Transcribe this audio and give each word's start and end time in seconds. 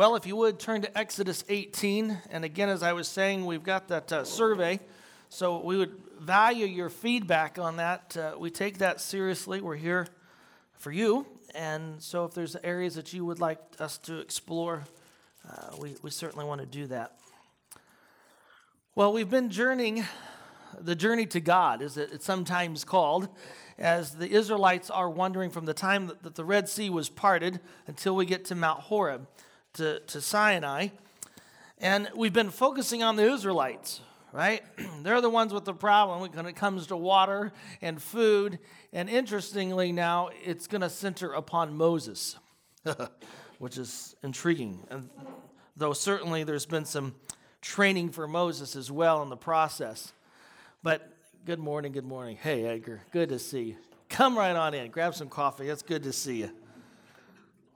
Well, 0.00 0.16
if 0.16 0.26
you 0.26 0.34
would 0.36 0.58
turn 0.58 0.80
to 0.80 0.98
Exodus 0.98 1.44
18. 1.50 2.16
And 2.30 2.42
again, 2.42 2.70
as 2.70 2.82
I 2.82 2.94
was 2.94 3.06
saying, 3.06 3.44
we've 3.44 3.62
got 3.62 3.88
that 3.88 4.10
uh, 4.10 4.24
survey. 4.24 4.80
So 5.28 5.60
we 5.62 5.76
would 5.76 5.94
value 6.18 6.64
your 6.64 6.88
feedback 6.88 7.58
on 7.58 7.76
that. 7.76 8.16
Uh, 8.16 8.34
we 8.38 8.50
take 8.50 8.78
that 8.78 9.02
seriously. 9.02 9.60
We're 9.60 9.76
here 9.76 10.08
for 10.78 10.90
you. 10.90 11.26
And 11.54 12.00
so 12.02 12.24
if 12.24 12.32
there's 12.32 12.56
areas 12.64 12.94
that 12.94 13.12
you 13.12 13.26
would 13.26 13.40
like 13.40 13.58
us 13.78 13.98
to 13.98 14.20
explore, 14.20 14.84
uh, 15.46 15.76
we, 15.78 15.94
we 16.00 16.08
certainly 16.08 16.46
want 16.46 16.62
to 16.62 16.66
do 16.66 16.86
that. 16.86 17.18
Well, 18.94 19.12
we've 19.12 19.28
been 19.28 19.50
journeying, 19.50 20.06
the 20.80 20.94
journey 20.94 21.26
to 21.26 21.40
God, 21.40 21.82
it, 21.82 21.94
it's 21.98 22.24
sometimes 22.24 22.84
called, 22.84 23.28
as 23.78 24.12
the 24.12 24.30
Israelites 24.30 24.88
are 24.88 25.10
wandering 25.10 25.50
from 25.50 25.66
the 25.66 25.74
time 25.74 26.10
that 26.22 26.36
the 26.36 26.44
Red 26.46 26.70
Sea 26.70 26.88
was 26.88 27.10
parted 27.10 27.60
until 27.86 28.16
we 28.16 28.24
get 28.24 28.46
to 28.46 28.54
Mount 28.54 28.80
Horeb, 28.80 29.26
to, 29.74 30.00
to 30.00 30.20
Sinai. 30.20 30.88
And 31.78 32.08
we've 32.14 32.32
been 32.32 32.50
focusing 32.50 33.02
on 33.02 33.16
the 33.16 33.32
Israelites, 33.32 34.00
right? 34.32 34.62
They're 35.02 35.20
the 35.20 35.30
ones 35.30 35.52
with 35.52 35.64
the 35.64 35.74
problem 35.74 36.30
when 36.32 36.46
it 36.46 36.56
comes 36.56 36.88
to 36.88 36.96
water 36.96 37.52
and 37.80 38.00
food. 38.00 38.58
And 38.92 39.08
interestingly, 39.08 39.92
now 39.92 40.30
it's 40.44 40.66
going 40.66 40.82
to 40.82 40.90
center 40.90 41.32
upon 41.32 41.76
Moses, 41.76 42.36
which 43.58 43.78
is 43.78 44.14
intriguing. 44.22 44.80
And 44.90 45.08
though 45.76 45.92
certainly 45.92 46.44
there's 46.44 46.66
been 46.66 46.84
some 46.84 47.14
training 47.62 48.10
for 48.10 48.26
Moses 48.28 48.76
as 48.76 48.90
well 48.90 49.22
in 49.22 49.28
the 49.28 49.36
process. 49.36 50.12
But 50.82 51.10
good 51.44 51.58
morning, 51.58 51.92
good 51.92 52.04
morning. 52.04 52.36
Hey, 52.36 52.64
Edgar, 52.64 53.02
good 53.12 53.30
to 53.30 53.38
see 53.38 53.62
you. 53.62 53.76
Come 54.08 54.36
right 54.36 54.56
on 54.56 54.74
in, 54.74 54.90
grab 54.90 55.14
some 55.14 55.28
coffee. 55.28 55.68
It's 55.68 55.82
good 55.82 56.02
to 56.02 56.12
see 56.12 56.38
you. 56.38 56.50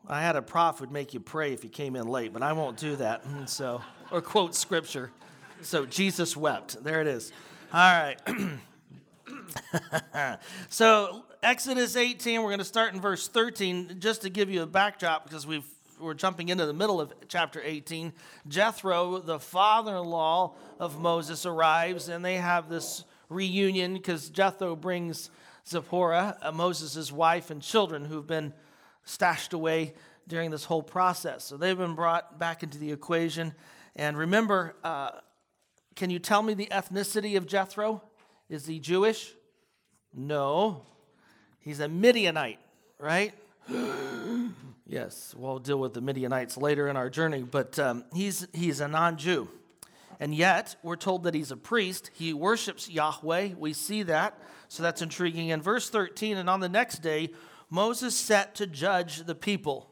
I 0.06 0.20
had 0.20 0.36
a 0.36 0.42
prof 0.42 0.80
would 0.80 0.92
make 0.92 1.14
you 1.14 1.20
pray 1.20 1.52
if 1.52 1.64
you 1.64 1.70
came 1.70 1.96
in 1.96 2.06
late, 2.06 2.32
but 2.32 2.42
I 2.42 2.52
won't 2.52 2.76
do 2.76 2.96
that. 2.96 3.24
So, 3.46 3.82
or 4.10 4.20
quote 4.20 4.54
scripture. 4.54 5.10
So 5.62 5.86
Jesus 5.86 6.36
wept. 6.36 6.82
There 6.82 7.00
it 7.00 7.06
is. 7.06 7.32
All 7.72 7.80
right. 7.80 8.18
so 10.68 11.24
Exodus 11.42 11.96
18, 11.96 12.42
we're 12.42 12.48
going 12.48 12.58
to 12.58 12.64
start 12.64 12.94
in 12.94 13.00
verse 13.00 13.28
13, 13.28 13.96
just 13.98 14.22
to 14.22 14.30
give 14.30 14.50
you 14.50 14.62
a 14.62 14.66
backdrop 14.66 15.24
because 15.24 15.46
we've 15.46 15.64
we're 16.00 16.14
jumping 16.14 16.48
into 16.48 16.66
the 16.66 16.72
middle 16.72 17.00
of 17.00 17.12
chapter 17.28 17.62
18. 17.62 18.12
Jethro, 18.48 19.18
the 19.18 19.38
father 19.38 19.96
in 19.96 20.04
law 20.04 20.54
of 20.80 21.00
Moses, 21.00 21.46
arrives 21.46 22.08
and 22.08 22.24
they 22.24 22.36
have 22.36 22.68
this 22.68 23.04
reunion 23.28 23.94
because 23.94 24.28
Jethro 24.28 24.76
brings 24.76 25.30
Zipporah, 25.66 26.36
uh, 26.42 26.52
Moses' 26.52 27.10
wife, 27.10 27.50
and 27.50 27.62
children 27.62 28.04
who've 28.04 28.26
been 28.26 28.52
stashed 29.04 29.52
away 29.52 29.94
during 30.26 30.50
this 30.50 30.64
whole 30.64 30.82
process. 30.82 31.44
So 31.44 31.56
they've 31.56 31.76
been 31.76 31.94
brought 31.94 32.38
back 32.38 32.62
into 32.62 32.78
the 32.78 32.92
equation. 32.92 33.54
And 33.96 34.16
remember, 34.16 34.74
uh, 34.82 35.10
can 35.94 36.10
you 36.10 36.18
tell 36.18 36.42
me 36.42 36.54
the 36.54 36.66
ethnicity 36.66 37.36
of 37.36 37.46
Jethro? 37.46 38.02
Is 38.48 38.66
he 38.66 38.78
Jewish? 38.78 39.32
No. 40.12 40.82
He's 41.60 41.80
a 41.80 41.88
Midianite, 41.88 42.60
right? 42.98 43.34
Yes, 44.86 45.34
we'll 45.34 45.60
deal 45.60 45.78
with 45.78 45.94
the 45.94 46.02
Midianites 46.02 46.58
later 46.58 46.88
in 46.88 46.96
our 46.98 47.08
journey, 47.08 47.42
but 47.42 47.78
um, 47.78 48.04
he's, 48.12 48.46
he's 48.52 48.80
a 48.80 48.86
non 48.86 49.16
Jew. 49.16 49.48
And 50.20 50.34
yet, 50.34 50.76
we're 50.82 50.96
told 50.96 51.24
that 51.24 51.34
he's 51.34 51.50
a 51.50 51.56
priest. 51.56 52.10
He 52.12 52.34
worships 52.34 52.88
Yahweh. 52.88 53.54
We 53.58 53.72
see 53.72 54.02
that. 54.04 54.38
So 54.68 54.82
that's 54.82 55.00
intriguing. 55.02 55.48
In 55.48 55.62
verse 55.62 55.88
13, 55.88 56.36
and 56.36 56.50
on 56.50 56.60
the 56.60 56.68
next 56.68 56.98
day, 56.98 57.30
Moses 57.70 58.16
set 58.16 58.54
to 58.56 58.66
judge 58.66 59.24
the 59.24 59.34
people. 59.34 59.90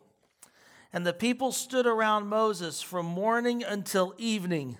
And 0.93 1.07
the 1.07 1.13
people 1.13 1.53
stood 1.53 1.87
around 1.87 2.29
Moses 2.29 2.83
from 2.83 3.07
morning 3.07 3.65
until 3.65 4.15
evening. 4.19 4.77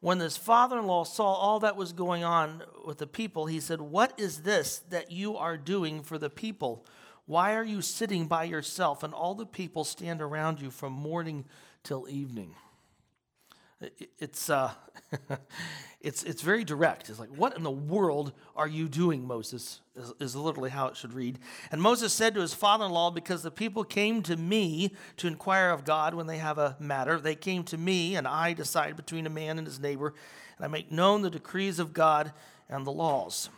When 0.00 0.20
his 0.20 0.36
father 0.36 0.78
in 0.78 0.86
law 0.86 1.04
saw 1.04 1.32
all 1.32 1.60
that 1.60 1.76
was 1.76 1.92
going 1.92 2.24
on 2.24 2.62
with 2.84 2.98
the 2.98 3.06
people, 3.06 3.46
he 3.46 3.60
said, 3.60 3.80
What 3.80 4.12
is 4.18 4.42
this 4.42 4.80
that 4.90 5.10
you 5.10 5.36
are 5.36 5.56
doing 5.56 6.02
for 6.02 6.18
the 6.18 6.28
people? 6.28 6.84
Why 7.26 7.54
are 7.54 7.64
you 7.64 7.80
sitting 7.80 8.26
by 8.26 8.44
yourself 8.44 9.02
and 9.02 9.14
all 9.14 9.34
the 9.34 9.46
people 9.46 9.84
stand 9.84 10.20
around 10.20 10.60
you 10.60 10.70
from 10.70 10.92
morning 10.92 11.46
till 11.82 12.06
evening? 12.08 12.54
It's, 14.18 14.48
uh, 14.50 14.72
it's, 16.00 16.22
it's 16.22 16.42
very 16.42 16.64
direct. 16.64 17.08
It's 17.08 17.18
like, 17.18 17.30
what 17.36 17.56
in 17.56 17.62
the 17.62 17.70
world 17.70 18.32
are 18.56 18.68
you 18.68 18.88
doing, 18.88 19.26
Moses? 19.26 19.80
Is, 19.96 20.12
is 20.20 20.36
literally 20.36 20.70
how 20.70 20.88
it 20.88 20.96
should 20.96 21.12
read. 21.12 21.38
And 21.70 21.80
Moses 21.80 22.12
said 22.12 22.34
to 22.34 22.40
his 22.40 22.54
father 22.54 22.86
in 22.86 22.92
law, 22.92 23.10
Because 23.10 23.42
the 23.42 23.50
people 23.50 23.84
came 23.84 24.22
to 24.22 24.36
me 24.36 24.92
to 25.18 25.26
inquire 25.26 25.70
of 25.70 25.84
God 25.84 26.14
when 26.14 26.26
they 26.26 26.38
have 26.38 26.58
a 26.58 26.76
matter, 26.78 27.18
they 27.18 27.34
came 27.34 27.64
to 27.64 27.78
me, 27.78 28.16
and 28.16 28.26
I 28.26 28.52
decide 28.52 28.96
between 28.96 29.26
a 29.26 29.30
man 29.30 29.58
and 29.58 29.66
his 29.66 29.80
neighbor, 29.80 30.14
and 30.56 30.64
I 30.64 30.68
make 30.68 30.90
known 30.90 31.22
the 31.22 31.30
decrees 31.30 31.78
of 31.78 31.92
God 31.92 32.32
and 32.68 32.86
the 32.86 32.92
laws. 32.92 33.50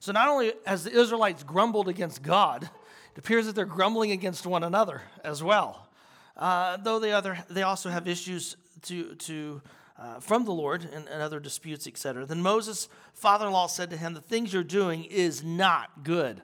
So 0.00 0.12
not 0.12 0.28
only 0.28 0.52
has 0.66 0.84
the 0.84 0.92
Israelites 0.92 1.42
grumbled 1.42 1.88
against 1.88 2.22
God, 2.22 2.62
it 2.62 3.18
appears 3.18 3.46
that 3.46 3.54
they're 3.54 3.64
grumbling 3.64 4.12
against 4.12 4.46
one 4.46 4.62
another 4.62 5.02
as 5.24 5.42
well. 5.42 5.88
Uh, 6.36 6.76
though 6.76 6.98
they, 6.98 7.12
other, 7.12 7.38
they 7.48 7.62
also 7.62 7.88
have 7.88 8.06
issues 8.06 8.56
to, 8.82 9.14
to, 9.14 9.62
uh, 9.98 10.20
from 10.20 10.44
the 10.44 10.52
Lord 10.52 10.88
and, 10.92 11.08
and 11.08 11.22
other 11.22 11.40
disputes, 11.40 11.86
etc. 11.86 12.26
Then 12.26 12.42
Moses' 12.42 12.88
father 13.14 13.46
in 13.46 13.52
law 13.52 13.66
said 13.66 13.90
to 13.90 13.96
him, 13.96 14.14
The 14.14 14.20
things 14.20 14.52
you're 14.52 14.64
doing 14.64 15.04
is 15.04 15.42
not 15.42 16.04
good. 16.04 16.42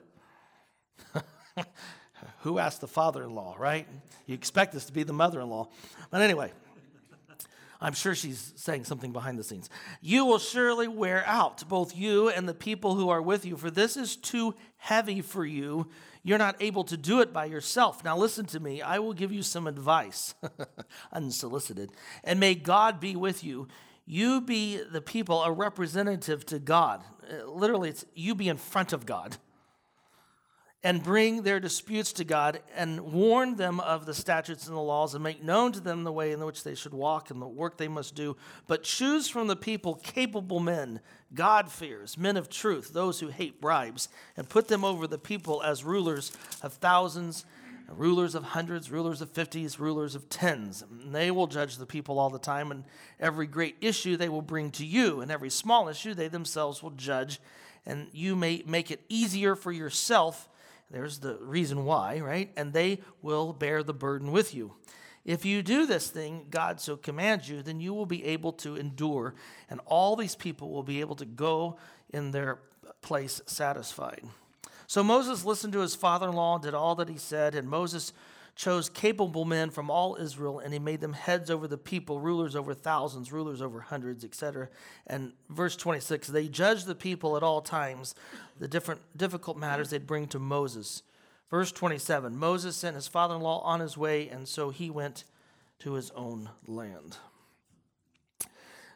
Who 2.39 2.57
asked 2.57 2.81
the 2.81 2.87
father 2.87 3.23
in 3.23 3.35
law, 3.35 3.55
right? 3.57 3.87
You 4.25 4.33
expect 4.33 4.73
this 4.73 4.85
to 4.85 4.93
be 4.93 5.03
the 5.03 5.13
mother 5.13 5.41
in 5.41 5.49
law. 5.49 5.69
But 6.09 6.21
anyway, 6.21 6.51
I'm 7.83 7.93
sure 7.93 8.15
she's 8.15 8.53
saying 8.55 8.85
something 8.85 9.11
behind 9.11 9.37
the 9.37 9.43
scenes. 9.43 9.69
You 10.01 10.25
will 10.25 10.39
surely 10.39 10.87
wear 10.87 11.23
out, 11.27 11.67
both 11.67 11.95
you 11.97 12.29
and 12.29 12.47
the 12.47 12.53
people 12.53 12.95
who 12.95 13.09
are 13.09 13.21
with 13.21 13.45
you, 13.45 13.57
for 13.57 13.69
this 13.69 13.97
is 13.97 14.15
too 14.15 14.55
heavy 14.77 15.21
for 15.21 15.45
you. 15.45 15.89
You're 16.23 16.37
not 16.37 16.55
able 16.61 16.85
to 16.85 16.95
do 16.95 17.19
it 17.19 17.33
by 17.33 17.45
yourself. 17.45 18.03
Now, 18.03 18.17
listen 18.17 18.45
to 18.47 18.59
me. 18.59 18.81
I 18.81 18.99
will 18.99 19.13
give 19.13 19.31
you 19.31 19.43
some 19.43 19.67
advice, 19.67 20.35
unsolicited, 21.11 21.91
and 22.23 22.39
may 22.39 22.55
God 22.55 22.99
be 22.99 23.15
with 23.15 23.43
you. 23.43 23.67
You 24.05 24.41
be 24.41 24.77
the 24.77 25.01
people, 25.01 25.43
a 25.43 25.51
representative 25.51 26.45
to 26.47 26.59
God. 26.59 27.03
Uh, 27.29 27.49
literally, 27.49 27.89
it's 27.89 28.05
you 28.13 28.35
be 28.35 28.49
in 28.49 28.57
front 28.57 28.93
of 28.93 29.05
God 29.05 29.37
and 30.83 31.01
bring 31.01 31.43
their 31.43 31.61
disputes 31.61 32.11
to 32.11 32.25
God 32.25 32.59
and 32.75 32.99
warn 33.13 33.55
them 33.55 33.79
of 33.79 34.05
the 34.05 34.13
statutes 34.13 34.67
and 34.67 34.75
the 34.75 34.81
laws 34.81 35.13
and 35.13 35.23
make 35.23 35.41
known 35.41 35.71
to 35.71 35.79
them 35.79 36.03
the 36.03 36.11
way 36.11 36.33
in 36.33 36.43
which 36.43 36.63
they 36.63 36.75
should 36.75 36.93
walk 36.93 37.31
and 37.31 37.41
the 37.41 37.47
work 37.47 37.77
they 37.77 37.87
must 37.87 38.15
do. 38.15 38.35
But 38.67 38.83
choose 38.83 39.29
from 39.29 39.47
the 39.47 39.55
people 39.55 39.95
capable 39.95 40.59
men, 40.59 40.99
God 41.33 41.71
fears, 41.71 42.17
men 42.17 42.35
of 42.35 42.49
truth, 42.49 42.91
those 42.91 43.21
who 43.21 43.29
hate 43.29 43.61
bribes, 43.61 44.09
and 44.35 44.49
put 44.49 44.67
them 44.67 44.83
over 44.83 45.07
the 45.07 45.17
people 45.17 45.63
as 45.63 45.85
rulers 45.85 46.33
of 46.61 46.73
thousands, 46.73 47.45
rulers 47.87 48.35
of 48.35 48.43
hundreds, 48.43 48.91
rulers 48.91 49.21
of 49.21 49.29
fifties, 49.31 49.79
rulers 49.79 50.15
of 50.15 50.27
tens. 50.27 50.81
And 50.81 51.15
they 51.15 51.31
will 51.31 51.47
judge 51.47 51.77
the 51.77 51.85
people 51.85 52.19
all 52.19 52.29
the 52.29 52.39
time, 52.39 52.71
and 52.71 52.83
every 53.21 53.47
great 53.47 53.77
issue 53.79 54.17
they 54.17 54.29
will 54.29 54.41
bring 54.41 54.69
to 54.71 54.85
you, 54.85 55.21
and 55.21 55.31
every 55.31 55.49
small 55.49 55.87
issue 55.87 56.13
they 56.13 56.27
themselves 56.27 56.83
will 56.83 56.91
judge. 56.91 57.39
And 57.85 58.07
you 58.11 58.35
may 58.35 58.63
make 58.65 58.91
it 58.91 59.01
easier 59.07 59.55
for 59.55 59.71
yourself 59.71 60.49
there's 60.91 61.19
the 61.19 61.37
reason 61.41 61.85
why, 61.85 62.19
right? 62.19 62.51
And 62.55 62.73
they 62.73 62.99
will 63.21 63.53
bear 63.53 63.83
the 63.83 63.93
burden 63.93 64.31
with 64.31 64.53
you. 64.53 64.73
If 65.25 65.45
you 65.45 65.63
do 65.63 65.85
this 65.85 66.09
thing, 66.09 66.47
God 66.49 66.81
so 66.81 66.97
commands 66.97 67.47
you, 67.47 67.61
then 67.61 67.79
you 67.79 67.93
will 67.93 68.05
be 68.05 68.25
able 68.25 68.51
to 68.53 68.75
endure, 68.75 69.35
and 69.69 69.79
all 69.85 70.15
these 70.15 70.35
people 70.35 70.69
will 70.69 70.83
be 70.83 70.99
able 70.99 71.15
to 71.15 71.25
go 71.25 71.77
in 72.09 72.31
their 72.31 72.59
place 73.01 73.41
satisfied. 73.45 74.23
So 74.85 75.03
Moses 75.03 75.45
listened 75.45 75.73
to 75.73 75.79
his 75.79 75.95
father 75.95 76.27
in 76.27 76.35
law, 76.35 76.57
did 76.57 76.73
all 76.73 76.95
that 76.95 77.09
he 77.09 77.17
said, 77.17 77.55
and 77.55 77.69
Moses 77.69 78.11
chose 78.55 78.87
capable 78.89 79.45
men 79.45 79.69
from 79.69 79.89
all 79.89 80.15
Israel, 80.15 80.59
and 80.59 80.73
he 80.73 80.79
made 80.79 81.01
them 81.01 81.13
heads 81.13 81.49
over 81.49 81.67
the 81.67 81.77
people, 81.77 82.19
rulers 82.19 82.55
over 82.55 82.73
thousands, 82.73 83.31
rulers 83.31 83.61
over 83.61 83.81
hundreds, 83.81 84.23
etc. 84.23 84.69
And 85.07 85.33
verse 85.49 85.75
26 85.75 86.27
they 86.27 86.47
judged 86.47 86.85
the 86.85 86.95
people 86.95 87.35
at 87.35 87.43
all 87.43 87.61
times, 87.61 88.13
the 88.59 88.67
different 88.67 89.01
difficult 89.17 89.57
matters 89.57 89.89
they'd 89.89 90.07
bring 90.07 90.27
to 90.27 90.39
Moses. 90.39 91.03
Verse 91.49 91.71
27 91.71 92.35
Moses 92.35 92.75
sent 92.75 92.95
his 92.95 93.07
father 93.07 93.35
in 93.35 93.41
law 93.41 93.61
on 93.61 93.79
his 93.79 93.97
way, 93.97 94.29
and 94.29 94.47
so 94.47 94.69
he 94.69 94.89
went 94.89 95.23
to 95.79 95.93
his 95.93 96.11
own 96.11 96.49
land. 96.67 97.17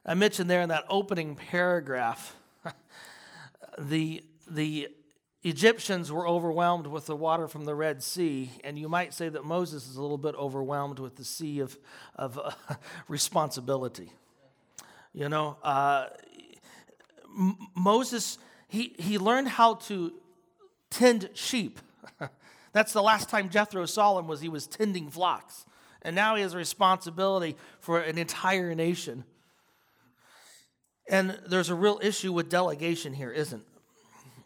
I 0.05 0.13
mentioned 0.13 0.49
there 0.49 0.61
in 0.61 0.69
that 0.69 0.85
opening 0.87 1.35
paragraph 1.35 2.35
the, 3.77 4.23
the 4.49 4.87
Egyptians 5.47 6.11
were 6.11 6.27
overwhelmed 6.27 6.87
with 6.87 7.05
the 7.05 7.15
water 7.15 7.47
from 7.47 7.63
the 7.63 7.73
Red 7.73 8.03
Sea, 8.03 8.51
and 8.65 8.77
you 8.77 8.89
might 8.89 9.13
say 9.13 9.29
that 9.29 9.45
Moses 9.45 9.87
is 9.87 9.95
a 9.95 10.01
little 10.01 10.17
bit 10.17 10.35
overwhelmed 10.35 10.99
with 10.99 11.15
the 11.15 11.23
sea 11.23 11.59
of, 11.59 11.77
of 12.15 12.37
uh, 12.37 12.51
responsibility. 13.07 14.11
You 15.13 15.29
know, 15.29 15.57
uh, 15.63 16.07
M- 17.25 17.57
Moses, 17.75 18.37
he, 18.67 18.93
he 18.99 19.17
learned 19.17 19.47
how 19.47 19.75
to 19.75 20.11
tend 20.89 21.29
sheep. 21.33 21.79
That's 22.73 22.91
the 22.91 23.01
last 23.01 23.29
time 23.29 23.49
Jethro 23.49 23.85
saw 23.85 24.19
him 24.19 24.27
was 24.27 24.41
he 24.41 24.49
was 24.49 24.67
tending 24.67 25.09
flocks. 25.09 25.65
And 26.01 26.13
now 26.13 26.35
he 26.35 26.41
has 26.41 26.55
a 26.55 26.57
responsibility 26.57 27.55
for 27.79 28.01
an 28.01 28.17
entire 28.17 28.75
nation. 28.75 29.23
And 31.09 31.39
there's 31.47 31.69
a 31.69 31.75
real 31.75 31.99
issue 32.03 32.33
with 32.33 32.49
delegation 32.49 33.13
here, 33.13 33.31
isn't? 33.31 33.63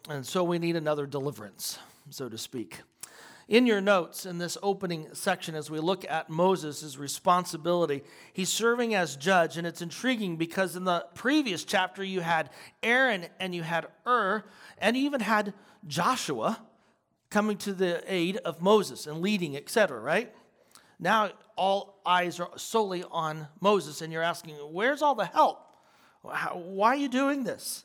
And 0.08 0.26
so 0.26 0.42
we 0.42 0.58
need 0.58 0.74
another 0.74 1.06
deliverance, 1.06 1.78
so 2.10 2.28
to 2.28 2.36
speak. 2.36 2.80
In 3.48 3.66
your 3.66 3.80
notes 3.80 4.26
in 4.26 4.38
this 4.38 4.56
opening 4.62 5.08
section, 5.12 5.54
as 5.54 5.70
we 5.70 5.78
look 5.78 6.04
at 6.08 6.28
Moses' 6.28 6.96
responsibility, 6.96 8.02
he's 8.32 8.48
serving 8.48 8.94
as 8.94 9.14
judge, 9.16 9.56
and 9.56 9.66
it's 9.66 9.82
intriguing 9.82 10.36
because 10.36 10.74
in 10.74 10.84
the 10.84 11.06
previous 11.14 11.64
chapter 11.64 12.02
you 12.02 12.20
had 12.20 12.50
Aaron 12.82 13.26
and 13.38 13.54
you 13.54 13.62
had 13.62 13.86
Hur, 14.04 14.44
and 14.78 14.96
you 14.96 15.04
even 15.04 15.20
had 15.20 15.54
Joshua 15.86 16.60
coming 17.30 17.56
to 17.58 17.72
the 17.72 18.02
aid 18.12 18.38
of 18.38 18.60
Moses 18.60 19.06
and 19.06 19.20
leading, 19.20 19.56
etc., 19.56 20.00
right? 20.00 20.34
Now 20.98 21.30
all 21.56 22.00
eyes 22.04 22.40
are 22.40 22.50
solely 22.56 23.04
on 23.10 23.48
Moses, 23.60 24.02
and 24.02 24.12
you're 24.12 24.22
asking, 24.22 24.54
where's 24.56 25.02
all 25.02 25.14
the 25.14 25.26
help? 25.26 25.60
Why 26.22 26.88
are 26.88 26.96
you 26.96 27.08
doing 27.08 27.44
this? 27.44 27.84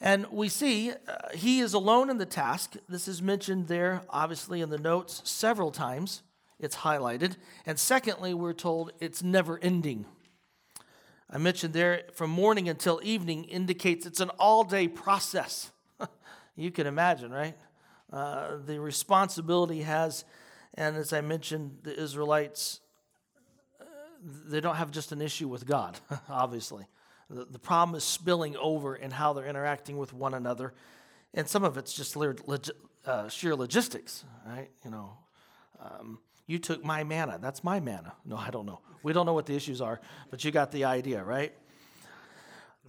And 0.00 0.26
we 0.30 0.48
see 0.48 0.90
uh, 0.90 0.94
he 1.34 1.60
is 1.60 1.72
alone 1.74 2.10
in 2.10 2.18
the 2.18 2.26
task. 2.26 2.76
This 2.88 3.08
is 3.08 3.22
mentioned 3.22 3.68
there, 3.68 4.02
obviously, 4.10 4.60
in 4.60 4.70
the 4.70 4.78
notes 4.78 5.22
several 5.24 5.70
times. 5.70 6.22
It's 6.58 6.76
highlighted. 6.76 7.36
And 7.64 7.78
secondly, 7.78 8.34
we're 8.34 8.52
told 8.52 8.92
it's 9.00 9.22
never 9.22 9.58
ending. 9.62 10.06
I 11.30 11.38
mentioned 11.38 11.74
there 11.74 12.02
from 12.14 12.30
morning 12.30 12.68
until 12.68 13.00
evening 13.02 13.44
indicates 13.44 14.06
it's 14.06 14.20
an 14.20 14.30
all 14.38 14.64
day 14.64 14.86
process. 14.86 15.70
you 16.56 16.70
can 16.70 16.86
imagine, 16.86 17.32
right? 17.32 17.56
Uh, 18.12 18.58
the 18.64 18.78
responsibility 18.78 19.82
has, 19.82 20.24
and 20.74 20.96
as 20.96 21.12
I 21.12 21.20
mentioned, 21.22 21.78
the 21.82 22.00
Israelites, 22.00 22.80
uh, 23.80 23.84
they 24.22 24.60
don't 24.60 24.76
have 24.76 24.92
just 24.92 25.10
an 25.10 25.20
issue 25.20 25.48
with 25.48 25.66
God, 25.66 25.98
obviously. 26.28 26.86
The, 27.28 27.44
the 27.44 27.58
problem 27.58 27.96
is 27.96 28.04
spilling 28.04 28.56
over 28.56 28.94
in 28.94 29.10
how 29.10 29.32
they're 29.32 29.46
interacting 29.46 29.98
with 29.98 30.12
one 30.12 30.34
another. 30.34 30.74
And 31.34 31.48
some 31.48 31.64
of 31.64 31.76
it's 31.76 31.92
just 31.92 32.16
uh, 32.16 33.28
sheer 33.28 33.54
logistics, 33.54 34.24
right? 34.46 34.70
You 34.84 34.90
know, 34.90 35.18
um, 35.80 36.18
you 36.46 36.58
took 36.58 36.84
my 36.84 37.04
manna. 37.04 37.38
That's 37.40 37.64
my 37.64 37.80
manna. 37.80 38.14
No, 38.24 38.36
I 38.36 38.50
don't 38.50 38.66
know. 38.66 38.80
We 39.02 39.12
don't 39.12 39.26
know 39.26 39.34
what 39.34 39.46
the 39.46 39.54
issues 39.54 39.80
are, 39.80 40.00
but 40.30 40.44
you 40.44 40.50
got 40.50 40.72
the 40.72 40.84
idea, 40.84 41.22
right? 41.22 41.52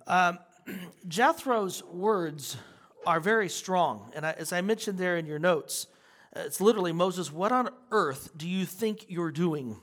Um, 0.05 0.39
Jethro's 1.07 1.83
words 1.83 2.57
are 3.05 3.19
very 3.19 3.49
strong. 3.49 4.11
And 4.15 4.25
I, 4.25 4.31
as 4.33 4.53
I 4.53 4.61
mentioned 4.61 4.97
there 4.97 5.17
in 5.17 5.25
your 5.25 5.39
notes, 5.39 5.87
it's 6.35 6.61
literally 6.61 6.91
Moses, 6.91 7.31
what 7.31 7.51
on 7.51 7.69
earth 7.91 8.31
do 8.37 8.47
you 8.47 8.65
think 8.65 9.05
you're 9.07 9.31
doing? 9.31 9.77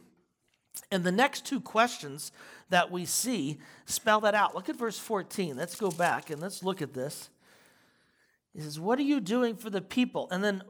And 0.91 1.05
the 1.05 1.12
next 1.12 1.47
two 1.47 1.61
questions 1.61 2.32
that 2.71 2.91
we 2.91 3.05
see 3.05 3.59
spell 3.87 4.21
that 4.21 4.35
out. 4.35 4.55
Look 4.55 4.69
at 4.69 4.76
verse 4.76 4.99
14. 4.99 5.56
Let's 5.56 5.76
go 5.76 5.91
back 5.91 6.31
and 6.31 6.41
let's 6.41 6.62
look 6.62 6.82
at 6.82 6.94
this. 6.94 7.31
He 8.53 8.61
says, 8.61 8.79
What 8.79 8.99
are 8.99 9.03
you 9.03 9.21
doing 9.21 9.56
for 9.56 9.71
the 9.71 9.81
people? 9.81 10.29
And 10.31 10.43
then, 10.43 10.62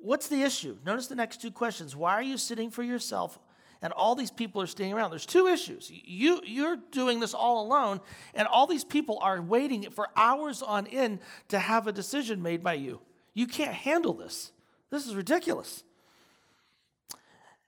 what's 0.00 0.28
the 0.28 0.42
issue? 0.42 0.76
Notice 0.84 1.06
the 1.06 1.14
next 1.14 1.40
two 1.40 1.50
questions. 1.50 1.94
Why 1.94 2.12
are 2.14 2.22
you 2.22 2.36
sitting 2.36 2.70
for 2.70 2.82
yourself? 2.82 3.38
And 3.80 3.92
all 3.92 4.16
these 4.16 4.32
people 4.32 4.60
are 4.60 4.66
staying 4.66 4.92
around. 4.92 5.10
There's 5.10 5.26
two 5.26 5.46
issues. 5.46 5.88
You, 5.92 6.40
you're 6.44 6.78
doing 6.90 7.20
this 7.20 7.32
all 7.32 7.64
alone, 7.64 8.00
and 8.34 8.48
all 8.48 8.66
these 8.66 8.84
people 8.84 9.20
are 9.22 9.40
waiting 9.40 9.88
for 9.90 10.08
hours 10.16 10.62
on 10.62 10.88
end 10.88 11.20
to 11.48 11.60
have 11.60 11.86
a 11.86 11.92
decision 11.92 12.42
made 12.42 12.64
by 12.64 12.74
you. 12.74 13.00
You 13.34 13.46
can't 13.46 13.74
handle 13.74 14.14
this. 14.14 14.50
This 14.90 15.06
is 15.06 15.14
ridiculous. 15.14 15.84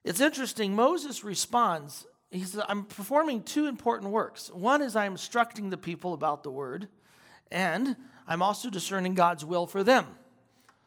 It's 0.04 0.20
interesting. 0.20 0.74
Moses 0.74 1.22
responds 1.24 2.06
he 2.30 2.44
says, 2.44 2.62
I'm 2.68 2.84
performing 2.84 3.42
two 3.42 3.66
important 3.66 4.12
works. 4.12 4.50
One 4.52 4.82
is 4.82 4.94
I'm 4.94 5.12
instructing 5.12 5.70
the 5.70 5.76
people 5.76 6.14
about 6.14 6.44
the 6.44 6.50
word, 6.50 6.88
and 7.50 7.96
I'm 8.28 8.40
also 8.40 8.70
discerning 8.70 9.14
God's 9.14 9.44
will 9.44 9.66
for 9.66 9.82
them. 9.82 10.06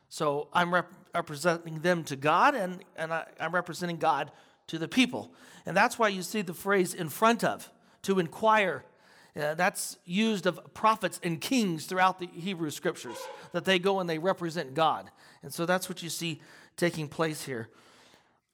So 0.07 0.47
I'm 0.53 0.73
rep- 0.73 0.93
representing 1.13 1.79
them 1.79 2.05
to 2.05 2.15
God, 2.15 2.55
and, 2.55 2.83
and 2.95 3.13
I, 3.13 3.25
I'm 3.41 3.53
representing 3.53 3.97
God 3.97 4.31
to 4.67 4.77
the 4.77 4.87
people. 4.87 5.33
And 5.65 5.75
that's 5.75 5.99
why 5.99 6.07
you 6.07 6.21
see 6.21 6.41
the 6.41 6.53
phrase 6.53 6.93
in 6.93 7.09
front 7.09 7.43
of, 7.43 7.69
to 8.03 8.19
inquire. 8.19 8.85
Uh, 9.35 9.53
that's 9.55 9.97
used 10.05 10.45
of 10.45 10.73
prophets 10.73 11.19
and 11.23 11.41
kings 11.41 11.87
throughout 11.87 12.19
the 12.19 12.27
Hebrew 12.27 12.69
scriptures, 12.69 13.17
that 13.51 13.65
they 13.65 13.79
go 13.79 13.99
and 13.99 14.09
they 14.09 14.19
represent 14.19 14.75
God. 14.75 15.11
And 15.41 15.53
so 15.53 15.65
that's 15.65 15.89
what 15.89 16.01
you 16.01 16.09
see 16.09 16.39
taking 16.77 17.09
place 17.09 17.43
here. 17.43 17.67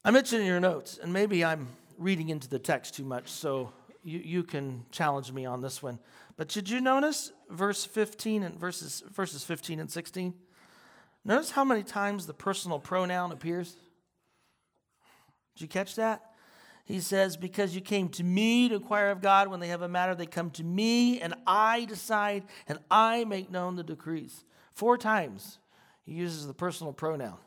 I 0.03 0.11
mentioned 0.11 0.41
in 0.41 0.47
your 0.47 0.61
notes, 0.61 0.97
and 1.01 1.11
maybe 1.11 1.43
I'm 1.43 1.67
reading 1.97 2.29
into 2.29 2.47
the 2.47 2.59
text 2.59 2.95
too 2.95 3.03
much, 3.03 3.27
so 3.29 3.73
you, 4.03 4.19
you 4.19 4.43
can 4.43 4.85
challenge 4.91 5.31
me 5.31 5.45
on 5.45 5.61
this 5.61 5.83
one. 5.83 5.99
But 6.37 6.47
did 6.47 6.69
you 6.69 6.79
notice 6.79 7.33
verse 7.49 7.83
15 7.83 8.43
and 8.43 8.57
verses, 8.57 9.03
verses 9.11 9.43
15 9.43 9.81
and 9.81 9.91
16? 9.91 10.33
Notice 11.25 11.51
how 11.51 11.65
many 11.65 11.83
times 11.83 12.25
the 12.25 12.33
personal 12.33 12.79
pronoun 12.79 13.33
appears? 13.33 13.75
Did 15.55 15.63
you 15.63 15.67
catch 15.67 15.95
that? 15.95 16.23
He 16.85 17.01
says, 17.01 17.35
Because 17.35 17.75
you 17.75 17.81
came 17.81 18.07
to 18.09 18.23
me 18.23 18.69
to 18.69 18.75
inquire 18.75 19.11
of 19.11 19.21
God 19.21 19.49
when 19.49 19.59
they 19.59 19.67
have 19.67 19.81
a 19.81 19.89
matter, 19.89 20.15
they 20.15 20.25
come 20.25 20.49
to 20.51 20.63
me, 20.63 21.19
and 21.19 21.33
I 21.45 21.83
decide, 21.83 22.45
and 22.67 22.79
I 22.89 23.25
make 23.25 23.51
known 23.51 23.75
the 23.75 23.83
decrees. 23.83 24.45
Four 24.71 24.97
times 24.97 25.59
he 26.03 26.13
uses 26.13 26.47
the 26.47 26.53
personal 26.53 26.93
pronoun. 26.93 27.37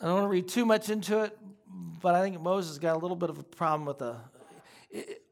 I 0.00 0.04
don't 0.04 0.14
want 0.14 0.24
to 0.24 0.28
read 0.28 0.46
too 0.46 0.64
much 0.64 0.90
into 0.90 1.20
it, 1.24 1.36
but 2.00 2.14
I 2.14 2.22
think 2.22 2.40
Moses 2.40 2.78
got 2.78 2.94
a 2.94 2.98
little 2.98 3.16
bit 3.16 3.30
of 3.30 3.38
a 3.38 3.42
problem 3.42 3.84
with 3.84 3.98
the. 3.98 4.16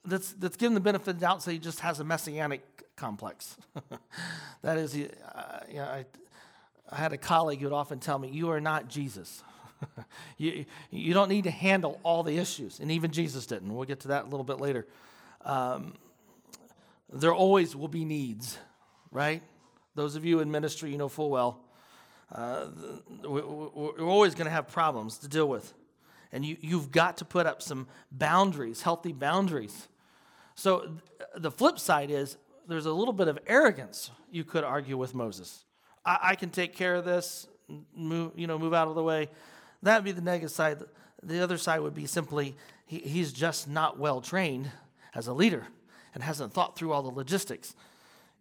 that's 0.05 0.33
that's 0.33 0.57
given 0.57 0.75
the 0.75 0.81
benefit 0.81 1.09
of 1.09 1.19
the 1.19 1.21
doubt, 1.21 1.43
so 1.43 1.53
he 1.53 1.59
just 1.59 1.81
has 1.81 2.01
a 2.01 2.05
messianic 2.05 2.63
complex. 2.97 3.57
that 4.63 4.77
is, 4.77 4.93
he, 4.93 5.07
uh, 5.07 5.61
you 5.69 5.77
know, 5.77 5.85
I, 5.85 6.05
I 6.91 6.97
had 6.97 7.13
a 7.13 7.19
colleague 7.19 7.61
who 7.61 7.67
would 7.67 7.73
often 7.73 8.01
tell 8.01 8.19
me, 8.19 8.29
"You 8.29 8.51
are 8.51 8.61
not 8.61 8.89
Jesus. 8.89 9.45
you 10.37 10.65
you 10.91 11.15
don't 11.15 11.29
need 11.29 11.45
to 11.45 11.51
handle 11.53 12.01
all 12.03 12.25
the 12.25 12.37
issues, 12.37 12.81
and 12.81 12.91
even 12.91 13.13
Jesus 13.13 13.47
didn't." 13.47 13.73
We'll 13.73 13.85
get 13.85 14.01
to 14.01 14.09
that 14.09 14.25
a 14.25 14.29
little 14.29 14.45
bit 14.45 14.61
later. 14.61 14.85
Um, 15.45 15.95
there 17.13 17.33
always 17.33 17.77
will 17.77 17.87
be 17.87 18.05
needs, 18.05 18.59
right? 19.13 19.43
Those 19.95 20.17
of 20.17 20.25
you 20.25 20.41
in 20.41 20.51
ministry, 20.51 20.91
you 20.91 20.99
know 20.99 21.09
full 21.09 21.31
well. 21.31 21.61
Uh, 22.33 22.67
we're 23.25 24.01
always 24.01 24.35
going 24.35 24.47
to 24.47 24.51
have 24.51 24.69
problems 24.69 25.19
to 25.19 25.29
deal 25.29 25.49
with. 25.49 25.73
And 26.33 26.45
you, 26.45 26.57
you've 26.61 26.91
got 26.91 27.19
to 27.19 27.25
put 27.25 27.47
up 27.47 27.63
some 27.63 27.87
boundaries, 28.11 28.83
healthy 28.83 29.13
boundaries. 29.13 29.89
So 30.55 30.97
the 31.37 31.51
flip 31.51 31.79
side 31.79 32.11
is 32.11 32.37
there's 32.67 32.87
a 32.87 32.93
little 32.93 33.15
bit 33.15 33.29
of 33.29 33.39
arrogance 33.47 34.11
you 34.31 34.45
could 34.45 34.65
argue 34.65 34.97
with 34.97 35.15
Moses. 35.15 35.65
I, 36.05 36.19
I 36.23 36.35
can 36.35 36.51
take 36.51 36.75
care 36.75 36.97
of 36.97 37.05
this, 37.05 37.47
move, 37.95 38.33
you 38.37 38.47
know, 38.47 38.59
move 38.59 38.75
out 38.75 38.89
of 38.89 38.95
the 38.95 39.03
way. 39.03 39.29
That 39.83 39.97
would 39.97 40.05
be 40.05 40.13
the 40.13 40.21
negative 40.21 40.51
side. 40.51 40.83
The 41.23 41.43
other 41.43 41.59
side 41.59 41.81
would 41.81 41.95
be 41.95 42.07
simply 42.07 42.57
he, 42.87 42.99
he's 42.99 43.33
just 43.33 43.69
not 43.69 43.99
well 43.99 44.21
trained 44.21 44.71
as 45.15 45.27
a 45.29 45.33
leader 45.33 45.67
and 46.15 46.23
hasn't 46.23 46.53
thought 46.53 46.77
through 46.77 46.93
all 46.93 47.03
the 47.03 47.11
logistics. 47.11 47.75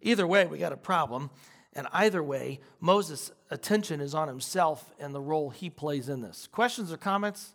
Either 0.01 0.25
way, 0.25 0.45
we 0.45 0.57
got 0.57 0.71
a 0.71 0.77
problem. 0.77 1.29
And 1.75 1.87
either 1.91 2.23
way, 2.23 2.61
Moses' 2.79 3.31
attention 3.49 3.99
is 3.99 4.15
on 4.15 4.27
himself 4.27 4.93
and 4.99 5.13
the 5.13 5.21
role 5.21 5.49
he 5.49 5.69
plays 5.69 6.07
in 6.07 6.21
this. 6.21 6.47
Questions 6.47 6.91
or 6.91 6.97
comments? 6.97 7.53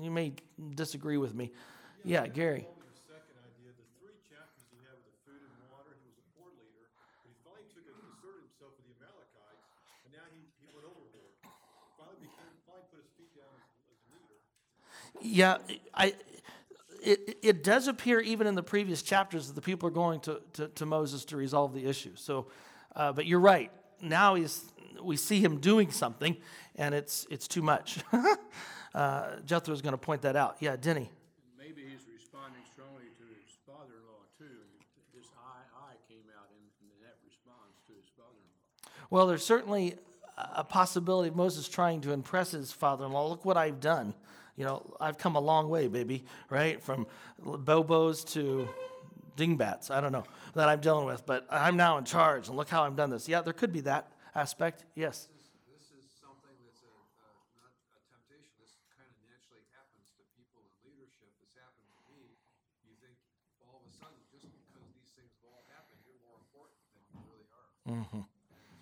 You 0.00 0.10
may 0.10 0.32
disagree 0.74 1.18
with 1.18 1.34
me. 1.34 1.52
Yeah, 2.04 2.26
Gary. 2.26 2.66
Yeah, 15.20 15.58
I, 15.94 16.14
it, 17.02 17.38
it 17.42 17.64
does 17.64 17.88
appear 17.88 18.20
even 18.20 18.46
in 18.46 18.54
the 18.54 18.62
previous 18.62 19.02
chapters 19.02 19.48
that 19.48 19.54
the 19.54 19.60
people 19.60 19.88
are 19.88 19.92
going 19.92 20.20
to, 20.20 20.40
to, 20.54 20.68
to 20.68 20.86
Moses 20.86 21.24
to 21.26 21.36
resolve 21.36 21.74
the 21.74 21.86
issue. 21.86 22.12
So, 22.14 22.46
uh, 22.94 23.12
but 23.12 23.26
you're 23.26 23.40
right. 23.40 23.70
Now 24.00 24.34
he's, 24.34 24.64
we 25.02 25.16
see 25.16 25.40
him 25.40 25.58
doing 25.58 25.90
something, 25.90 26.36
and 26.76 26.94
it's, 26.94 27.26
it's 27.30 27.48
too 27.48 27.62
much. 27.62 27.98
uh, 28.94 29.36
Jethro 29.44 29.74
is 29.74 29.82
going 29.82 29.92
to 29.92 29.98
point 29.98 30.22
that 30.22 30.36
out. 30.36 30.56
Yeah, 30.60 30.76
Denny. 30.76 31.10
Maybe 31.58 31.82
he's 31.82 32.06
responding 32.12 32.62
strongly 32.72 33.10
to 33.18 33.24
his 33.24 33.56
father-in-law 33.66 34.22
too. 34.38 34.44
This 35.14 35.26
I, 35.36 35.90
I 35.90 35.94
came 36.08 36.24
out 36.38 36.48
in, 36.50 36.86
in 36.86 36.94
that 37.02 37.16
response 37.24 37.80
to 37.86 37.92
his 37.94 38.08
father-in-law. 38.16 39.08
Well, 39.10 39.26
there's 39.26 39.44
certainly 39.44 39.96
a 40.54 40.64
possibility 40.64 41.28
of 41.28 41.36
Moses 41.36 41.68
trying 41.68 42.00
to 42.02 42.12
impress 42.12 42.52
his 42.52 42.72
father-in-law. 42.72 43.28
Look 43.28 43.44
what 43.44 43.56
I've 43.56 43.80
done. 43.80 44.14
You 44.56 44.64
know, 44.64 44.96
I've 45.00 45.18
come 45.18 45.36
a 45.36 45.40
long 45.40 45.68
way, 45.68 45.86
baby. 45.86 46.24
Right 46.50 46.82
from 46.82 47.06
bobos 47.40 48.28
to 48.32 48.68
dingbats. 49.38 49.88
I 49.90 50.02
don't 50.02 50.10
know 50.10 50.26
that 50.58 50.68
I'm 50.68 50.80
dealing 50.82 51.06
with, 51.06 51.24
but 51.24 51.46
I'm 51.48 51.78
now 51.78 51.96
in 51.96 52.04
charge, 52.04 52.48
and 52.48 52.56
look 52.58 52.68
how 52.68 52.82
I've 52.82 52.98
done 52.98 53.08
this. 53.08 53.30
Yeah, 53.30 53.40
there 53.40 53.54
could 53.54 53.72
be 53.72 53.80
that 53.86 54.10
aspect. 54.34 54.84
Yes. 54.98 55.30
This 55.30 55.46
is, 55.46 55.46
this 55.70 55.86
is 55.94 56.04
something 56.18 56.58
that's 56.66 56.82
a, 56.82 56.90
uh, 56.90 57.62
not 57.62 57.70
a 57.94 58.02
temptation. 58.10 58.50
This 58.58 58.74
kind 58.98 59.06
of 59.06 59.14
naturally 59.22 59.62
happens 59.70 60.10
to 60.18 60.26
people 60.34 60.66
in 60.66 60.74
leadership, 60.82 61.30
happened 61.54 61.86
to 61.86 62.02
me, 62.10 62.34
you 62.82 62.98
think 62.98 63.14
all 63.62 63.78
of 63.78 63.86
a 63.86 63.92
sudden, 63.94 64.18
just 64.34 64.50
because 64.50 64.90
these 64.98 65.14
things 65.14 65.30
have 65.38 65.54
all 65.54 65.62
happened, 65.70 66.02
you're 66.02 66.18
more 66.26 66.42
important 66.42 66.82
than 66.90 67.02
you 67.14 67.22
really 67.30 67.46
are. 67.54 67.70
Mm-hmm. 67.94 68.26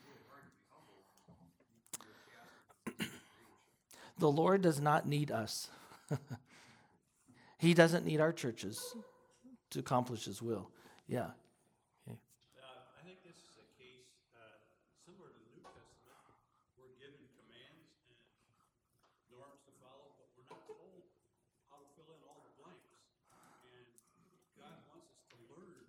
Really 0.09 0.25
hard 0.33 0.49
to 0.49 0.53
be 0.57 0.65
humble 0.73 1.05
when 1.29 1.37
you- 1.37 1.85
you're 2.01 2.17
cast 2.33 2.57
in 2.57 2.65
the 2.65 2.77
position 2.81 3.45
of 3.45 3.61
leadership. 3.77 4.25
The 4.25 4.33
Lord 4.33 4.65
does 4.65 4.81
not 4.81 5.05
need 5.05 5.29
us. 5.29 5.69
he 7.61 7.77
doesn't 7.77 8.09
need 8.09 8.25
our 8.25 8.33
churches 8.33 8.81
to 9.71 9.81
accomplish 9.81 10.25
His 10.25 10.43
will. 10.43 10.71
Yeah. 11.09 11.31
Uh, 12.07 12.13
I 12.99 13.03
think 13.07 13.23
this 13.23 13.39
is 13.39 13.55
a 13.59 13.67
case 13.79 14.11
uh, 14.35 14.59
similar 15.07 15.31
to 15.31 15.39
the 15.39 15.51
New 15.55 15.63
Testament. 15.63 16.27
We're 16.79 16.95
given 16.99 17.23
commands 17.39 17.91
and 18.11 18.19
norms 19.31 19.63
to 19.67 19.73
follow, 19.83 20.15
but 20.19 20.31
we're 20.39 20.47
not 20.51 20.63
told 20.67 21.03
how 21.71 21.79
to 21.83 21.87
fill 21.99 22.11
in 22.15 22.23
all 22.27 22.43
the 22.47 22.55
blanks. 22.59 22.95
And 23.67 23.87
God 24.59 24.75
wants 24.91 25.11
us 25.15 25.23
to 25.35 25.39
learn 25.51 25.87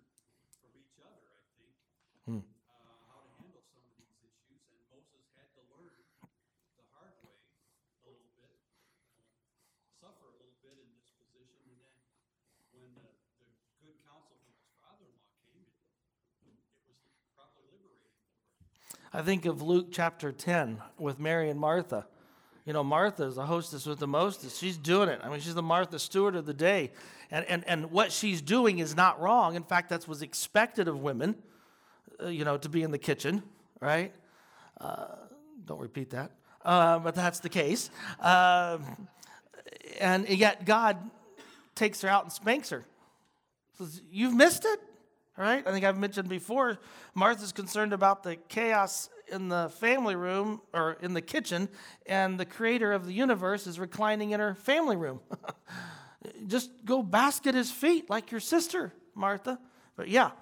from 0.58 0.70
each 0.78 0.98
other, 1.02 1.26
I 1.34 1.42
think, 1.58 1.74
uh, 2.68 2.98
how 3.10 3.18
to 3.24 3.30
handle 3.42 3.62
some 3.62 3.82
of 3.86 3.94
these 3.98 4.18
issues. 4.22 4.62
And 4.74 4.82
Moses 4.90 5.24
had 5.38 5.48
to 5.54 5.62
learn 5.72 5.96
the 6.76 6.84
hard 6.94 7.14
way 7.24 7.38
a 7.38 8.10
little 8.10 8.28
bit, 8.38 8.54
uh, 9.14 9.22
suffer 9.98 10.28
a 10.28 10.36
little 10.38 10.58
bit 10.62 10.76
in 10.78 10.90
this 10.94 11.08
position. 11.16 11.62
And 11.66 11.78
then 11.80 11.96
when 12.76 12.90
the, 12.94 13.08
the 13.40 13.48
good 13.80 13.96
counsel 14.04 14.36
from 14.44 14.52
his 14.60 14.68
father-in-law 14.76 15.32
came, 15.48 15.64
it, 16.44 16.54
it 16.92 16.96
was 17.00 17.16
probably 17.32 17.64
liberating 17.72 18.12
for 18.20 18.28
him. 18.28 19.07
I 19.18 19.22
think 19.22 19.46
of 19.46 19.62
Luke 19.62 19.88
chapter 19.90 20.30
10 20.30 20.78
with 20.96 21.18
Mary 21.18 21.50
and 21.50 21.58
Martha. 21.58 22.06
You 22.64 22.72
know, 22.72 22.84
Martha 22.84 23.24
is 23.24 23.34
the 23.34 23.46
hostess 23.46 23.84
with 23.84 23.98
the 23.98 24.06
mostest. 24.06 24.60
She's 24.60 24.76
doing 24.76 25.08
it. 25.08 25.20
I 25.24 25.28
mean, 25.28 25.40
she's 25.40 25.56
the 25.56 25.60
Martha 25.60 25.98
Stewart 25.98 26.36
of 26.36 26.46
the 26.46 26.54
day. 26.54 26.92
And, 27.28 27.44
and, 27.46 27.66
and 27.66 27.90
what 27.90 28.12
she's 28.12 28.40
doing 28.40 28.78
is 28.78 28.94
not 28.94 29.20
wrong. 29.20 29.56
In 29.56 29.64
fact, 29.64 29.88
that's 29.88 30.06
what's 30.06 30.22
expected 30.22 30.86
of 30.86 31.00
women, 31.00 31.34
uh, 32.22 32.28
you 32.28 32.44
know, 32.44 32.58
to 32.58 32.68
be 32.68 32.84
in 32.84 32.92
the 32.92 32.98
kitchen, 32.98 33.42
right? 33.80 34.14
Uh, 34.80 35.06
don't 35.64 35.80
repeat 35.80 36.10
that. 36.10 36.30
Uh, 36.64 37.00
but 37.00 37.16
that's 37.16 37.40
the 37.40 37.48
case. 37.48 37.90
Um 38.20 39.08
and 39.98 40.28
yet, 40.28 40.64
God 40.64 40.96
takes 41.74 42.02
her 42.02 42.08
out 42.08 42.22
and 42.22 42.32
spanks 42.32 42.70
her. 42.70 42.84
Says, 43.78 44.00
You've 44.12 44.34
missed 44.34 44.64
it, 44.64 44.78
right? 45.38 45.66
I 45.66 45.72
think 45.72 45.84
I've 45.84 45.96
mentioned 45.96 46.28
before, 46.28 46.78
Martha's 47.14 47.52
concerned 47.52 47.92
about 47.92 48.22
the 48.22 48.36
chaos 48.36 49.08
in 49.30 49.48
the 49.48 49.70
family 49.78 50.16
room 50.16 50.60
or 50.74 50.96
in 51.00 51.14
the 51.14 51.22
kitchen, 51.22 51.68
and 52.06 52.38
the 52.38 52.44
creator 52.44 52.92
of 52.92 53.06
the 53.06 53.12
universe 53.12 53.66
is 53.66 53.78
reclining 53.78 54.32
in 54.32 54.40
her 54.40 54.54
family 54.54 54.96
room. 54.96 55.20
Just 56.46 56.70
go 56.84 57.02
bask 57.02 57.46
at 57.46 57.54
his 57.54 57.70
feet 57.70 58.10
like 58.10 58.30
your 58.30 58.40
sister, 58.40 58.92
Martha. 59.14 59.58
But 59.96 60.08
yeah, 60.08 60.32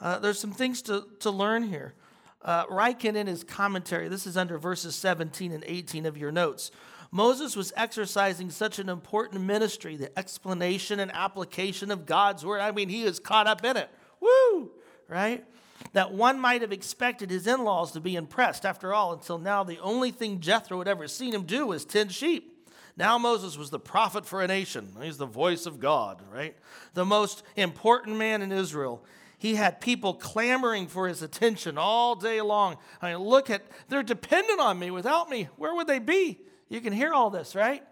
uh, 0.00 0.18
there's 0.18 0.38
some 0.38 0.52
things 0.52 0.82
to, 0.82 1.06
to 1.20 1.30
learn 1.30 1.64
here. 1.64 1.94
Uh, 2.40 2.66
Ryken, 2.66 3.16
in 3.16 3.26
his 3.26 3.44
commentary, 3.44 4.08
this 4.08 4.26
is 4.26 4.36
under 4.36 4.58
verses 4.58 4.94
17 4.94 5.52
and 5.52 5.64
18 5.66 6.06
of 6.06 6.16
your 6.16 6.32
notes. 6.32 6.70
Moses 7.10 7.56
was 7.56 7.72
exercising 7.76 8.50
such 8.50 8.78
an 8.78 8.88
important 8.88 9.42
ministry, 9.42 9.96
the 9.96 10.16
explanation 10.18 11.00
and 11.00 11.10
application 11.12 11.90
of 11.90 12.06
God's 12.06 12.44
word. 12.44 12.60
I 12.60 12.70
mean, 12.70 12.88
he 12.88 13.04
was 13.04 13.18
caught 13.18 13.46
up 13.46 13.64
in 13.64 13.76
it. 13.76 13.90
Woo! 14.20 14.70
Right? 15.08 15.44
That 15.92 16.12
one 16.12 16.38
might 16.38 16.60
have 16.60 16.72
expected 16.72 17.30
his 17.30 17.46
in 17.46 17.64
laws 17.64 17.92
to 17.92 18.00
be 18.00 18.16
impressed. 18.16 18.66
After 18.66 18.92
all, 18.92 19.12
until 19.12 19.38
now, 19.38 19.64
the 19.64 19.78
only 19.78 20.10
thing 20.10 20.40
Jethro 20.40 20.78
had 20.78 20.88
ever 20.88 21.08
seen 21.08 21.34
him 21.34 21.44
do 21.44 21.66
was 21.66 21.84
tend 21.84 22.12
sheep. 22.12 22.54
Now 22.96 23.16
Moses 23.16 23.56
was 23.56 23.70
the 23.70 23.78
prophet 23.78 24.26
for 24.26 24.42
a 24.42 24.48
nation. 24.48 24.92
He's 25.00 25.18
the 25.18 25.26
voice 25.26 25.66
of 25.66 25.78
God, 25.78 26.20
right? 26.32 26.56
The 26.94 27.04
most 27.04 27.44
important 27.54 28.16
man 28.16 28.42
in 28.42 28.50
Israel. 28.50 29.04
He 29.38 29.54
had 29.54 29.80
people 29.80 30.14
clamoring 30.14 30.88
for 30.88 31.06
his 31.06 31.22
attention 31.22 31.78
all 31.78 32.16
day 32.16 32.40
long. 32.40 32.76
I 33.00 33.12
mean, 33.12 33.22
look 33.22 33.50
at, 33.50 33.62
they're 33.88 34.02
dependent 34.02 34.58
on 34.58 34.80
me. 34.80 34.90
Without 34.90 35.30
me, 35.30 35.48
where 35.56 35.76
would 35.76 35.86
they 35.86 36.00
be? 36.00 36.40
You 36.68 36.80
can 36.80 36.92
hear 36.92 37.12
all 37.12 37.30
this, 37.30 37.54
right? 37.54 37.84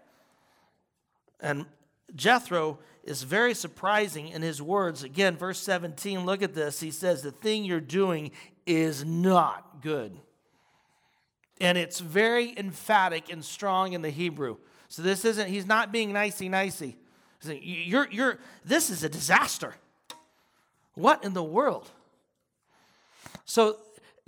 And 1.39 1.65
Jethro 2.13 2.79
is 3.07 3.23
very 3.23 3.53
surprising 3.53 4.27
in 4.27 4.41
his 4.41 4.61
words. 4.61 5.03
Again, 5.03 5.37
verse 5.37 5.59
17, 5.59 6.25
look 6.25 6.41
at 6.41 6.53
this. 6.53 6.79
He 6.79 6.91
says, 6.91 7.21
The 7.21 7.31
thing 7.31 7.63
you're 7.63 7.79
doing 7.79 8.31
is 8.65 9.05
not 9.05 9.81
good. 9.81 10.17
And 11.59 11.77
it's 11.77 11.99
very 11.99 12.53
emphatic 12.57 13.31
and 13.31 13.43
strong 13.43 13.93
in 13.93 14.01
the 14.01 14.09
Hebrew. 14.09 14.57
So 14.89 15.01
this 15.01 15.25
isn't, 15.25 15.47
he's 15.47 15.65
not 15.65 15.91
being 15.91 16.13
nicey 16.13 16.49
nicey. 16.49 16.97
You're, 17.43 18.07
you're, 18.11 18.39
this 18.65 18.89
is 18.89 19.03
a 19.03 19.09
disaster. 19.09 19.75
What 20.93 21.23
in 21.23 21.33
the 21.33 21.43
world? 21.43 21.89
So 23.45 23.77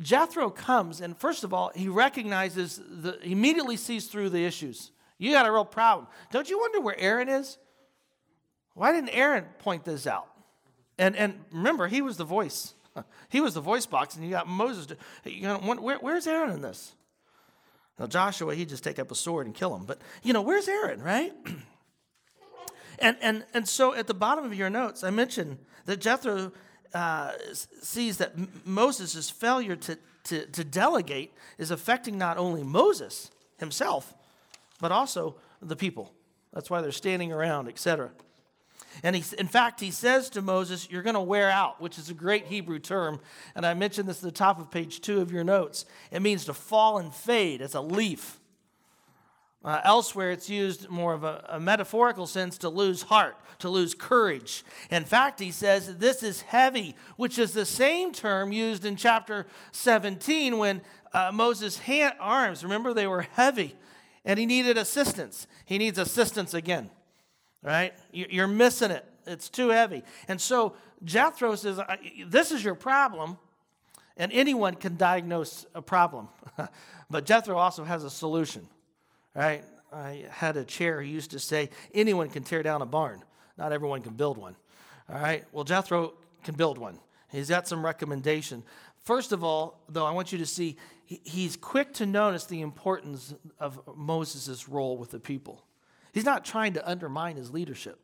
Jethro 0.01 0.49
comes, 0.49 1.01
and 1.01 1.17
first 1.17 1.43
of 1.43 1.53
all, 1.53 1.71
he 1.75 1.87
recognizes, 1.87 2.79
the, 2.87 3.17
he 3.21 3.33
immediately 3.33 3.75
sees 3.75 4.07
through 4.07 4.29
the 4.29 4.45
issues. 4.45 4.91
You 5.17 5.31
got 5.31 5.45
a 5.45 5.51
real 5.51 5.65
problem. 5.65 6.07
Don't 6.31 6.49
you 6.49 6.59
wonder 6.59 6.79
where 6.79 6.97
Aaron 6.97 7.27
is? 7.27 7.57
Why 8.79 8.93
didn't 8.93 9.09
Aaron 9.09 9.43
point 9.57 9.83
this 9.83 10.07
out? 10.07 10.29
And, 10.97 11.13
and 11.17 11.43
remember, 11.51 11.87
he 11.87 12.01
was 12.01 12.15
the 12.15 12.23
voice. 12.23 12.73
He 13.29 13.41
was 13.41 13.53
the 13.53 13.61
voice 13.61 13.85
box, 13.85 14.15
and 14.15 14.23
you 14.23 14.31
got 14.31 14.47
Moses. 14.47 14.87
To, 14.87 14.97
you 15.25 15.43
know, 15.43 15.57
where, 15.57 15.97
where's 15.97 16.25
Aaron 16.25 16.51
in 16.51 16.61
this? 16.61 16.95
Now, 17.99 18.07
Joshua, 18.07 18.55
he'd 18.55 18.69
just 18.69 18.83
take 18.83 18.99
up 18.99 19.11
a 19.11 19.15
sword 19.15 19.45
and 19.45 19.53
kill 19.53 19.75
him. 19.75 19.83
But, 19.83 20.01
you 20.23 20.31
know, 20.31 20.41
where's 20.41 20.67
Aaron, 20.69 21.01
right? 21.01 21.33
and, 22.99 23.17
and, 23.21 23.45
and 23.53 23.67
so 23.67 23.93
at 23.93 24.07
the 24.07 24.13
bottom 24.13 24.45
of 24.45 24.53
your 24.53 24.69
notes, 24.69 25.03
I 25.03 25.09
mentioned 25.09 25.57
that 25.85 25.99
Jethro 25.99 26.53
uh, 26.93 27.33
sees 27.81 28.17
that 28.17 28.33
Moses' 28.65 29.29
failure 29.29 29.75
to, 29.75 29.99
to, 30.23 30.45
to 30.45 30.63
delegate 30.63 31.33
is 31.57 31.69
affecting 31.69 32.17
not 32.17 32.37
only 32.37 32.63
Moses 32.63 33.29
himself, 33.57 34.13
but 34.79 34.91
also 34.93 35.35
the 35.61 35.75
people. 35.75 36.13
That's 36.53 36.69
why 36.69 36.81
they're 36.81 36.91
standing 36.91 37.31
around, 37.31 37.67
etc. 37.67 38.11
And 39.03 39.15
he, 39.15 39.23
in 39.37 39.47
fact, 39.47 39.79
he 39.79 39.91
says 39.91 40.29
to 40.31 40.41
Moses, 40.41 40.89
You're 40.89 41.03
going 41.03 41.15
to 41.15 41.21
wear 41.21 41.49
out, 41.49 41.81
which 41.81 41.97
is 41.97 42.09
a 42.09 42.13
great 42.13 42.47
Hebrew 42.47 42.79
term. 42.79 43.19
And 43.55 43.65
I 43.65 43.73
mentioned 43.73 44.09
this 44.09 44.17
at 44.17 44.23
the 44.23 44.31
top 44.31 44.59
of 44.59 44.71
page 44.71 45.01
two 45.01 45.21
of 45.21 45.31
your 45.31 45.43
notes. 45.43 45.85
It 46.11 46.21
means 46.21 46.45
to 46.45 46.53
fall 46.53 46.97
and 46.97 47.13
fade 47.13 47.61
as 47.61 47.75
a 47.75 47.81
leaf. 47.81 48.39
Uh, 49.63 49.81
elsewhere, 49.83 50.31
it's 50.31 50.49
used 50.49 50.89
more 50.89 51.13
of 51.13 51.25
a, 51.25 51.45
a 51.49 51.59
metaphorical 51.59 52.25
sense 52.25 52.57
to 52.59 52.69
lose 52.69 53.01
heart, 53.01 53.35
to 53.59 53.67
lose 53.67 53.93
courage. 53.93 54.63
In 54.89 55.03
fact, 55.03 55.39
he 55.39 55.51
says 55.51 55.97
this 55.97 56.23
is 56.23 56.41
heavy, 56.41 56.95
which 57.17 57.37
is 57.37 57.51
the 57.51 57.65
same 57.65 58.13
term 58.13 58.53
used 58.53 58.85
in 58.85 58.95
chapter 58.95 59.47
17 59.73 60.57
when 60.57 60.81
uh, 61.13 61.31
Moses' 61.33 61.79
hand, 61.79 62.13
arms, 62.21 62.63
remember, 62.63 62.93
they 62.93 63.07
were 63.07 63.23
heavy 63.23 63.75
and 64.23 64.39
he 64.39 64.45
needed 64.45 64.77
assistance. 64.77 65.47
He 65.65 65.77
needs 65.77 65.97
assistance 65.97 66.53
again, 66.53 66.89
right? 67.61 67.93
You- 68.11 68.27
You're 68.29 68.47
missing 68.47 68.91
it. 68.91 69.05
It's 69.25 69.49
too 69.49 69.69
heavy. 69.69 70.03
And 70.27 70.39
so 70.39 70.73
Jethro 71.03 71.55
says, 71.55 71.79
uh, 71.79 71.97
This 72.27 72.51
is 72.51 72.63
your 72.63 72.75
problem, 72.75 73.37
and 74.17 74.31
anyone 74.31 74.75
can 74.75 74.97
diagnose 74.97 75.65
a 75.75 75.81
problem. 75.81 76.29
but 77.09 77.25
Jethro 77.25 77.57
also 77.57 77.83
has 77.83 78.03
a 78.03 78.09
solution, 78.09 78.67
right? 79.35 79.63
I 79.91 80.25
had 80.29 80.57
a 80.57 80.63
chair 80.63 81.01
who 81.01 81.07
used 81.07 81.31
to 81.31 81.39
say, 81.39 81.69
Anyone 81.93 82.29
can 82.29 82.43
tear 82.43 82.63
down 82.63 82.81
a 82.81 82.85
barn, 82.85 83.23
not 83.57 83.71
everyone 83.71 84.01
can 84.01 84.13
build 84.13 84.37
one. 84.37 84.55
All 85.09 85.19
right? 85.19 85.45
Well, 85.51 85.63
Jethro 85.63 86.13
can 86.43 86.55
build 86.55 86.77
one. 86.77 86.99
He's 87.31 87.49
got 87.49 87.67
some 87.67 87.85
recommendation. 87.85 88.63
First 89.03 89.31
of 89.31 89.43
all, 89.43 89.79
though, 89.89 90.05
I 90.05 90.11
want 90.11 90.31
you 90.31 90.37
to 90.39 90.45
see 90.45 90.77
he's 91.05 91.55
quick 91.55 91.93
to 91.95 92.05
notice 92.05 92.45
the 92.45 92.61
importance 92.61 93.33
of 93.59 93.79
Moses' 93.95 94.67
role 94.69 94.97
with 94.97 95.11
the 95.11 95.19
people. 95.19 95.63
He's 96.13 96.25
not 96.25 96.45
trying 96.45 96.73
to 96.73 96.89
undermine 96.89 97.35
his 97.35 97.51
leadership, 97.51 97.99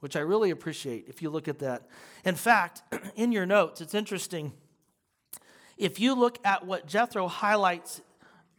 which 0.00 0.16
I 0.16 0.20
really 0.20 0.50
appreciate 0.50 1.06
if 1.08 1.22
you 1.22 1.30
look 1.30 1.48
at 1.48 1.60
that. 1.60 1.88
In 2.24 2.34
fact, 2.34 2.82
in 3.16 3.32
your 3.32 3.46
notes, 3.46 3.80
it's 3.80 3.94
interesting. 3.94 4.52
If 5.76 6.00
you 6.00 6.14
look 6.14 6.38
at 6.44 6.66
what 6.66 6.86
Jethro 6.86 7.28
highlights 7.28 8.00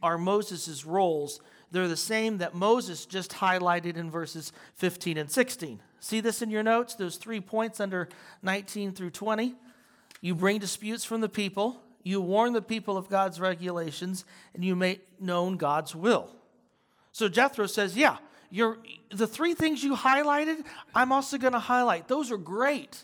are 0.01 0.17
Moses' 0.17 0.85
roles, 0.85 1.41
they're 1.71 1.87
the 1.87 1.97
same 1.97 2.37
that 2.37 2.55
Moses 2.55 3.05
just 3.05 3.31
highlighted 3.31 3.97
in 3.97 4.09
verses 4.09 4.51
15 4.75 5.17
and 5.17 5.29
16. 5.29 5.81
See 5.99 6.21
this 6.21 6.41
in 6.41 6.49
your 6.49 6.63
notes? 6.63 6.95
Those 6.95 7.17
three 7.17 7.41
points 7.41 7.79
under 7.79 8.07
19 8.41 8.93
through 8.93 9.11
20. 9.11 9.55
You 10.21 10.35
bring 10.35 10.59
disputes 10.59 11.05
from 11.05 11.21
the 11.21 11.29
people, 11.29 11.81
you 12.03 12.21
warn 12.21 12.53
the 12.53 12.61
people 12.61 12.97
of 12.97 13.09
God's 13.09 13.39
regulations, 13.39 14.25
and 14.53 14.63
you 14.63 14.75
make 14.75 15.21
known 15.21 15.57
God's 15.57 15.95
will. 15.95 16.29
So 17.11 17.29
Jethro 17.29 17.67
says, 17.67 17.95
Yeah, 17.95 18.17
you're, 18.49 18.77
the 19.11 19.27
three 19.27 19.53
things 19.53 19.83
you 19.83 19.95
highlighted, 19.95 20.63
I'm 20.95 21.11
also 21.11 21.37
going 21.37 21.53
to 21.53 21.59
highlight. 21.59 22.07
Those 22.07 22.31
are 22.31 22.37
great. 22.37 23.03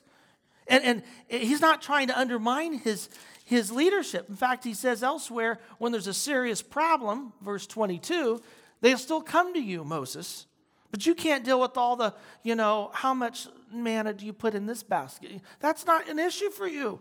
And, 0.68 0.84
and 0.84 1.04
he's 1.28 1.62
not 1.62 1.82
trying 1.82 2.08
to 2.08 2.20
undermine 2.20 2.80
his, 2.80 3.10
his 3.44 3.72
leadership. 3.72 4.28
In 4.30 4.36
fact, 4.36 4.64
he 4.64 4.74
says 4.74 5.04
elsewhere, 5.04 5.60
when 5.78 5.92
there's 5.92 6.08
a 6.08 6.14
serious 6.14 6.62
problem, 6.62 7.34
verse 7.42 7.68
22, 7.68 8.42
they'll 8.82 8.98
still 8.98 9.22
come 9.22 9.54
to 9.54 9.62
you, 9.62 9.84
Moses. 9.84 10.48
But 10.92 11.06
you 11.06 11.14
can't 11.14 11.44
deal 11.44 11.60
with 11.60 11.78
all 11.78 11.96
the, 11.96 12.14
you 12.42 12.56
know, 12.56 12.90
how 12.94 13.14
much 13.14 13.48
manna 13.72 14.14
do 14.14 14.26
you 14.26 14.34
put 14.34 14.56
in 14.56 14.66
this 14.66 14.82
basket? 14.82 15.42
That's 15.60 15.86
not 15.86 16.10
an 16.10 16.20
issue 16.20 16.50
for 16.50 16.68
you. 16.68 17.00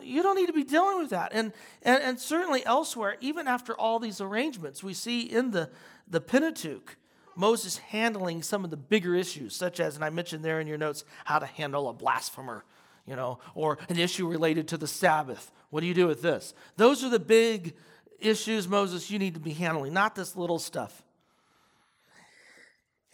You 0.00 0.22
don't 0.22 0.36
need 0.36 0.46
to 0.46 0.52
be 0.52 0.64
dealing 0.64 0.98
with 0.98 1.10
that. 1.10 1.32
And, 1.34 1.52
and, 1.82 2.02
and 2.02 2.18
certainly 2.20 2.64
elsewhere, 2.64 3.16
even 3.20 3.48
after 3.48 3.74
all 3.74 3.98
these 3.98 4.20
arrangements, 4.20 4.82
we 4.82 4.94
see 4.94 5.22
in 5.22 5.50
the, 5.50 5.70
the 6.08 6.20
Pentateuch, 6.20 6.96
Moses 7.40 7.78
handling 7.78 8.42
some 8.42 8.64
of 8.64 8.70
the 8.70 8.76
bigger 8.76 9.14
issues, 9.14 9.56
such 9.56 9.80
as, 9.80 9.96
and 9.96 10.04
I 10.04 10.10
mentioned 10.10 10.44
there 10.44 10.60
in 10.60 10.66
your 10.66 10.78
notes, 10.78 11.04
how 11.24 11.38
to 11.38 11.46
handle 11.46 11.88
a 11.88 11.92
blasphemer, 11.94 12.64
you 13.06 13.16
know, 13.16 13.38
or 13.54 13.78
an 13.88 13.98
issue 13.98 14.28
related 14.28 14.68
to 14.68 14.76
the 14.76 14.86
Sabbath. 14.86 15.50
What 15.70 15.80
do 15.80 15.86
you 15.86 15.94
do 15.94 16.06
with 16.06 16.20
this? 16.20 16.52
Those 16.76 17.02
are 17.02 17.08
the 17.08 17.18
big 17.18 17.74
issues, 18.20 18.68
Moses, 18.68 19.10
you 19.10 19.18
need 19.18 19.34
to 19.34 19.40
be 19.40 19.54
handling, 19.54 19.94
not 19.94 20.14
this 20.14 20.36
little 20.36 20.58
stuff. 20.58 21.02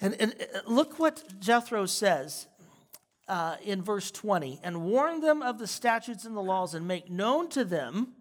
And, 0.01 0.15
and 0.21 0.35
uh, 0.55 0.61
look 0.67 0.99
what 0.99 1.23
Jethro 1.39 1.87
says 1.87 2.49
uh, 3.29 3.57
in 3.65 3.81
verse 3.83 4.11
20 4.11 4.61
and 4.63 4.83
warn 4.83 5.21
them 5.21 5.41
of 5.43 5.59
the 5.59 5.67
statutes 5.67 6.25
and 6.25 6.37
the 6.37 6.43
laws 6.43 6.75
and 6.75 6.87
make 6.87 7.09
known 7.09 7.49
to 7.51 7.65
them 7.65 8.15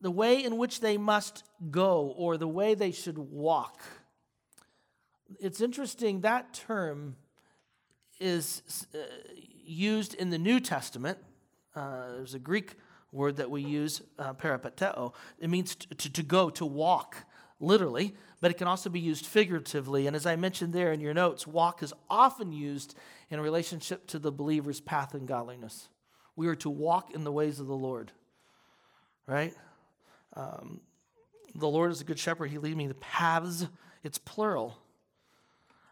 the 0.00 0.10
way 0.10 0.44
in 0.44 0.58
which 0.58 0.80
they 0.80 0.96
must 0.96 1.44
go 1.70 2.14
or 2.16 2.36
the 2.36 2.48
way 2.48 2.74
they 2.74 2.92
should 2.92 3.18
walk. 3.18 3.82
It's 5.40 5.60
interesting 5.60 6.20
that 6.20 6.52
term 6.54 7.16
is 8.20 8.86
uh, 8.94 8.98
used 9.64 10.14
in 10.14 10.30
the 10.30 10.38
New 10.38 10.60
Testament. 10.60 11.18
Uh, 11.74 12.12
there's 12.12 12.34
a 12.34 12.38
Greek 12.38 12.74
word 13.12 13.36
that 13.36 13.50
we 13.50 13.62
use, 13.62 14.02
uh, 14.18 14.34
peripateo. 14.34 15.12
It 15.38 15.48
means 15.48 15.74
to, 15.76 16.12
to, 16.12 16.22
go, 16.22 16.50
to 16.50 16.66
walk, 16.66 17.16
literally, 17.60 18.14
but 18.40 18.50
it 18.50 18.54
can 18.54 18.66
also 18.66 18.90
be 18.90 19.00
used 19.00 19.26
figuratively. 19.26 20.06
And 20.06 20.16
as 20.16 20.26
I 20.26 20.36
mentioned 20.36 20.72
there 20.72 20.92
in 20.92 21.00
your 21.00 21.14
notes, 21.14 21.46
walk 21.46 21.82
is 21.82 21.92
often 22.10 22.52
used 22.52 22.94
in 23.30 23.40
relationship 23.40 24.06
to 24.08 24.18
the 24.18 24.32
believer's 24.32 24.80
path 24.80 25.14
in 25.14 25.26
godliness. 25.26 25.88
We 26.36 26.48
are 26.48 26.56
to 26.56 26.70
walk 26.70 27.14
in 27.14 27.24
the 27.24 27.32
ways 27.32 27.60
of 27.60 27.66
the 27.66 27.76
Lord, 27.76 28.10
right? 29.26 29.54
Um, 30.34 30.80
the 31.54 31.68
Lord 31.68 31.92
is 31.92 32.00
a 32.00 32.04
good 32.04 32.18
shepherd. 32.18 32.50
He 32.50 32.58
leads 32.58 32.76
me 32.76 32.88
the 32.88 32.94
paths. 32.94 33.66
It's 34.02 34.18
plural. 34.18 34.76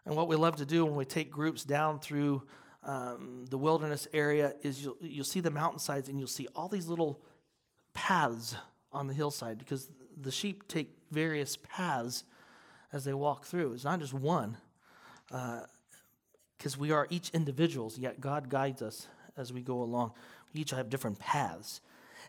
And 0.04 0.16
what 0.16 0.28
we 0.28 0.37
love 0.37 0.56
to 0.56 0.66
do 0.66 0.85
when 0.85 0.97
we 0.97 1.04
take 1.04 1.30
groups 1.30 1.64
down 1.64 2.00
through 2.00 2.42
um, 2.85 3.44
the 3.49 3.59
wilderness 3.59 4.09
area 4.12 4.54
is 4.62 4.82
you'll, 4.82 4.97
you'll 5.00 5.25
see 5.25 5.40
the 5.40 5.50
mountainsides 5.50 6.09
and 6.09 6.18
you'll 6.18 6.26
see 6.26 6.49
all 6.56 6.68
these 6.68 6.88
little 6.88 7.21
paths 7.94 8.56
on 8.92 9.06
the 9.06 9.14
hillside 9.14 9.59
because 9.59 9.88
the 10.21 10.32
sheep 10.32 10.66
take 10.68 10.90
various 11.11 11.56
paths 11.56 12.25
as 12.92 13.04
they 13.04 13.14
walk 13.14 13.44
through. 13.44 13.73
It's 13.73 13.85
not 13.85 14.00
just 14.00 14.12
one, 14.12 14.56
because 15.28 15.66
uh, 16.75 16.78
we 16.78 16.90
are 16.90 17.06
each 17.11 17.30
individuals, 17.30 17.99
yet 17.99 18.21
God 18.21 18.49
guides 18.49 18.82
us 18.82 19.06
as 19.37 19.52
we 19.52 19.62
go 19.62 19.82
along. 19.82 20.12
We 20.52 20.61
each 20.61 20.71
have 20.71 20.90
different 20.90 21.18
paths. 21.18 21.80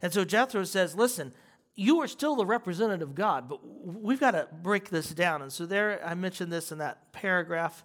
And 0.02 0.14
so 0.14 0.24
Jethro 0.24 0.64
says, 0.64 0.96
Listen, 0.96 1.34
you 1.76 2.00
are 2.02 2.08
still 2.08 2.36
the 2.36 2.46
representative 2.46 3.10
of 3.10 3.16
God, 3.16 3.50
but 3.50 3.60
we've 3.84 4.20
got 4.20 4.32
to 4.32 4.48
break 4.62 4.90
this 4.90 5.10
down. 5.10 5.42
And 5.42 5.52
so 5.52 5.66
there, 5.66 6.02
I 6.06 6.14
mentioned 6.14 6.52
this 6.52 6.72
in 6.72 6.78
that 6.80 7.12
paragraph. 7.12 7.84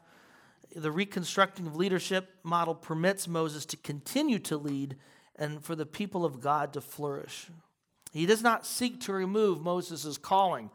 The 0.74 0.92
reconstructing 0.92 1.66
of 1.66 1.76
leadership 1.76 2.30
model 2.42 2.74
permits 2.74 3.26
Moses 3.26 3.66
to 3.66 3.76
continue 3.76 4.38
to 4.40 4.56
lead 4.56 4.96
and 5.36 5.62
for 5.62 5.74
the 5.74 5.86
people 5.86 6.24
of 6.24 6.40
God 6.40 6.72
to 6.74 6.80
flourish. 6.80 7.48
He 8.12 8.26
does 8.26 8.42
not 8.42 8.66
seek 8.66 9.00
to 9.02 9.12
remove 9.12 9.60
Moses' 9.60 10.18
calling. 10.18 10.70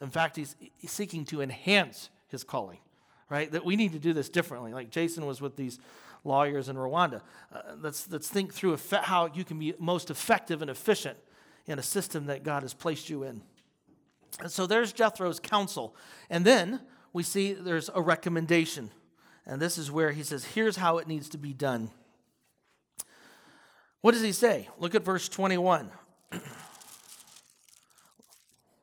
In 0.00 0.10
fact, 0.10 0.36
he's, 0.36 0.56
seeking 0.86 1.24
to 1.26 1.40
enhance 1.40 2.10
his 2.28 2.44
calling, 2.44 2.78
right? 3.28 3.50
That 3.50 3.64
we 3.64 3.76
need 3.76 3.92
to 3.92 3.98
do 3.98 4.12
this 4.12 4.28
differently. 4.28 4.72
Like 4.72 4.90
Jason 4.90 5.26
was 5.26 5.40
with 5.40 5.56
these 5.56 5.78
lawyers 6.24 6.68
in 6.68 6.76
Rwanda. 6.76 7.22
Uh, 7.52 7.60
let's, 7.80 8.10
let's 8.10 8.28
think 8.28 8.52
through 8.52 8.78
how 8.90 9.30
you 9.32 9.44
can 9.44 9.58
be 9.58 9.74
most 9.78 10.10
effective 10.10 10.60
and 10.60 10.70
efficient 10.70 11.16
in 11.66 11.78
a 11.78 11.82
system 11.82 12.26
that 12.26 12.42
God 12.42 12.62
has 12.62 12.74
placed 12.74 13.08
you 13.08 13.22
in. 13.22 13.42
And 14.40 14.50
so 14.50 14.66
there's 14.66 14.92
Jethro's 14.92 15.40
counsel. 15.40 15.96
And 16.28 16.44
then 16.44 16.80
we 17.12 17.22
see 17.22 17.52
there's 17.52 17.90
a 17.94 18.02
recommendation. 18.02 18.90
And 19.46 19.60
this 19.60 19.78
is 19.78 19.90
where 19.90 20.12
he 20.12 20.22
says, 20.22 20.44
here's 20.44 20.76
how 20.76 20.98
it 20.98 21.08
needs 21.08 21.28
to 21.30 21.38
be 21.38 21.52
done. 21.52 21.90
What 24.00 24.12
does 24.12 24.22
he 24.22 24.32
say? 24.32 24.68
Look 24.78 24.94
at 24.94 25.04
verse 25.04 25.28
21. 25.28 25.90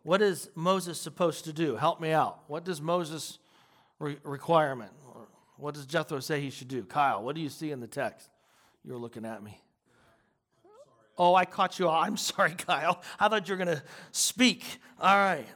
What 0.03 0.21
is 0.21 0.49
Moses 0.53 0.99
supposed 0.99 1.45
to 1.45 1.53
do? 1.53 1.77
Help 1.77 2.01
me 2.01 2.11
out. 2.11 2.43
What 2.47 2.65
does 2.65 2.81
Moses 2.81 3.39
re- 3.99 4.17
requirement? 4.23 4.91
What 5.57 5.75
does 5.75 5.85
Jethro 5.85 6.19
say 6.19 6.41
he 6.41 6.49
should 6.49 6.67
do? 6.67 6.83
Kyle, 6.83 7.23
what 7.23 7.35
do 7.35 7.41
you 7.41 7.47
see 7.47 7.71
in 7.71 7.79
the 7.79 7.87
text? 7.87 8.29
You're 8.83 8.97
looking 8.97 9.23
at 9.23 9.41
me. 9.41 9.57
Oh, 11.17 11.35
I 11.35 11.45
caught 11.45 11.79
you. 11.79 11.89
I'm 11.89 12.17
sorry, 12.31 12.55
Kyle. 12.55 13.01
I 13.19 13.27
thought 13.27 13.47
you 13.47 13.55
were 13.55 13.63
going 13.63 13.77
to 13.77 13.83
speak. 14.11 14.79
All 14.99 15.15
right. 15.15 15.47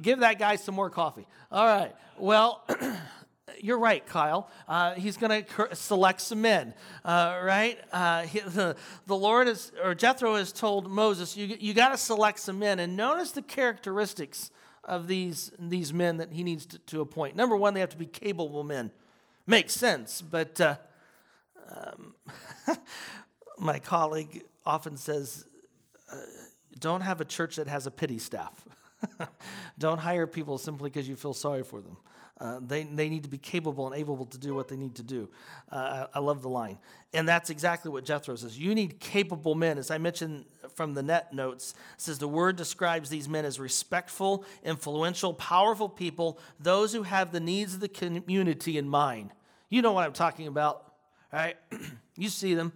Give 0.00 0.20
that 0.20 0.38
guy 0.38 0.56
some 0.56 0.74
more 0.74 0.90
coffee. 0.90 1.26
All 1.50 1.66
right. 1.66 1.94
Well, 2.18 2.64
you're 3.60 3.78
right, 3.78 4.04
Kyle. 4.06 4.50
Uh, 4.68 4.94
he's 4.94 5.16
going 5.16 5.44
to 5.44 5.74
select 5.74 6.20
some 6.20 6.40
men, 6.42 6.74
uh, 7.04 7.40
right? 7.42 7.78
Uh, 7.92 8.22
he, 8.22 8.40
the, 8.46 8.76
the 9.06 9.16
Lord 9.16 9.48
is, 9.48 9.72
or 9.82 9.94
Jethro 9.94 10.36
has 10.36 10.52
told 10.52 10.90
Moses, 10.90 11.36
you, 11.36 11.56
you 11.58 11.74
got 11.74 11.90
to 11.90 11.96
select 11.96 12.40
some 12.40 12.58
men. 12.58 12.78
And 12.78 12.96
notice 12.96 13.32
the 13.32 13.42
characteristics 13.42 14.50
of 14.84 15.06
these, 15.06 15.50
these 15.58 15.92
men 15.92 16.18
that 16.18 16.32
he 16.32 16.44
needs 16.44 16.66
to, 16.66 16.78
to 16.78 17.00
appoint. 17.00 17.36
Number 17.36 17.56
one, 17.56 17.74
they 17.74 17.80
have 17.80 17.90
to 17.90 17.96
be 17.96 18.06
capable 18.06 18.62
men. 18.62 18.90
Makes 19.46 19.74
sense, 19.74 20.22
but 20.22 20.60
uh, 20.60 20.76
um, 21.70 22.14
my 23.58 23.78
colleague 23.78 24.44
often 24.66 24.96
says, 24.96 25.46
uh, 26.12 26.16
don't 26.78 27.02
have 27.02 27.20
a 27.20 27.24
church 27.24 27.56
that 27.56 27.68
has 27.68 27.86
a 27.86 27.90
pity 27.90 28.18
staff. 28.18 28.64
don't 29.78 29.98
hire 29.98 30.26
people 30.26 30.58
simply 30.58 30.90
because 30.90 31.08
you 31.08 31.16
feel 31.16 31.34
sorry 31.34 31.62
for 31.62 31.80
them. 31.80 31.96
Uh, 32.40 32.58
they, 32.60 32.82
they 32.82 33.08
need 33.08 33.22
to 33.22 33.28
be 33.28 33.38
capable 33.38 33.86
and 33.86 33.94
able 33.94 34.26
to 34.26 34.38
do 34.38 34.54
what 34.54 34.66
they 34.66 34.76
need 34.76 34.96
to 34.96 35.04
do. 35.04 35.30
Uh, 35.70 36.06
I, 36.12 36.18
I, 36.18 36.20
love 36.20 36.42
the 36.42 36.48
line. 36.48 36.78
And 37.12 37.28
that's 37.28 37.48
exactly 37.48 37.92
what 37.92 38.04
Jethro 38.04 38.34
says. 38.34 38.58
You 38.58 38.74
need 38.74 38.98
capable 38.98 39.54
men. 39.54 39.78
As 39.78 39.88
I 39.88 39.98
mentioned 39.98 40.44
from 40.74 40.94
the 40.94 41.02
net 41.02 41.32
notes, 41.32 41.74
says 41.96 42.18
the 42.18 42.26
word 42.26 42.56
describes 42.56 43.08
these 43.08 43.28
men 43.28 43.44
as 43.44 43.60
respectful, 43.60 44.44
influential, 44.64 45.32
powerful 45.32 45.88
people, 45.88 46.40
those 46.58 46.92
who 46.92 47.04
have 47.04 47.30
the 47.30 47.38
needs 47.38 47.74
of 47.74 47.80
the 47.80 47.88
community 47.88 48.78
in 48.78 48.88
mind. 48.88 49.30
You 49.68 49.80
know 49.80 49.92
what 49.92 50.04
I'm 50.04 50.12
talking 50.12 50.48
about, 50.48 50.93
right? 51.36 51.56
you 52.16 52.28
see 52.28 52.54
them, 52.54 52.72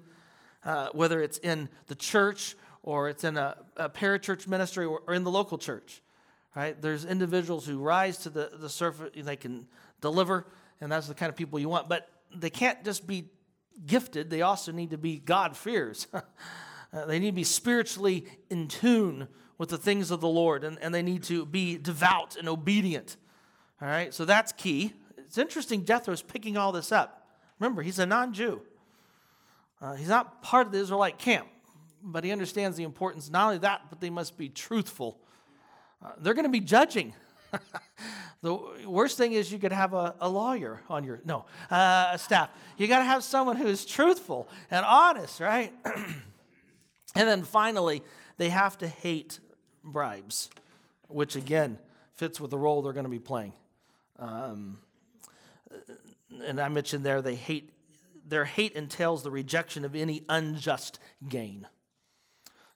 uh, 0.64 0.88
whether 0.92 1.23
it's 1.23 1.38
in 1.38 1.68
the 1.87 1.94
church 1.94 2.57
or 2.83 3.09
it's 3.09 3.25
in 3.25 3.37
a, 3.37 3.57
a 3.77 3.88
parachurch 3.88 4.47
ministry 4.47 4.85
or, 4.85 5.03
or 5.07 5.14
in 5.14 5.25
the 5.25 5.31
local 5.31 5.59
church 5.59 6.03
right? 6.59 6.83
There's 6.83 7.05
individuals 7.05 7.66
who 7.66 7.79
rise 7.79 8.18
to 8.18 8.31
the, 8.31 8.51
the 8.53 8.68
surface, 8.68 9.11
they 9.14 9.37
can 9.37 9.68
deliver, 10.01 10.44
and 10.81 10.90
that's 10.90 11.07
the 11.07 11.14
kind 11.14 11.31
of 11.31 11.37
people 11.37 11.61
you 11.61 11.68
want. 11.68 11.88
But 11.88 12.11
they 12.35 12.51
can't 12.51 12.85
just 12.85 13.07
be 13.07 13.29
gifted, 13.87 14.29
they 14.29 14.42
also 14.42 14.73
need 14.73 14.90
to 14.90 14.99
be 14.99 15.18
God 15.18 15.57
fears. 15.57 16.09
uh, 16.12 17.07
they 17.07 17.21
need 17.21 17.29
to 17.29 17.37
be 17.37 17.44
spiritually 17.44 18.27
in 18.51 18.66
tune 18.66 19.29
with 19.57 19.68
the 19.68 19.79
things 19.79 20.11
of 20.11 20.21
the 20.21 20.29
Lord, 20.29 20.64
and, 20.64 20.79
and 20.81 20.92
they 20.92 21.03
need 21.03 21.23
to 21.25 21.47
be 21.47 21.79
devout 21.79 22.35
and 22.37 22.49
obedient. 22.49 23.16
All 23.81 23.87
right, 23.87 24.12
so 24.12 24.25
that's 24.25 24.51
key. 24.51 24.92
It's 25.16 25.38
interesting, 25.38 25.85
Jethro's 25.85 26.23
picking 26.23 26.57
all 26.57 26.73
this 26.73 26.90
up. 26.90 27.17
Remember, 27.59 27.83
he's 27.83 27.99
a 27.99 28.07
non 28.07 28.33
Jew. 28.33 28.62
Uh, 29.81 29.94
he's 29.94 30.09
not 30.09 30.42
part 30.42 30.66
of 30.66 30.73
the 30.73 30.79
Israelite 30.79 31.18
camp, 31.18 31.47
but 32.03 32.25
he 32.25 32.33
understands 32.33 32.77
the 32.77 32.83
importance, 32.83 33.31
not 33.31 33.47
only 33.47 33.59
that, 33.59 33.83
but 33.90 34.01
they 34.01 34.11
must 34.11 34.37
be 34.37 34.49
truthful 34.49 35.21
uh, 36.03 36.11
they're 36.21 36.35
going 36.35 36.44
to 36.44 36.51
be 36.51 36.61
judging. 36.61 37.12
the 38.42 38.55
worst 38.87 39.16
thing 39.16 39.33
is 39.33 39.51
you 39.51 39.59
could 39.59 39.73
have 39.73 39.94
a, 39.94 40.14
a 40.21 40.29
lawyer 40.29 40.81
on 40.88 41.03
your 41.05 41.21
no 41.25 41.44
uh, 41.71 42.16
staff. 42.16 42.51
You 42.77 42.87
got 42.87 42.99
to 42.99 43.05
have 43.05 43.25
someone 43.25 43.57
who 43.57 43.66
is 43.66 43.85
truthful 43.85 44.49
and 44.71 44.85
honest, 44.85 45.40
right? 45.40 45.73
and 45.85 47.29
then 47.29 47.42
finally, 47.42 48.03
they 48.37 48.51
have 48.51 48.79
to 48.79 48.88
hate 48.88 49.40
bribes, 49.83 50.51
which 51.09 51.37
again 51.37 51.79
fits 52.14 52.40
with 52.40 52.51
the 52.51 52.59
role 52.59 52.83
they're 52.83 52.92
going 52.92 53.05
to 53.05 53.11
be 53.11 53.18
playing. 53.18 53.53
Um, 54.18 54.79
and 56.42 56.61
I 56.61 56.68
mentioned 56.68 57.05
there 57.05 57.22
they 57.22 57.35
hate 57.35 57.72
their 58.29 58.44
hate 58.44 58.72
entails 58.74 59.22
the 59.22 59.31
rejection 59.31 59.85
of 59.85 59.94
any 59.94 60.22
unjust 60.29 60.98
gain. 61.29 61.66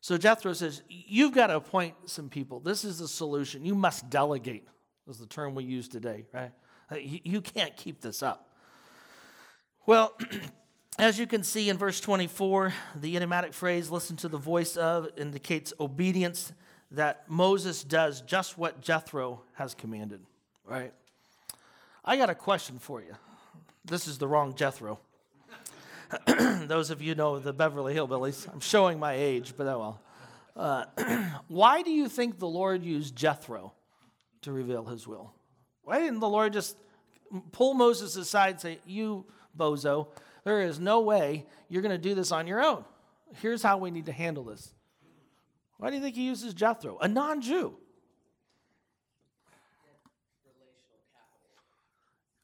So 0.00 0.18
Jethro 0.18 0.52
says, 0.52 0.82
You've 0.88 1.34
got 1.34 1.48
to 1.48 1.56
appoint 1.56 1.94
some 2.06 2.28
people. 2.28 2.60
This 2.60 2.84
is 2.84 2.98
the 2.98 3.08
solution. 3.08 3.64
You 3.64 3.74
must 3.74 4.10
delegate, 4.10 4.66
is 5.08 5.18
the 5.18 5.26
term 5.26 5.54
we 5.54 5.64
use 5.64 5.88
today, 5.88 6.24
right? 6.32 6.52
You 6.98 7.40
can't 7.40 7.76
keep 7.76 8.00
this 8.00 8.22
up. 8.22 8.50
Well, 9.86 10.12
as 10.98 11.18
you 11.18 11.26
can 11.26 11.42
see 11.42 11.68
in 11.70 11.78
verse 11.78 12.00
24, 12.00 12.74
the 12.96 13.16
idiomatic 13.16 13.54
phrase, 13.54 13.90
listen 13.90 14.16
to 14.16 14.28
the 14.28 14.38
voice 14.38 14.76
of, 14.76 15.08
indicates 15.16 15.72
obedience 15.80 16.52
that 16.90 17.24
Moses 17.28 17.82
does 17.82 18.20
just 18.20 18.58
what 18.58 18.80
Jethro 18.82 19.42
has 19.54 19.74
commanded. 19.74 20.20
right? 20.66 20.92
I 22.04 22.16
got 22.16 22.28
a 22.28 22.34
question 22.34 22.78
for 22.78 23.00
you. 23.00 23.14
This 23.84 24.06
is 24.06 24.18
the 24.18 24.28
wrong 24.28 24.54
Jethro. 24.54 25.00
Those 26.26 26.90
of 26.90 27.02
you 27.02 27.14
know 27.14 27.38
the 27.38 27.52
Beverly 27.52 27.94
Hillbillies. 27.94 28.52
I'm 28.52 28.60
showing 28.60 29.00
my 29.00 29.14
age, 29.14 29.54
but 29.56 29.66
oh 29.66 29.78
well. 29.78 30.00
Uh, 30.54 31.28
why 31.48 31.82
do 31.82 31.90
you 31.90 32.08
think 32.08 32.38
the 32.38 32.46
Lord 32.46 32.84
used 32.84 33.16
Jethro 33.16 33.72
to 34.42 34.52
reveal 34.52 34.84
his 34.84 35.08
will? 35.08 35.32
Why 35.82 35.98
didn't 35.98 36.20
the 36.20 36.28
Lord 36.28 36.52
just 36.52 36.76
pull 37.50 37.74
Moses 37.74 38.14
aside 38.16 38.50
and 38.50 38.60
say, 38.60 38.78
You, 38.86 39.24
bozo, 39.56 40.08
there 40.44 40.60
is 40.60 40.78
no 40.78 41.00
way 41.00 41.46
you're 41.68 41.82
going 41.82 41.90
to 41.90 41.98
do 41.98 42.14
this 42.14 42.30
on 42.30 42.46
your 42.46 42.62
own. 42.62 42.84
Here's 43.40 43.62
how 43.62 43.78
we 43.78 43.90
need 43.90 44.06
to 44.06 44.12
handle 44.12 44.44
this. 44.44 44.72
Why 45.78 45.90
do 45.90 45.96
you 45.96 46.02
think 46.02 46.14
he 46.14 46.26
uses 46.26 46.54
Jethro, 46.54 46.98
a 46.98 47.08
non 47.08 47.40
Jew? 47.40 47.74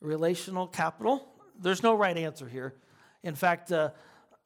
Relational 0.01 0.67
capital. 0.67 1.27
There's 1.61 1.83
no 1.83 1.95
right 1.95 2.17
answer 2.17 2.49
here. 2.49 2.75
In 3.23 3.35
fact, 3.35 3.73
uh, 3.73 3.91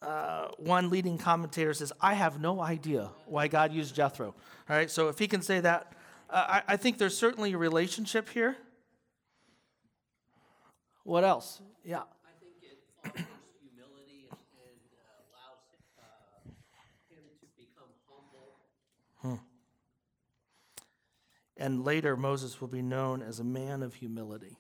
uh, 0.00 0.48
one 0.58 0.88
leading 0.90 1.18
commentator 1.18 1.74
says, 1.74 1.92
I 2.00 2.14
have 2.14 2.40
no 2.40 2.60
idea 2.60 3.10
why 3.26 3.48
God 3.48 3.72
used 3.72 3.94
Jethro. 3.94 4.34
All 4.68 4.76
right, 4.76 4.90
so 4.90 5.08
if 5.08 5.18
he 5.18 5.28
can 5.28 5.42
say 5.42 5.60
that, 5.60 5.92
uh, 6.30 6.62
I, 6.66 6.74
I 6.74 6.76
think 6.76 6.98
there's 6.98 7.16
certainly 7.16 7.52
a 7.52 7.58
relationship 7.58 8.28
here. 8.30 8.56
What 11.04 11.24
else? 11.24 11.60
Yeah. 11.84 11.98
I 11.98 12.32
think 12.40 12.54
it 12.62 12.78
offers 13.04 13.26
humility 13.60 14.28
and, 14.30 14.38
and 14.96 15.12
allows 15.28 15.60
him 17.10 17.22
to 17.40 17.46
become 17.56 17.92
humble. 19.22 19.40
And 21.56 21.84
later, 21.84 22.16
Moses 22.16 22.60
will 22.60 22.68
be 22.68 22.82
known 22.82 23.22
as 23.22 23.38
a 23.38 23.44
man 23.44 23.82
of 23.82 23.94
humility. 23.94 24.56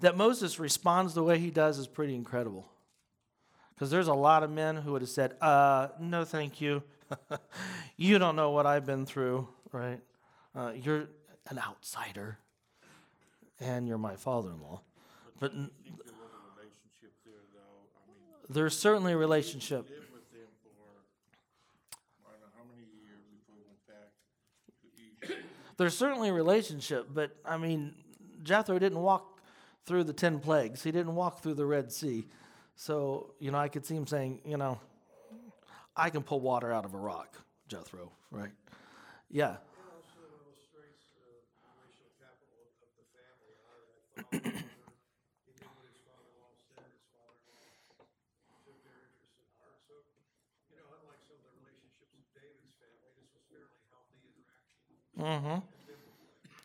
That 0.00 0.16
Moses 0.16 0.58
responds 0.58 1.14
the 1.14 1.22
way 1.22 1.38
he 1.38 1.50
does 1.50 1.78
is 1.78 1.86
pretty 1.86 2.14
incredible. 2.14 2.68
Because 3.74 3.90
there's 3.90 4.08
a 4.08 4.14
lot 4.14 4.42
of 4.42 4.50
men 4.50 4.76
who 4.76 4.92
would 4.92 5.02
have 5.02 5.10
said, 5.10 5.34
uh, 5.40 5.88
no, 6.00 6.24
thank 6.24 6.60
you. 6.60 6.82
you 7.96 8.18
don't 8.18 8.36
know 8.36 8.50
what 8.50 8.66
I've 8.66 8.86
been 8.86 9.06
through, 9.06 9.48
right? 9.72 10.00
Uh, 10.54 10.72
you're 10.74 11.08
an 11.50 11.58
outsider, 11.58 12.38
and 13.60 13.86
you're 13.86 13.98
my 13.98 14.16
father 14.16 14.50
in 14.50 14.60
law. 14.60 14.80
But 15.38 15.52
n- 15.52 15.70
there 15.84 15.92
was 15.94 16.10
a 16.10 16.56
relationship 16.56 17.12
there. 17.24 17.34
I 17.62 18.08
mean, 18.08 18.54
there's 18.54 18.78
certainly 18.78 19.12
a 19.12 19.16
relationship. 19.16 19.82
with 19.88 20.30
them 20.32 20.48
for, 20.62 20.70
I 22.26 22.32
don't 22.32 22.40
know 22.40 22.46
how 22.56 22.64
many 22.64 22.86
years 23.04 23.20
before 23.30 23.56
we 23.56 23.64
went 23.66 23.86
back 23.86 24.12
to 24.80 25.28
Egypt. 25.36 25.46
There's 25.76 25.96
certainly 25.96 26.30
a 26.30 26.32
relationship, 26.32 27.08
but 27.12 27.36
I 27.44 27.58
mean, 27.58 27.94
Jethro 28.42 28.78
didn't 28.78 29.00
walk 29.00 29.35
through 29.86 30.04
the 30.04 30.12
10 30.12 30.40
plagues, 30.40 30.82
he 30.82 30.90
didn't 30.90 31.14
walk 31.14 31.40
through 31.40 31.54
the 31.54 31.64
Red 31.66 31.92
Sea. 31.92 32.26
So, 32.74 33.32
you 33.38 33.50
know, 33.50 33.58
I 33.58 33.68
could 33.68 33.86
see 33.86 33.94
him 33.94 34.06
saying, 34.06 34.40
you 34.44 34.56
know, 34.58 34.78
I 35.96 36.10
can 36.10 36.22
pull 36.22 36.40
water 36.40 36.72
out 36.72 36.84
of 36.84 36.92
a 36.92 36.98
rock, 36.98 37.38
Jethro, 37.68 38.10
right? 38.30 38.50
Yeah. 39.30 39.56
It 39.56 39.62
also 39.96 40.20
illustrates 40.28 41.08
uh, 41.16 41.24
the 41.56 41.72
racial 41.80 42.10
capital 42.20 42.68
of 42.68 42.68
of 42.84 42.92
the 43.00 43.06
family, 43.16 43.56
honor 43.64 43.88
that 43.96 44.36
father. 44.36 44.44
He 45.48 45.56
did 45.56 45.70
what 45.72 45.88
his 45.88 45.96
father-in-law 46.04 46.52
said, 46.76 46.84
his 46.92 47.08
father-in-law 47.16 47.72
took 48.68 48.76
their 48.84 49.00
interest 49.08 49.40
in 49.40 49.48
heart. 49.56 49.80
So, 49.88 49.96
you 50.68 50.76
know, 50.76 50.84
unlike 51.00 51.22
some 51.24 51.40
of 51.40 51.48
the 51.48 51.54
relationships 51.64 52.12
of 52.12 52.26
David's 52.36 52.76
family, 52.76 53.08
this 53.16 53.30
was 53.32 53.44
fairly 53.48 53.80
healthy 53.88 54.20
interaction. 54.20 54.84
Mm-hmm. 55.16 55.58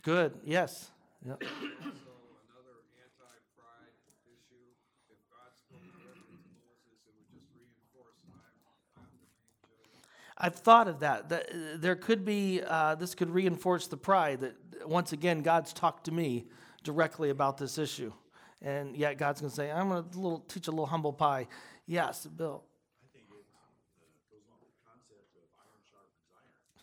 Good. 0.04 0.36
Yes. 0.44 0.92
Yep. 1.24 1.40
Also, 1.40 2.14
another 2.50 2.82
anti-pride 2.98 3.96
issue. 4.28 4.68
If 5.08 5.22
God 5.30 5.54
spoke 5.56 5.86
directly 5.94 6.36
to 6.36 6.50
Moses, 6.58 6.98
it 7.06 7.14
would 7.14 7.30
just 7.30 7.46
reinforce, 7.54 8.18
I'm, 8.28 8.58
I'm 8.98 9.14
the 9.14 9.70
main 9.78 10.02
judge. 10.02 10.31
I've 10.44 10.56
thought 10.56 10.88
of 10.88 11.02
that. 11.02 11.30
That 11.30 11.50
uh, 11.52 11.78
there 11.78 11.96
could 11.96 12.26
be 12.26 12.62
uh, 12.68 12.96
this 12.96 13.14
could 13.14 13.30
reinforce 13.30 13.86
the 13.86 13.96
pride 13.96 14.40
that 14.40 14.56
once 14.88 15.14
again 15.14 15.44
God's 15.44 15.72
talked 15.72 16.06
to 16.06 16.12
me 16.12 16.48
directly 16.84 17.30
about 17.30 17.60
this 17.60 17.78
issue, 17.78 18.12
and 18.60 18.98
yet 18.98 19.20
God's 19.20 19.40
going 19.40 19.52
to 19.52 19.56
say, 19.56 19.72
"I'm 19.72 19.90
going 19.90 20.10
to 20.10 20.20
little 20.20 20.40
teach 20.40 20.68
a 20.68 20.72
little 20.72 20.88
humble 20.88 21.14
pie." 21.14 21.48
Yes, 21.86 22.26
Bill. 22.26 22.64
I 23.04 23.14
think 23.14 23.26
it 23.26 23.30
goes 23.30 23.46
on 23.54 23.70
with 24.34 24.42
the 24.42 24.74
concept 24.82 25.30
of 25.38 25.46
iron 25.62 25.82
sharpens 25.86 26.26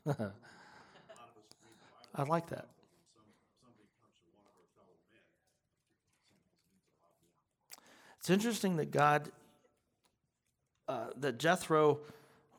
iron. 0.06 0.32
A 1.10 1.18
lot 1.18 1.30
of 1.34 1.42
us 1.42 1.50
read 1.58 1.74
the 1.82 1.88
Bible, 2.14 2.30
I 2.30 2.30
like 2.30 2.48
that. 2.50 2.68
when 2.70 2.94
some, 3.10 3.26
somebody 3.58 3.90
comes 3.98 4.14
to 4.22 4.30
one 4.38 4.46
of 4.46 4.54
our 4.54 4.70
fellow 4.78 4.94
men, 5.10 5.26
sometimes 6.30 6.62
means 6.70 6.86
a 6.86 7.02
lot 7.02 7.10
more. 7.18 7.42
It's 8.22 8.30
interesting 8.30 8.76
that 8.76 8.92
God, 8.92 9.32
uh, 10.86 11.10
that 11.18 11.38
Jethro, 11.42 11.98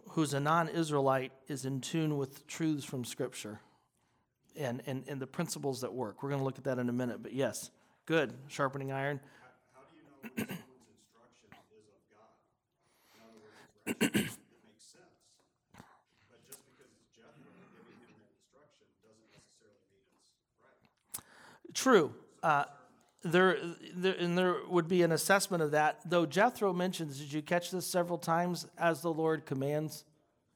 who's 0.10 0.34
a 0.34 0.39
non-Israelite, 0.39 1.32
is 1.48 1.65
in 1.65 1.82
tune 1.82 2.17
with 2.17 2.45
truths 2.48 2.86
from 2.86 3.06
Scripture, 3.06 3.60
and 4.58 4.82
and 4.86 5.04
and 5.08 5.22
the 5.22 5.28
principles 5.28 5.82
that 5.82 5.93
work. 5.93 6.22
We're 6.22 6.30
going 6.30 6.39
to 6.39 6.45
look 6.45 6.58
at 6.58 6.63
that 6.65 6.80
in 6.80 6.89
a 6.89 6.93
minute. 6.93 7.24
But 7.24 7.34
yes, 7.34 7.72
good 8.06 8.34
sharpening 8.48 8.91
iron. 8.91 9.19
How 9.74 9.82
do 9.86 9.95
you 9.95 10.04
know 10.04 10.17
when 10.36 10.60
someone's 10.60 10.74
instruction 10.91 11.50
is 11.78 11.86
of 11.93 12.02
God? 12.10 12.34
In 13.13 13.22
other 13.24 13.39
words, 13.39 13.62
it 13.86 14.65
makes 14.65 14.86
sense. 14.86 15.15
But 16.30 16.41
just 16.50 16.60
because 16.65 16.89
it's 16.91 17.10
Jethro 17.15 17.50
giving 17.72 17.98
him 18.02 18.13
that 18.17 18.34
instruction 18.34 18.89
doesn't 19.06 19.32
necessarily 19.32 19.86
mean 19.93 20.10
it's 20.41 20.58
right. 20.65 21.74
True. 21.74 22.13
Uh, 22.41 22.65
there, 23.23 23.58
there, 23.95 24.13
and 24.13 24.38
there 24.38 24.55
would 24.69 24.88
be 24.88 25.01
an 25.03 25.12
assessment 25.12 25.62
of 25.62 25.71
that. 25.71 25.99
Though 26.05 26.25
Jethro 26.25 26.73
mentions, 26.73 27.19
did 27.19 27.34
you 27.34 27.41
catch 27.41 27.71
this 27.71 27.86
several 27.86 28.17
times? 28.17 28.65
As 28.77 29.01
the 29.01 29.13
Lord 29.13 29.45
commands. 29.45 30.05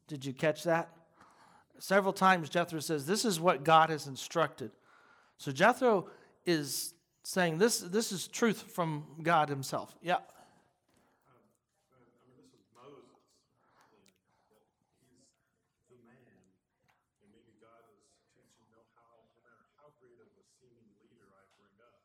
Did 0.08 0.26
you 0.26 0.34
catch 0.34 0.64
that? 0.64 0.90
Several 1.80 2.14
times 2.14 2.50
Jethro 2.50 2.80
says, 2.80 3.06
"This 3.06 3.26
is 3.26 3.40
what 3.40 3.64
God 3.64 3.90
has 3.90 4.08
instructed." 4.08 4.72
So 5.38 5.52
Jethro 5.52 6.10
is 6.46 6.94
saying 7.24 7.58
this. 7.58 7.80
This 7.80 8.12
is 8.12 8.28
truth 8.28 8.62
from 8.72 9.20
God 9.24 9.50
Himself. 9.50 9.96
Yeah. 10.02 10.20
I 10.20 10.20
mean, 12.04 12.36
this 12.36 12.52
is 12.52 12.64
Moses, 12.76 13.16
and 13.96 14.06
that 14.52 14.64
he's 15.02 15.28
the 15.90 15.98
man, 16.04 16.36
and 17.24 17.32
maybe 17.32 17.56
God 17.60 17.84
is 17.92 18.04
teaching, 18.36 18.68
no, 18.72 18.84
how, 18.96 19.24
no 19.36 19.40
matter 19.44 19.66
how 19.80 19.92
great 20.00 20.20
of 20.20 20.30
a 20.36 20.44
seeming 20.60 20.88
leader 21.00 21.28
I 21.32 21.44
bring 21.56 21.76
up, 21.84 21.96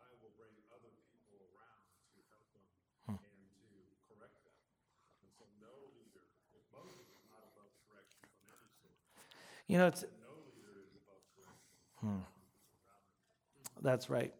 I 0.00 0.08
will 0.20 0.32
bring 0.36 0.52
other 0.72 0.92
people 1.12 1.40
around 1.52 1.84
to 2.16 2.20
help 2.32 2.48
them 2.52 2.64
and 3.16 3.32
to 3.72 3.80
correct 4.08 4.40
them. 4.44 4.56
And 5.24 5.30
so 5.36 5.44
no 5.60 5.72
leader, 5.96 6.24
if 6.56 6.64
Moses 6.72 7.06
is 7.12 7.22
not 7.28 7.44
above 7.44 7.70
correction 7.88 8.24
from 8.40 8.56
any 8.56 8.72
sort, 8.80 8.96
You 9.70 9.78
know, 9.78 9.86
it's 9.86 10.04
correction. 12.02 12.24
That's 13.80 14.10
right. 14.10 14.34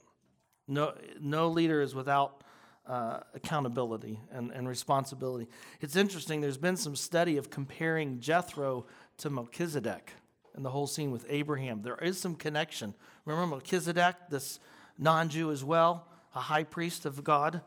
No, 0.66 0.92
no 1.20 1.50
leader 1.50 1.80
is 1.80 1.94
without 1.94 2.42
uh, 2.84 3.20
accountability 3.32 4.18
and, 4.32 4.50
and 4.50 4.68
responsibility. 4.68 5.46
It's 5.80 5.94
interesting, 5.94 6.40
there's 6.40 6.58
been 6.58 6.76
some 6.76 6.96
study 6.96 7.36
of 7.36 7.48
comparing 7.48 8.18
Jethro 8.18 8.86
to 9.18 9.30
Melchizedek 9.30 10.14
and 10.56 10.64
the 10.64 10.70
whole 10.70 10.88
scene 10.88 11.12
with 11.12 11.24
Abraham. 11.28 11.82
There 11.82 11.94
is 11.98 12.18
some 12.18 12.34
connection. 12.34 12.92
Remember 13.24 13.46
Melchizedek, 13.54 14.16
this 14.30 14.58
non 14.98 15.28
Jew 15.28 15.52
as 15.52 15.62
well, 15.62 16.08
a 16.34 16.40
high 16.40 16.64
priest 16.64 17.06
of 17.06 17.22
God 17.22 17.60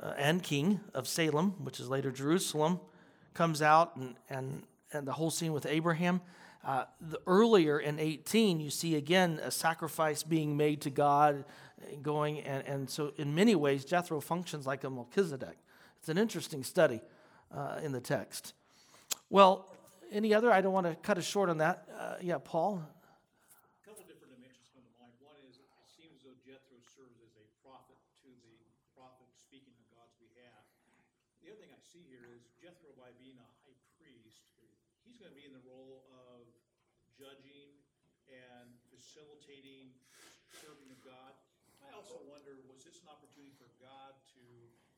uh, 0.00 0.12
and 0.16 0.44
king 0.44 0.78
of 0.94 1.08
Salem, 1.08 1.56
which 1.64 1.80
is 1.80 1.88
later 1.88 2.12
Jerusalem, 2.12 2.78
comes 3.34 3.62
out 3.62 3.96
and, 3.96 4.14
and, 4.28 4.62
and 4.92 5.08
the 5.08 5.12
whole 5.14 5.32
scene 5.32 5.52
with 5.52 5.66
Abraham. 5.66 6.20
Uh, 6.62 6.84
the, 7.00 7.18
earlier 7.26 7.78
in 7.78 7.98
18, 7.98 8.60
you 8.60 8.70
see 8.70 8.94
again 8.94 9.40
a 9.42 9.50
sacrifice 9.50 10.22
being 10.22 10.56
made 10.56 10.82
to 10.82 10.90
God, 10.90 11.44
going, 12.02 12.40
and, 12.40 12.66
and 12.66 12.90
so 12.90 13.12
in 13.16 13.34
many 13.34 13.54
ways, 13.54 13.84
Jethro 13.84 14.20
functions 14.20 14.66
like 14.66 14.84
a 14.84 14.90
Melchizedek. 14.90 15.56
It's 15.98 16.08
an 16.08 16.18
interesting 16.18 16.62
study 16.62 17.00
uh, 17.54 17.80
in 17.82 17.92
the 17.92 18.00
text. 18.00 18.52
Well, 19.28 19.68
any 20.12 20.34
other? 20.34 20.50
I 20.52 20.60
don't 20.60 20.72
want 20.72 20.86
to 20.86 20.94
cut 21.06 21.18
us 21.18 21.24
short 21.24 21.48
on 21.48 21.58
that. 21.58 21.86
Uh, 21.92 22.18
yeah, 22.20 22.38
Paul? 22.42 22.82
A 22.82 23.82
couple 23.86 24.02
different 24.10 24.34
dimensions 24.34 24.68
come 24.74 24.82
to 24.82 24.94
mind. 24.98 25.14
One 25.22 25.38
is, 25.46 25.60
it 25.60 25.70
seems 25.86 26.18
as 26.18 26.26
though 26.26 26.38
Jethro 26.42 26.76
serves 26.82 27.20
as 27.22 27.32
a 27.38 27.46
prophet 27.62 27.94
to 28.26 28.30
the 28.42 28.54
prophet 28.98 29.28
speaking 29.38 29.70
on 29.76 29.86
God's 29.94 30.16
behalf. 30.18 30.64
The 31.44 31.54
other 31.54 31.60
thing 31.62 31.70
I 31.70 31.80
see 31.80 32.02
here 32.10 32.26
is 32.32 32.42
Jethro, 32.58 32.90
by 32.98 33.14
being 33.22 33.38
a 33.38 33.48
high 33.62 33.78
priest, 34.02 34.50
he's 35.06 35.16
going 35.16 35.30
to 35.30 35.38
be 35.38 35.46
in 35.46 35.54
the 35.54 35.62
role 35.62 36.02
of 36.10 36.50
judging 37.14 37.76
and 38.32 38.66
facilitating 38.90 39.94
serving 40.58 40.90
of 40.90 41.00
God. 41.06 41.36
I 41.84 41.92
also 42.10 42.26
wonder, 42.26 42.58
was 42.66 42.82
this 42.82 42.98
an 43.06 43.08
opportunity 43.08 43.54
for 43.54 43.70
God 43.78 44.18
to 44.34 44.42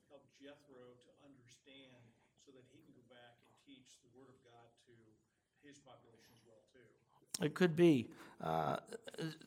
help 0.09 0.25
Jethro 0.41 0.97
to 1.05 1.11
understand 1.29 2.01
so 2.41 2.53
that 2.57 2.65
he 2.73 2.81
can 2.81 2.97
go 2.97 3.05
back 3.13 3.37
and 3.45 3.53
teach 3.69 4.01
the 4.01 4.09
Word 4.17 4.33
of 4.33 4.39
God 4.41 4.65
to 4.89 4.97
his 5.61 5.77
population 5.77 6.33
as 6.33 6.41
well, 6.49 6.65
too? 6.73 6.89
It 7.45 7.53
could 7.53 7.77
be. 7.77 8.09
uh, 8.41 8.77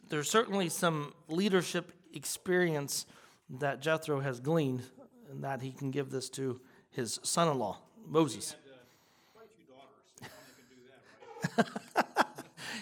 there's 0.09 0.29
certainly 0.29 0.69
some 0.69 1.13
leadership 1.27 1.91
experience 2.13 3.07
that 3.49 3.81
Jethro 3.81 4.19
has 4.19 4.39
gleaned, 4.39 4.83
and 5.31 5.43
that 5.43 5.61
he 5.63 5.71
can 5.71 5.89
give 5.89 6.11
this 6.11 6.29
to 6.29 6.61
his 6.91 7.19
son-in-law 7.23 7.79
Moses. 8.05 8.51
Had, 8.51 8.59
uh, 8.69 8.77
quite 9.33 9.47
a 9.47 9.57
few 9.57 9.65
daughters, 9.65 10.05
so 10.13 10.21
one 10.21 10.45
that 10.45 10.55
can 10.55 10.69
do 10.69 10.85
that, 10.85 12.05
right? 12.05 12.05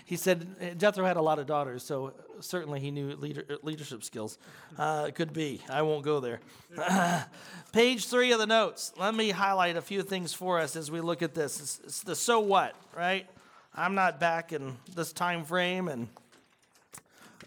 He 0.05 0.17
said 0.17 0.47
uh, 0.61 0.73
Jethro 0.75 1.05
had 1.05 1.17
a 1.17 1.21
lot 1.21 1.39
of 1.39 1.47
daughters, 1.47 1.83
so 1.83 2.13
certainly 2.39 2.79
he 2.79 2.91
knew 2.91 3.15
leader, 3.15 3.45
uh, 3.49 3.55
leadership 3.63 4.03
skills. 4.03 4.37
Uh, 4.77 5.11
could 5.11 5.33
be. 5.33 5.61
I 5.69 5.81
won't 5.81 6.03
go 6.03 6.19
there. 6.19 6.39
Page 7.71 8.07
three 8.07 8.31
of 8.31 8.39
the 8.39 8.45
notes. 8.45 8.91
Let 8.97 9.15
me 9.15 9.29
highlight 9.29 9.77
a 9.77 9.81
few 9.81 10.03
things 10.03 10.33
for 10.33 10.59
us 10.59 10.75
as 10.75 10.91
we 10.91 10.99
look 10.99 11.21
at 11.21 11.33
this. 11.33 11.59
It's, 11.59 11.81
it's 11.85 12.01
the 12.01 12.15
so 12.15 12.39
what, 12.39 12.75
right? 12.95 13.27
I'm 13.73 13.95
not 13.95 14.19
back 14.19 14.51
in 14.51 14.77
this 14.93 15.13
time 15.13 15.45
frame, 15.45 15.87
and 15.87 16.07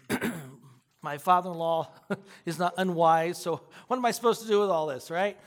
my 1.01 1.17
father-in-law 1.17 1.89
is 2.45 2.57
not 2.57 2.73
unwise. 2.77 3.37
So 3.37 3.61
what 3.87 3.97
am 3.97 4.05
I 4.05 4.11
supposed 4.11 4.41
to 4.41 4.47
do 4.47 4.61
with 4.61 4.69
all 4.69 4.87
this, 4.87 5.11
right? 5.11 5.37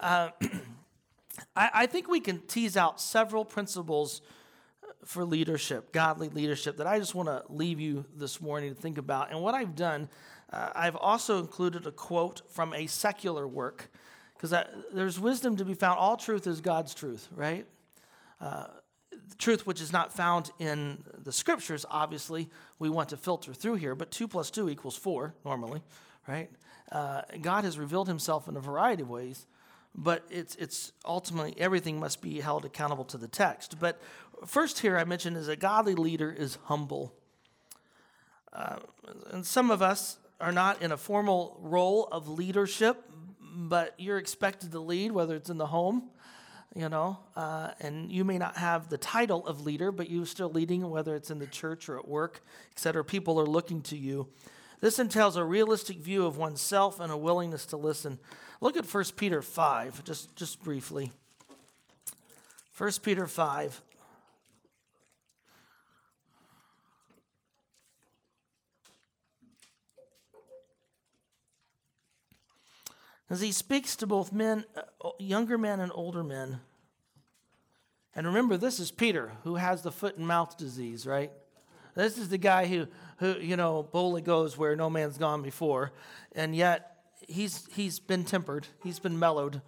Uh, 0.00 0.30
I, 1.56 1.70
I 1.74 1.86
think 1.86 2.08
we 2.08 2.20
can 2.20 2.40
tease 2.40 2.76
out 2.76 3.00
several 3.00 3.44
principles 3.44 4.20
for 5.06 5.24
leadership, 5.24 5.92
godly 5.92 6.28
leadership, 6.28 6.76
that 6.76 6.86
I 6.86 6.98
just 6.98 7.14
want 7.14 7.28
to 7.28 7.44
leave 7.48 7.80
you 7.80 8.04
this 8.14 8.40
morning 8.40 8.74
to 8.74 8.80
think 8.80 8.98
about. 8.98 9.30
And 9.30 9.40
what 9.40 9.54
I've 9.54 9.74
done, 9.74 10.08
uh, 10.52 10.70
I've 10.74 10.96
also 10.96 11.38
included 11.38 11.86
a 11.86 11.92
quote 11.92 12.42
from 12.50 12.74
a 12.74 12.86
secular 12.86 13.46
work, 13.46 13.88
because 14.34 14.52
there's 14.92 15.18
wisdom 15.18 15.56
to 15.56 15.64
be 15.64 15.74
found. 15.74 15.98
All 15.98 16.16
truth 16.16 16.46
is 16.46 16.60
God's 16.60 16.92
truth, 16.92 17.28
right? 17.34 17.66
Uh, 18.40 18.66
truth 19.38 19.66
which 19.66 19.80
is 19.80 19.92
not 19.92 20.12
found 20.12 20.50
in 20.58 21.02
the 21.22 21.32
scriptures, 21.32 21.86
obviously, 21.88 22.50
we 22.78 22.90
want 22.90 23.08
to 23.10 23.16
filter 23.16 23.54
through 23.54 23.76
here, 23.76 23.94
but 23.94 24.10
two 24.10 24.28
plus 24.28 24.50
two 24.50 24.68
equals 24.68 24.96
four 24.96 25.34
normally, 25.44 25.82
right? 26.26 26.50
Uh, 26.90 27.22
God 27.40 27.64
has 27.64 27.78
revealed 27.78 28.08
himself 28.08 28.48
in 28.48 28.56
a 28.56 28.60
variety 28.60 29.02
of 29.02 29.08
ways, 29.08 29.46
but 29.96 30.24
it's, 30.30 30.54
it's 30.56 30.92
ultimately 31.04 31.54
everything 31.58 31.98
must 31.98 32.20
be 32.20 32.40
held 32.40 32.64
accountable 32.64 33.04
to 33.06 33.16
the 33.16 33.28
text. 33.28 33.80
But 33.80 34.00
first, 34.44 34.80
here 34.80 34.98
I 34.98 35.04
mentioned 35.04 35.36
is 35.36 35.48
a 35.48 35.56
godly 35.56 35.94
leader 35.94 36.30
is 36.30 36.58
humble. 36.64 37.14
Uh, 38.52 38.76
and 39.30 39.44
some 39.44 39.70
of 39.70 39.80
us 39.80 40.18
are 40.40 40.52
not 40.52 40.82
in 40.82 40.92
a 40.92 40.96
formal 40.96 41.58
role 41.62 42.08
of 42.12 42.28
leadership, 42.28 43.02
but 43.40 43.94
you're 43.98 44.18
expected 44.18 44.72
to 44.72 44.80
lead, 44.80 45.12
whether 45.12 45.34
it's 45.34 45.48
in 45.48 45.56
the 45.56 45.66
home, 45.66 46.10
you 46.74 46.90
know, 46.90 47.18
uh, 47.36 47.70
and 47.80 48.12
you 48.12 48.22
may 48.22 48.36
not 48.36 48.58
have 48.58 48.90
the 48.90 48.98
title 48.98 49.46
of 49.46 49.64
leader, 49.64 49.90
but 49.90 50.10
you're 50.10 50.26
still 50.26 50.50
leading, 50.50 50.88
whether 50.90 51.16
it's 51.16 51.30
in 51.30 51.38
the 51.38 51.46
church 51.46 51.88
or 51.88 51.98
at 51.98 52.06
work, 52.06 52.42
etc. 52.72 53.02
People 53.02 53.40
are 53.40 53.46
looking 53.46 53.80
to 53.82 53.96
you. 53.96 54.28
This 54.80 54.98
entails 54.98 55.36
a 55.36 55.44
realistic 55.44 55.96
view 55.96 56.26
of 56.26 56.36
oneself 56.36 57.00
and 57.00 57.10
a 57.10 57.16
willingness 57.16 57.64
to 57.66 57.78
listen. 57.78 58.18
Look 58.60 58.76
at 58.76 58.86
1 58.86 59.04
Peter 59.16 59.42
5, 59.42 60.04
just, 60.04 60.34
just 60.36 60.62
briefly. 60.62 61.12
1 62.76 62.92
Peter 63.02 63.26
5. 63.26 63.82
as 73.28 73.40
he 73.40 73.52
speaks 73.52 73.96
to 73.96 74.06
both 74.06 74.32
men, 74.32 74.64
uh, 74.76 75.10
younger 75.18 75.58
men 75.58 75.80
and 75.80 75.90
older 75.94 76.22
men. 76.22 76.60
And 78.14 78.26
remember, 78.26 78.56
this 78.56 78.80
is 78.80 78.90
Peter 78.90 79.32
who 79.44 79.56
has 79.56 79.82
the 79.82 79.92
foot 79.92 80.16
and 80.16 80.26
mouth 80.26 80.56
disease, 80.56 81.06
right? 81.06 81.30
This 81.94 82.18
is 82.18 82.28
the 82.28 82.38
guy 82.38 82.66
who, 82.66 82.86
who 83.18 83.34
you 83.38 83.56
know, 83.56 83.82
boldly 83.82 84.22
goes 84.22 84.56
where 84.56 84.76
no 84.76 84.88
man's 84.88 85.18
gone 85.18 85.42
before. 85.42 85.92
And 86.34 86.54
yet, 86.54 86.95
he's, 87.28 87.66
he's 87.72 87.98
been 87.98 88.24
tempered, 88.24 88.66
he's 88.82 88.98
been 88.98 89.18
mellowed. 89.18 89.62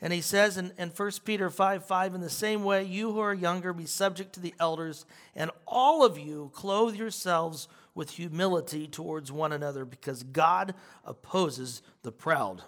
And 0.00 0.12
he 0.12 0.20
says 0.20 0.56
in, 0.56 0.72
in 0.78 0.90
1 0.90 1.10
Peter 1.24 1.50
5 1.50 1.84
5, 1.84 2.14
in 2.14 2.20
the 2.20 2.30
same 2.30 2.62
way, 2.62 2.84
you 2.84 3.12
who 3.12 3.18
are 3.18 3.34
younger, 3.34 3.72
be 3.72 3.86
subject 3.86 4.32
to 4.34 4.40
the 4.40 4.54
elders, 4.60 5.04
and 5.34 5.50
all 5.66 6.04
of 6.04 6.18
you 6.18 6.50
clothe 6.54 6.94
yourselves 6.94 7.66
with 7.96 8.10
humility 8.10 8.86
towards 8.86 9.32
one 9.32 9.52
another, 9.52 9.84
because 9.84 10.22
God 10.22 10.74
opposes 11.04 11.82
the 12.02 12.12
proud 12.12 12.62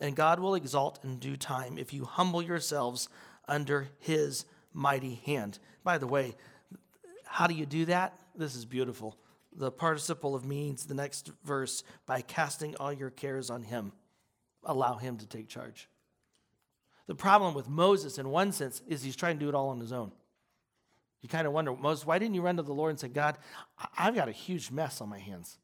and 0.00 0.16
God 0.16 0.40
will 0.40 0.54
exalt 0.54 0.98
in 1.04 1.18
due 1.18 1.36
time 1.36 1.78
if 1.78 1.92
you 1.92 2.04
humble 2.04 2.42
yourselves 2.42 3.08
under 3.46 3.88
his 3.98 4.46
mighty 4.72 5.16
hand. 5.26 5.58
By 5.84 5.98
the 5.98 6.06
way, 6.06 6.34
how 7.26 7.46
do 7.46 7.54
you 7.54 7.66
do 7.66 7.84
that? 7.84 8.18
This 8.34 8.56
is 8.56 8.64
beautiful. 8.64 9.16
The 9.52 9.72
participle 9.72 10.34
of 10.34 10.44
means, 10.44 10.86
the 10.86 10.94
next 10.94 11.30
verse, 11.44 11.82
by 12.06 12.20
casting 12.20 12.76
all 12.76 12.92
your 12.92 13.10
cares 13.10 13.50
on 13.50 13.62
him, 13.62 13.92
allow 14.64 14.96
him 14.96 15.16
to 15.18 15.26
take 15.26 15.48
charge. 15.48 15.88
The 17.06 17.14
problem 17.14 17.54
with 17.54 17.68
Moses, 17.68 18.18
in 18.18 18.28
one 18.28 18.52
sense, 18.52 18.82
is 18.86 19.02
he's 19.02 19.16
trying 19.16 19.38
to 19.38 19.44
do 19.44 19.48
it 19.48 19.54
all 19.54 19.70
on 19.70 19.80
his 19.80 19.92
own. 19.92 20.12
You 21.20 21.28
kind 21.28 21.46
of 21.46 21.52
wonder, 21.52 21.74
Moses, 21.74 22.06
why 22.06 22.18
didn't 22.18 22.34
you 22.34 22.42
run 22.42 22.56
to 22.56 22.62
the 22.62 22.72
Lord 22.72 22.90
and 22.90 23.00
say, 23.00 23.08
God, 23.08 23.36
I've 23.98 24.14
got 24.14 24.28
a 24.28 24.32
huge 24.32 24.70
mess 24.70 25.00
on 25.00 25.08
my 25.08 25.18
hands? 25.18 25.58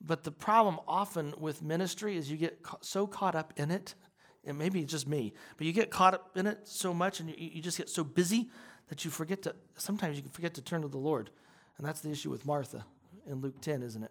But 0.00 0.24
the 0.24 0.32
problem 0.32 0.80
often 0.88 1.34
with 1.38 1.62
ministry 1.62 2.16
is 2.16 2.30
you 2.30 2.36
get 2.36 2.58
so 2.80 3.06
caught 3.06 3.34
up 3.34 3.52
in 3.56 3.70
it, 3.70 3.94
and 4.44 4.58
maybe 4.58 4.80
it's 4.80 4.90
just 4.90 5.06
me, 5.06 5.34
but 5.56 5.66
you 5.66 5.72
get 5.72 5.90
caught 5.90 6.14
up 6.14 6.36
in 6.36 6.46
it 6.46 6.66
so 6.66 6.92
much 6.92 7.20
and 7.20 7.28
you, 7.28 7.36
you 7.38 7.62
just 7.62 7.78
get 7.78 7.88
so 7.88 8.02
busy 8.02 8.50
that 8.88 9.04
you 9.04 9.10
forget 9.10 9.42
to, 9.42 9.54
sometimes 9.76 10.16
you 10.16 10.22
can 10.22 10.32
forget 10.32 10.54
to 10.54 10.62
turn 10.62 10.82
to 10.82 10.88
the 10.88 10.98
Lord. 10.98 11.30
And 11.78 11.86
that's 11.86 12.00
the 12.00 12.10
issue 12.10 12.30
with 12.30 12.44
Martha 12.44 12.84
in 13.26 13.40
Luke 13.40 13.60
10, 13.60 13.82
isn't 13.82 14.02
it? 14.02 14.10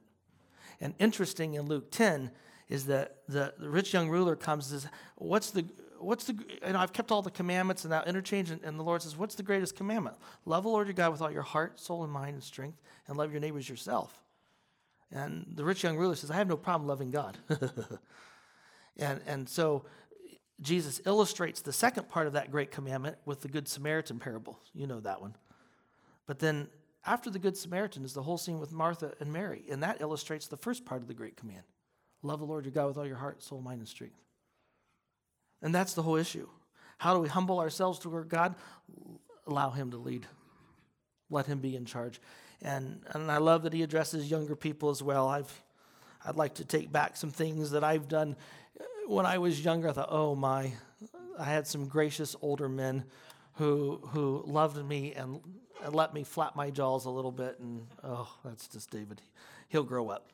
And 0.79 0.93
interesting 0.99 1.53
in 1.53 1.63
Luke 1.63 1.91
10 1.91 2.31
is 2.69 2.85
that 2.85 3.17
the, 3.27 3.53
the 3.59 3.69
rich 3.69 3.93
young 3.93 4.09
ruler 4.09 4.35
comes 4.35 4.71
and 4.71 4.81
says, 4.81 4.91
What's 5.15 5.51
the, 5.51 5.65
what's 5.99 6.25
the, 6.25 6.33
you 6.33 6.73
know, 6.73 6.79
I've 6.79 6.93
kept 6.93 7.11
all 7.11 7.21
the 7.21 7.29
commandments 7.31 7.83
and 7.83 7.91
that 7.91 8.07
interchange, 8.07 8.49
and, 8.49 8.61
and 8.63 8.79
the 8.79 8.83
Lord 8.83 9.01
says, 9.01 9.17
What's 9.17 9.35
the 9.35 9.43
greatest 9.43 9.75
commandment? 9.75 10.15
Love 10.45 10.63
the 10.63 10.69
Lord 10.69 10.87
your 10.87 10.93
God 10.93 11.11
with 11.11 11.21
all 11.21 11.31
your 11.31 11.41
heart, 11.43 11.79
soul, 11.79 12.03
and 12.03 12.11
mind 12.11 12.33
and 12.35 12.43
strength, 12.43 12.81
and 13.07 13.17
love 13.17 13.31
your 13.31 13.41
neighbors 13.41 13.69
yourself. 13.69 14.21
And 15.11 15.45
the 15.55 15.65
rich 15.65 15.83
young 15.83 15.97
ruler 15.97 16.15
says, 16.15 16.31
I 16.31 16.35
have 16.35 16.47
no 16.47 16.57
problem 16.57 16.87
loving 16.87 17.11
God. 17.11 17.37
and, 18.97 19.19
and 19.27 19.49
so 19.49 19.85
Jesus 20.61 21.01
illustrates 21.05 21.61
the 21.61 21.73
second 21.73 22.07
part 22.07 22.27
of 22.27 22.33
that 22.33 22.51
great 22.51 22.71
commandment 22.71 23.17
with 23.25 23.41
the 23.41 23.49
Good 23.49 23.67
Samaritan 23.67 24.19
parable. 24.19 24.59
You 24.73 24.87
know 24.87 24.99
that 25.01 25.19
one. 25.21 25.35
But 26.27 26.39
then 26.39 26.69
after 27.05 27.29
the 27.29 27.39
Good 27.39 27.57
Samaritan 27.57 28.05
is 28.05 28.13
the 28.13 28.21
whole 28.21 28.37
scene 28.37 28.59
with 28.59 28.71
Martha 28.71 29.13
and 29.19 29.33
Mary. 29.33 29.63
And 29.69 29.81
that 29.83 30.01
illustrates 30.01 30.47
the 30.47 30.57
first 30.57 30.85
part 30.85 31.01
of 31.01 31.07
the 31.07 31.13
great 31.13 31.37
command 31.37 31.63
love 32.23 32.39
the 32.39 32.45
Lord 32.45 32.65
your 32.65 32.71
God 32.71 32.87
with 32.87 32.97
all 32.97 33.07
your 33.07 33.15
heart, 33.15 33.41
soul, 33.41 33.61
mind, 33.61 33.79
and 33.79 33.87
strength. 33.87 34.21
And 35.63 35.73
that's 35.73 35.93
the 35.93 36.03
whole 36.03 36.17
issue. 36.17 36.47
How 36.99 37.15
do 37.15 37.19
we 37.19 37.27
humble 37.27 37.59
ourselves 37.59 37.97
to 37.99 38.09
toward 38.09 38.29
God? 38.29 38.53
Allow 39.47 39.71
Him 39.71 39.89
to 39.91 39.97
lead, 39.97 40.27
let 41.31 41.47
Him 41.47 41.59
be 41.59 41.75
in 41.75 41.85
charge. 41.85 42.21
And, 42.61 43.01
and 43.07 43.31
I 43.31 43.37
love 43.37 43.63
that 43.63 43.73
he 43.73 43.81
addresses 43.81 44.29
younger 44.29 44.55
people 44.55 44.91
as 44.91 45.01
well. 45.01 45.27
I've, 45.27 45.63
I'd 46.23 46.35
like 46.35 46.55
to 46.55 46.65
take 46.65 46.91
back 46.91 47.17
some 47.17 47.31
things 47.31 47.71
that 47.71 47.83
I've 47.83 48.07
done 48.07 48.35
when 49.07 49.25
I 49.25 49.39
was 49.39 49.65
younger. 49.65 49.89
I 49.89 49.93
thought, 49.93 50.09
oh 50.11 50.35
my, 50.35 50.71
I 51.39 51.45
had 51.45 51.65
some 51.65 51.87
gracious 51.87 52.35
older 52.41 52.69
men 52.69 53.05
who, 53.53 53.99
who 54.09 54.43
loved 54.45 54.83
me 54.85 55.13
and, 55.13 55.41
and 55.83 55.95
let 55.95 56.13
me 56.13 56.23
flap 56.23 56.55
my 56.55 56.69
jaws 56.69 57.05
a 57.05 57.09
little 57.09 57.31
bit. 57.31 57.59
And 57.59 57.87
oh, 58.03 58.31
that's 58.43 58.67
just 58.67 58.89
David. 58.89 59.21
He'll 59.69 59.83
grow 59.83 60.09
up. 60.09 60.27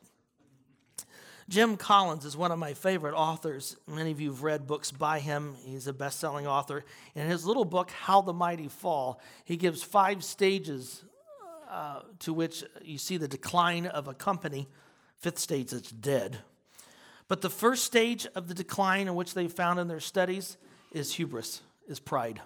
Jim 1.48 1.78
Collins 1.78 2.26
is 2.26 2.36
one 2.36 2.52
of 2.52 2.58
my 2.58 2.74
favorite 2.74 3.14
authors. 3.14 3.76
Many 3.86 4.10
of 4.10 4.20
you 4.20 4.28
have 4.30 4.42
read 4.42 4.66
books 4.66 4.90
by 4.90 5.18
him. 5.18 5.54
He's 5.64 5.86
a 5.86 5.94
best 5.94 6.20
selling 6.20 6.46
author. 6.46 6.84
In 7.14 7.26
his 7.26 7.46
little 7.46 7.64
book, 7.64 7.90
How 7.90 8.20
the 8.20 8.34
Mighty 8.34 8.68
Fall, 8.68 9.18
he 9.46 9.56
gives 9.56 9.82
five 9.82 10.22
stages 10.22 11.02
uh, 11.70 12.00
to 12.20 12.34
which 12.34 12.64
you 12.82 12.98
see 12.98 13.16
the 13.16 13.28
decline 13.28 13.86
of 13.86 14.08
a 14.08 14.14
company. 14.14 14.68
Fifth 15.16 15.38
stage, 15.38 15.72
it's 15.72 15.90
dead. 15.90 16.38
But 17.28 17.40
the 17.40 17.50
first 17.50 17.84
stage 17.84 18.26
of 18.34 18.48
the 18.48 18.54
decline 18.54 19.08
in 19.08 19.14
which 19.14 19.32
they 19.32 19.48
found 19.48 19.78
in 19.78 19.88
their 19.88 20.00
studies 20.00 20.58
is 20.92 21.14
hubris, 21.14 21.62
is 21.86 21.98
pride. 21.98 22.42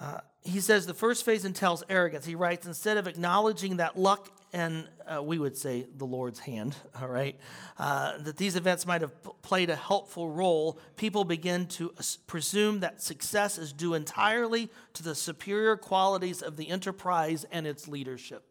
Uh, 0.00 0.20
he 0.42 0.60
says 0.60 0.86
the 0.86 0.94
first 0.94 1.24
phase 1.24 1.44
entails 1.44 1.84
arrogance. 1.88 2.24
He 2.24 2.34
writes, 2.34 2.66
instead 2.66 2.96
of 2.96 3.06
acknowledging 3.06 3.76
that 3.76 3.98
luck 3.98 4.30
and 4.52 4.88
uh, 5.06 5.22
we 5.22 5.38
would 5.38 5.56
say 5.56 5.86
the 5.96 6.06
Lord's 6.06 6.40
hand, 6.40 6.74
all 7.00 7.08
right, 7.08 7.38
uh, 7.78 8.18
that 8.18 8.36
these 8.36 8.56
events 8.56 8.86
might 8.86 9.02
have 9.02 9.22
p- 9.22 9.30
played 9.42 9.70
a 9.70 9.76
helpful 9.76 10.28
role, 10.28 10.78
people 10.96 11.24
begin 11.24 11.66
to 11.66 11.92
presume 12.26 12.80
that 12.80 13.02
success 13.02 13.58
is 13.58 13.72
due 13.72 13.94
entirely 13.94 14.70
to 14.94 15.02
the 15.02 15.14
superior 15.14 15.76
qualities 15.76 16.42
of 16.42 16.56
the 16.56 16.68
enterprise 16.68 17.44
and 17.52 17.66
its 17.66 17.86
leadership. 17.86 18.44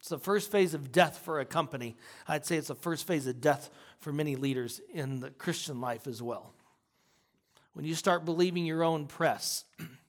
It's 0.00 0.08
the 0.08 0.18
first 0.18 0.50
phase 0.50 0.74
of 0.74 0.92
death 0.92 1.18
for 1.18 1.40
a 1.40 1.44
company. 1.44 1.96
I'd 2.26 2.44
say 2.44 2.56
it's 2.56 2.68
the 2.68 2.74
first 2.74 3.06
phase 3.06 3.26
of 3.26 3.40
death 3.40 3.70
for 4.00 4.12
many 4.12 4.36
leaders 4.36 4.80
in 4.92 5.20
the 5.20 5.30
Christian 5.30 5.80
life 5.80 6.06
as 6.06 6.20
well. 6.20 6.52
When 7.72 7.84
you 7.84 7.94
start 7.94 8.24
believing 8.24 8.66
your 8.66 8.84
own 8.84 9.06
press, 9.06 9.64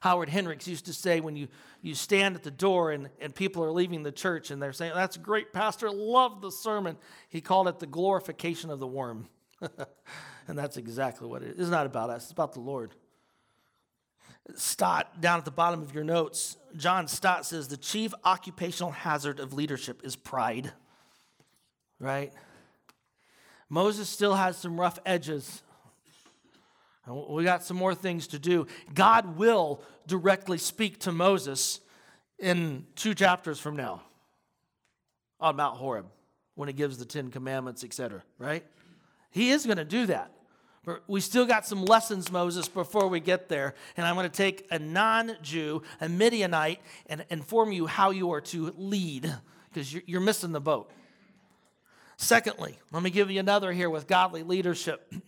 Howard 0.00 0.28
Hendricks 0.28 0.68
used 0.68 0.86
to 0.86 0.92
say 0.92 1.20
when 1.20 1.36
you, 1.36 1.48
you 1.82 1.94
stand 1.94 2.36
at 2.36 2.42
the 2.42 2.50
door 2.50 2.92
and, 2.92 3.08
and 3.20 3.34
people 3.34 3.64
are 3.64 3.70
leaving 3.70 4.02
the 4.02 4.12
church 4.12 4.50
and 4.50 4.62
they're 4.62 4.72
saying, 4.72 4.92
That's 4.94 5.16
great, 5.16 5.52
Pastor, 5.52 5.90
love 5.90 6.40
the 6.40 6.50
sermon. 6.50 6.96
He 7.28 7.40
called 7.40 7.68
it 7.68 7.78
the 7.78 7.86
glorification 7.86 8.70
of 8.70 8.78
the 8.78 8.86
worm. 8.86 9.28
and 9.60 10.58
that's 10.58 10.76
exactly 10.76 11.26
what 11.26 11.42
it 11.42 11.50
is. 11.50 11.60
It's 11.60 11.70
not 11.70 11.86
about 11.86 12.10
us, 12.10 12.24
it's 12.24 12.32
about 12.32 12.52
the 12.52 12.60
Lord. 12.60 12.94
Stott, 14.54 15.20
down 15.20 15.38
at 15.38 15.44
the 15.44 15.50
bottom 15.50 15.82
of 15.82 15.94
your 15.94 16.04
notes, 16.04 16.56
John 16.76 17.06
Stott 17.06 17.44
says 17.44 17.68
the 17.68 17.76
chief 17.76 18.14
occupational 18.24 18.92
hazard 18.92 19.40
of 19.40 19.52
leadership 19.52 20.00
is 20.04 20.16
pride. 20.16 20.72
Right? 22.00 22.32
Moses 23.68 24.08
still 24.08 24.34
has 24.34 24.56
some 24.56 24.80
rough 24.80 24.98
edges 25.04 25.62
we 27.08 27.44
got 27.44 27.62
some 27.62 27.76
more 27.76 27.94
things 27.94 28.26
to 28.28 28.38
do. 28.38 28.66
God 28.94 29.36
will 29.36 29.82
directly 30.06 30.58
speak 30.58 31.00
to 31.00 31.12
Moses 31.12 31.80
in 32.38 32.86
two 32.94 33.14
chapters 33.14 33.58
from 33.58 33.76
now 33.76 34.02
on 35.40 35.56
Mount 35.56 35.76
Horeb 35.76 36.06
when 36.54 36.68
he 36.68 36.72
gives 36.72 36.98
the 36.98 37.04
Ten 37.04 37.30
Commandments, 37.30 37.84
etc., 37.84 38.22
right? 38.38 38.64
He 39.30 39.50
is 39.50 39.64
going 39.64 39.78
to 39.78 39.84
do 39.84 40.06
that. 40.06 40.32
But 40.84 41.02
we 41.06 41.20
still 41.20 41.44
got 41.44 41.66
some 41.66 41.84
lessons, 41.84 42.32
Moses, 42.32 42.66
before 42.66 43.08
we 43.08 43.20
get 43.20 43.48
there. 43.48 43.74
And 43.96 44.06
I'm 44.06 44.14
going 44.14 44.28
to 44.28 44.34
take 44.34 44.66
a 44.70 44.78
non 44.78 45.36
Jew, 45.42 45.82
a 46.00 46.08
Midianite, 46.08 46.80
and 47.06 47.24
inform 47.30 47.72
you 47.72 47.86
how 47.86 48.10
you 48.10 48.32
are 48.32 48.40
to 48.40 48.74
lead 48.78 49.32
because 49.68 49.92
you're 49.92 50.20
missing 50.20 50.52
the 50.52 50.60
boat. 50.60 50.90
Secondly, 52.16 52.78
let 52.90 53.02
me 53.02 53.10
give 53.10 53.30
you 53.30 53.38
another 53.38 53.72
here 53.72 53.90
with 53.90 54.06
godly 54.06 54.42
leadership. 54.42 55.12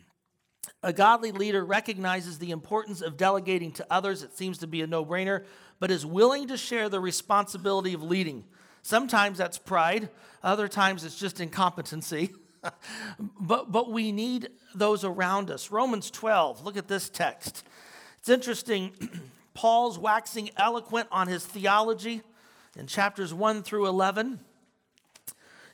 A 0.82 0.92
godly 0.92 1.30
leader 1.30 1.64
recognizes 1.64 2.38
the 2.38 2.50
importance 2.50 3.02
of 3.02 3.16
delegating 3.16 3.70
to 3.72 3.86
others. 3.90 4.22
It 4.22 4.36
seems 4.36 4.58
to 4.58 4.66
be 4.66 4.80
a 4.80 4.86
no 4.86 5.04
brainer, 5.04 5.44
but 5.78 5.90
is 5.90 6.06
willing 6.06 6.48
to 6.48 6.56
share 6.56 6.88
the 6.88 7.00
responsibility 7.00 7.92
of 7.92 8.02
leading. 8.02 8.44
Sometimes 8.82 9.36
that's 9.36 9.58
pride, 9.58 10.08
other 10.42 10.68
times 10.68 11.04
it's 11.04 11.18
just 11.18 11.40
incompetency. 11.40 12.30
but, 13.40 13.70
but 13.70 13.90
we 13.90 14.10
need 14.10 14.48
those 14.74 15.04
around 15.04 15.50
us. 15.50 15.70
Romans 15.70 16.10
12, 16.10 16.64
look 16.64 16.76
at 16.76 16.88
this 16.88 17.08
text. 17.08 17.64
It's 18.18 18.28
interesting. 18.28 18.92
Paul's 19.54 19.98
waxing 19.98 20.50
eloquent 20.56 21.08
on 21.10 21.26
his 21.26 21.44
theology 21.44 22.22
in 22.78 22.86
chapters 22.86 23.34
1 23.34 23.62
through 23.62 23.86
11. 23.86 24.40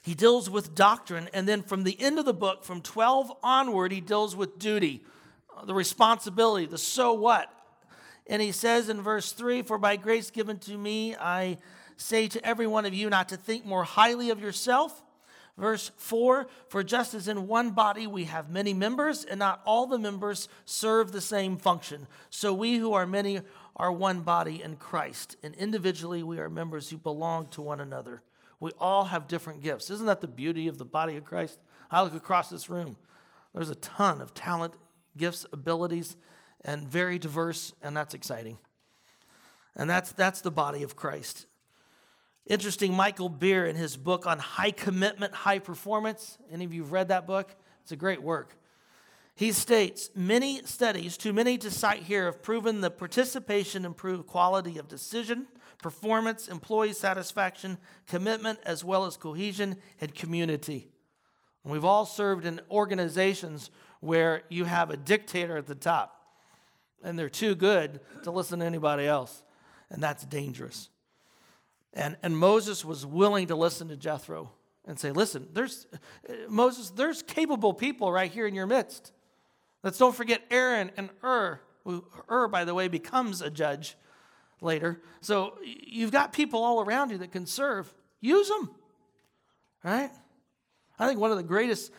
He 0.07 0.15
deals 0.15 0.49
with 0.49 0.77
doctrine, 0.77 1.29
and 1.35 1.49
then 1.49 1.65
from 1.65 1.83
the 1.83 2.01
end 2.01 2.21
of 2.21 2.27
the 2.27 2.33
book, 2.33 2.63
from 2.63 2.81
12 2.81 3.33
onward, 3.43 3.91
he 3.91 4.01
deals 4.01 4.37
with 4.37 4.57
duty, 4.57 5.03
uh, 5.57 5.65
the 5.65 5.75
responsibility, 5.75 6.65
the 6.65 6.79
so 6.79 7.13
what. 7.13 7.51
And 8.29 8.41
he 8.41 8.53
says 8.53 8.89
in 8.89 9.03
verse 9.03 9.33
3 9.33 9.63
For 9.63 9.79
by 9.79 9.97
grace 9.97 10.31
given 10.31 10.61
to 10.61 10.79
me, 10.79 11.17
I 11.17 11.59
say 11.97 12.29
to 12.29 12.47
every 12.47 12.69
one 12.69 12.87
of 12.87 12.95
you 12.95 13.11
not 13.11 13.31
to 13.31 13.37
think 13.37 13.67
more 13.67 13.83
highly 13.83 14.31
of 14.31 14.41
yourself. 14.41 15.03
Verse 15.59 15.91
4 15.97 16.47
For 16.69 16.85
just 16.85 17.13
as 17.13 17.27
in 17.27 17.49
one 17.49 17.73
body 17.73 18.07
we 18.07 18.27
have 18.27 18.49
many 18.49 18.75
members, 18.75 19.25
and 19.25 19.41
not 19.41 19.61
all 19.67 19.89
the 19.89 19.99
members 19.99 20.49
serve 20.67 21.11
the 21.11 21.21
same 21.21 21.57
function, 21.57 22.07
so 22.31 22.55
we 22.55 22.77
who 22.77 22.93
are 22.93 23.07
many 23.07 23.41
are 23.75 23.91
one 23.91 24.21
body 24.21 24.63
in 24.63 24.77
Christ, 24.77 25.35
and 25.43 25.53
individually 25.57 26.23
we 26.23 26.39
are 26.39 26.49
members 26.49 26.91
who 26.91 26.97
belong 26.97 27.49
to 27.49 27.61
one 27.61 27.81
another. 27.81 28.23
We 28.61 28.71
all 28.79 29.05
have 29.05 29.29
different 29.29 29.63
gifts. 29.63 29.91
Isn't 29.91 30.07
that 30.07 30.21
the 30.21 30.29
beauty 30.29 30.69
of 30.69 30.79
the 30.79 30.85
body 30.85 31.17
of 31.17 31.25
Christ? 31.25 31.59
I 31.91 32.03
look 32.03 32.15
across 32.15 32.49
this 32.49 32.71
room. 32.71 32.97
There's 33.55 33.71
a 33.71 33.75
ton 33.77 34.21
of 34.21 34.35
talent, 34.35 34.75
gifts, 35.17 35.47
abilities, 35.53 36.17
and 36.65 36.89
very 36.89 37.19
diverse, 37.19 37.73
and 37.83 37.97
that's 37.97 38.15
exciting. 38.15 38.59
And 39.75 39.89
that's, 39.89 40.13
that's 40.13 40.41
the 40.41 40.51
body 40.51 40.83
of 40.83 40.97
Christ. 40.97 41.47
Interesting, 42.47 42.95
Michael 42.95 43.29
Beer 43.29 43.67
in 43.67 43.77
his 43.77 43.97
book 43.97 44.27
on 44.27 44.39
high 44.39 44.71
commitment, 44.71 45.35
high 45.35 45.59
performance. 45.59 46.39
Any 46.51 46.65
of 46.65 46.73
you 46.73 46.83
have 46.83 46.93
read 46.93 47.09
that 47.09 47.27
book? 47.27 47.55
It's 47.83 47.93
a 47.93 47.97
great 47.97 48.23
work. 48.23 48.57
He 49.37 49.53
states 49.53 50.09
many 50.15 50.63
studies, 50.65 51.19
too 51.19 51.35
many 51.35 51.59
to 51.59 51.71
cite 51.71 52.05
here, 52.05 52.25
have 52.25 52.43
proven 52.43 52.81
the 52.81 52.91
participation 52.91 53.85
improved 53.85 54.27
quality 54.27 54.79
of 54.79 54.89
decision, 54.89 55.47
performance, 55.83 56.49
employee 56.49 56.95
satisfaction, 56.95 57.77
commitment, 58.07 58.59
as 58.65 58.83
well 58.83 59.05
as 59.05 59.19
cohesion 59.19 59.77
and 60.01 60.15
community. 60.15 60.89
We've 61.65 61.85
all 61.85 62.07
served 62.07 62.47
in 62.47 62.63
organizations 62.71 63.71
where 64.01 64.43
you 64.49 64.65
have 64.65 64.89
a 64.91 64.97
dictator 64.97 65.59
at 65.59 65.67
the 65.67 65.75
top, 65.75 66.19
and 67.03 67.19
they're 67.19 67.29
too 67.29 67.55
good 67.55 68.01
to 68.23 68.31
listen 68.31 68.61
to 68.61 68.65
anybody 68.65 69.07
else, 69.07 69.43
and 69.91 70.03
that's 70.03 70.25
dangerous. 70.25 70.89
And, 71.93 72.17
and 72.23 72.39
Moses 72.39 72.87
was 72.87 73.05
willing 73.05 73.49
to 73.49 73.57
listen 73.57 73.89
to 73.89 73.97
Jethro 73.97 74.53
and 74.87 74.99
say, 74.99 75.11
Listen, 75.11 75.49
there's 75.53 75.87
uh, 75.93 76.33
Moses, 76.49 76.91
there's 76.91 77.23
capable 77.23 77.75
people 77.75 78.11
right 78.11 78.31
here 78.31 78.47
in 78.47 78.55
your 78.55 78.67
midst. 78.67 79.13
Let's 79.83 79.99
don't 79.99 80.15
forget 80.15 80.43
Aaron 80.51 80.91
and 80.97 81.11
Hur. 81.21 81.61
Hur, 82.29 82.49
by 82.49 82.65
the 82.65 82.75
way, 82.75 82.89
becomes 82.89 83.41
a 83.41 83.51
judge 83.51 83.97
later. 84.61 85.01
So 85.21 85.59
you've 85.65 86.11
got 86.11 86.33
people 86.33 86.63
all 86.63 86.81
around 86.81 87.11
you 87.11 87.19
that 87.19 87.33
can 87.33 87.47
serve. 87.47 87.93
Use 88.21 88.49
them, 88.49 88.71
right? 89.85 90.11
I 90.99 91.07
think 91.07 91.21
one 91.21 91.31
of 91.31 91.37
the 91.37 91.43
greatest 91.43 91.93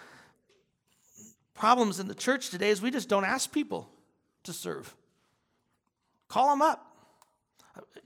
problems 1.54 2.00
in 2.00 2.08
the 2.08 2.16
church 2.16 2.50
today 2.50 2.70
is 2.70 2.82
we 2.82 2.92
just 2.92 3.10
don't 3.10 3.26
ask 3.26 3.52
people 3.52 3.90
to 4.44 4.54
serve. 4.54 4.96
Call 6.28 6.50
them 6.50 6.62
up. 6.62 6.84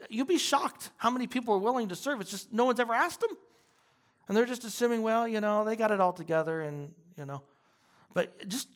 You'll 0.10 0.25
be 0.25 0.38
shocked 0.38 0.89
how 0.97 1.10
many 1.10 1.27
people 1.27 1.53
are 1.53 1.60
willing 1.60 1.89
to 1.89 1.95
serve. 1.95 2.21
It's 2.21 2.31
just 2.31 2.51
no 2.51 2.65
one's 2.65 2.79
ever 2.79 2.93
asked 2.93 3.21
them. 3.21 3.31
And 4.27 4.38
they're 4.38 4.45
just 4.45 4.63
assuming, 4.63 5.01
well, 5.01 5.27
you 5.27 5.41
know, 5.41 5.63
they 5.65 5.75
got 5.75 5.91
it 5.91 5.99
all 5.99 6.13
together 6.13 6.62
and, 6.62 6.93
you 7.17 7.25
know. 7.25 7.41
But 8.13 8.47
just 8.47 8.67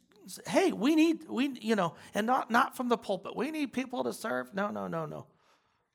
hey, 0.47 0.71
we 0.71 0.95
need, 0.95 1.27
we, 1.29 1.57
you 1.61 1.75
know, 1.75 1.95
and 2.13 2.25
not, 2.25 2.49
not 2.49 2.75
from 2.75 2.89
the 2.89 2.97
pulpit. 2.97 3.35
We 3.35 3.51
need 3.51 3.73
people 3.73 4.03
to 4.03 4.13
serve. 4.13 4.53
No, 4.53 4.69
no, 4.69 4.88
no, 4.88 5.05
no. 5.05 5.25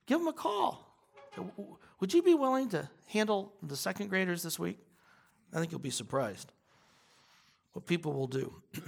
Give 0.06 0.18
them 0.18 0.28
a 0.28 0.32
call. 0.32 0.86
Would 2.00 2.14
you 2.14 2.22
be 2.22 2.34
willing 2.34 2.68
to 2.70 2.88
handle 3.08 3.52
the 3.62 3.76
second 3.76 4.08
graders 4.08 4.42
this 4.42 4.58
week? 4.58 4.78
I 5.52 5.58
think 5.58 5.70
you'll 5.70 5.80
be 5.80 5.90
surprised 5.90 6.52
what 7.72 7.86
people 7.86 8.12
will 8.12 8.26
do. 8.26 8.54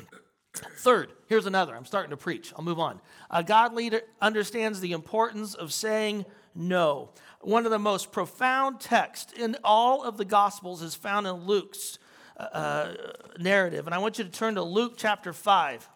Third, 0.55 1.13
here's 1.29 1.47
another. 1.47 1.75
I'm 1.75 1.85
starting 1.85 2.11
to 2.11 2.17
preach. 2.17 2.53
I'll 2.57 2.65
move 2.65 2.79
on. 2.79 3.01
A 3.31 3.43
God 3.43 3.75
leader 3.75 4.03
understands 4.21 4.81
the 4.81 4.93
importance 4.93 5.55
of 5.55 5.73
saying 5.73 6.27
no. 6.55 7.11
One 7.41 7.65
of 7.65 7.71
the 7.71 7.79
most 7.79 8.13
profound 8.13 8.81
texts 8.81 9.33
in 9.33 9.57
all 9.65 10.05
of 10.05 10.19
the 10.19 10.25
Gospels 10.25 10.83
is 10.83 10.95
found 10.95 11.27
in 11.27 11.47
Luke's 11.47 11.99
uh, 12.37 12.95
narrative. 13.39 13.87
And 13.87 13.95
I 13.95 13.99
want 13.99 14.19
you 14.19 14.25
to 14.25 14.31
turn 14.31 14.55
to 14.57 14.63
Luke 14.63 14.95
chapter 14.97 15.33
5. 15.33 15.89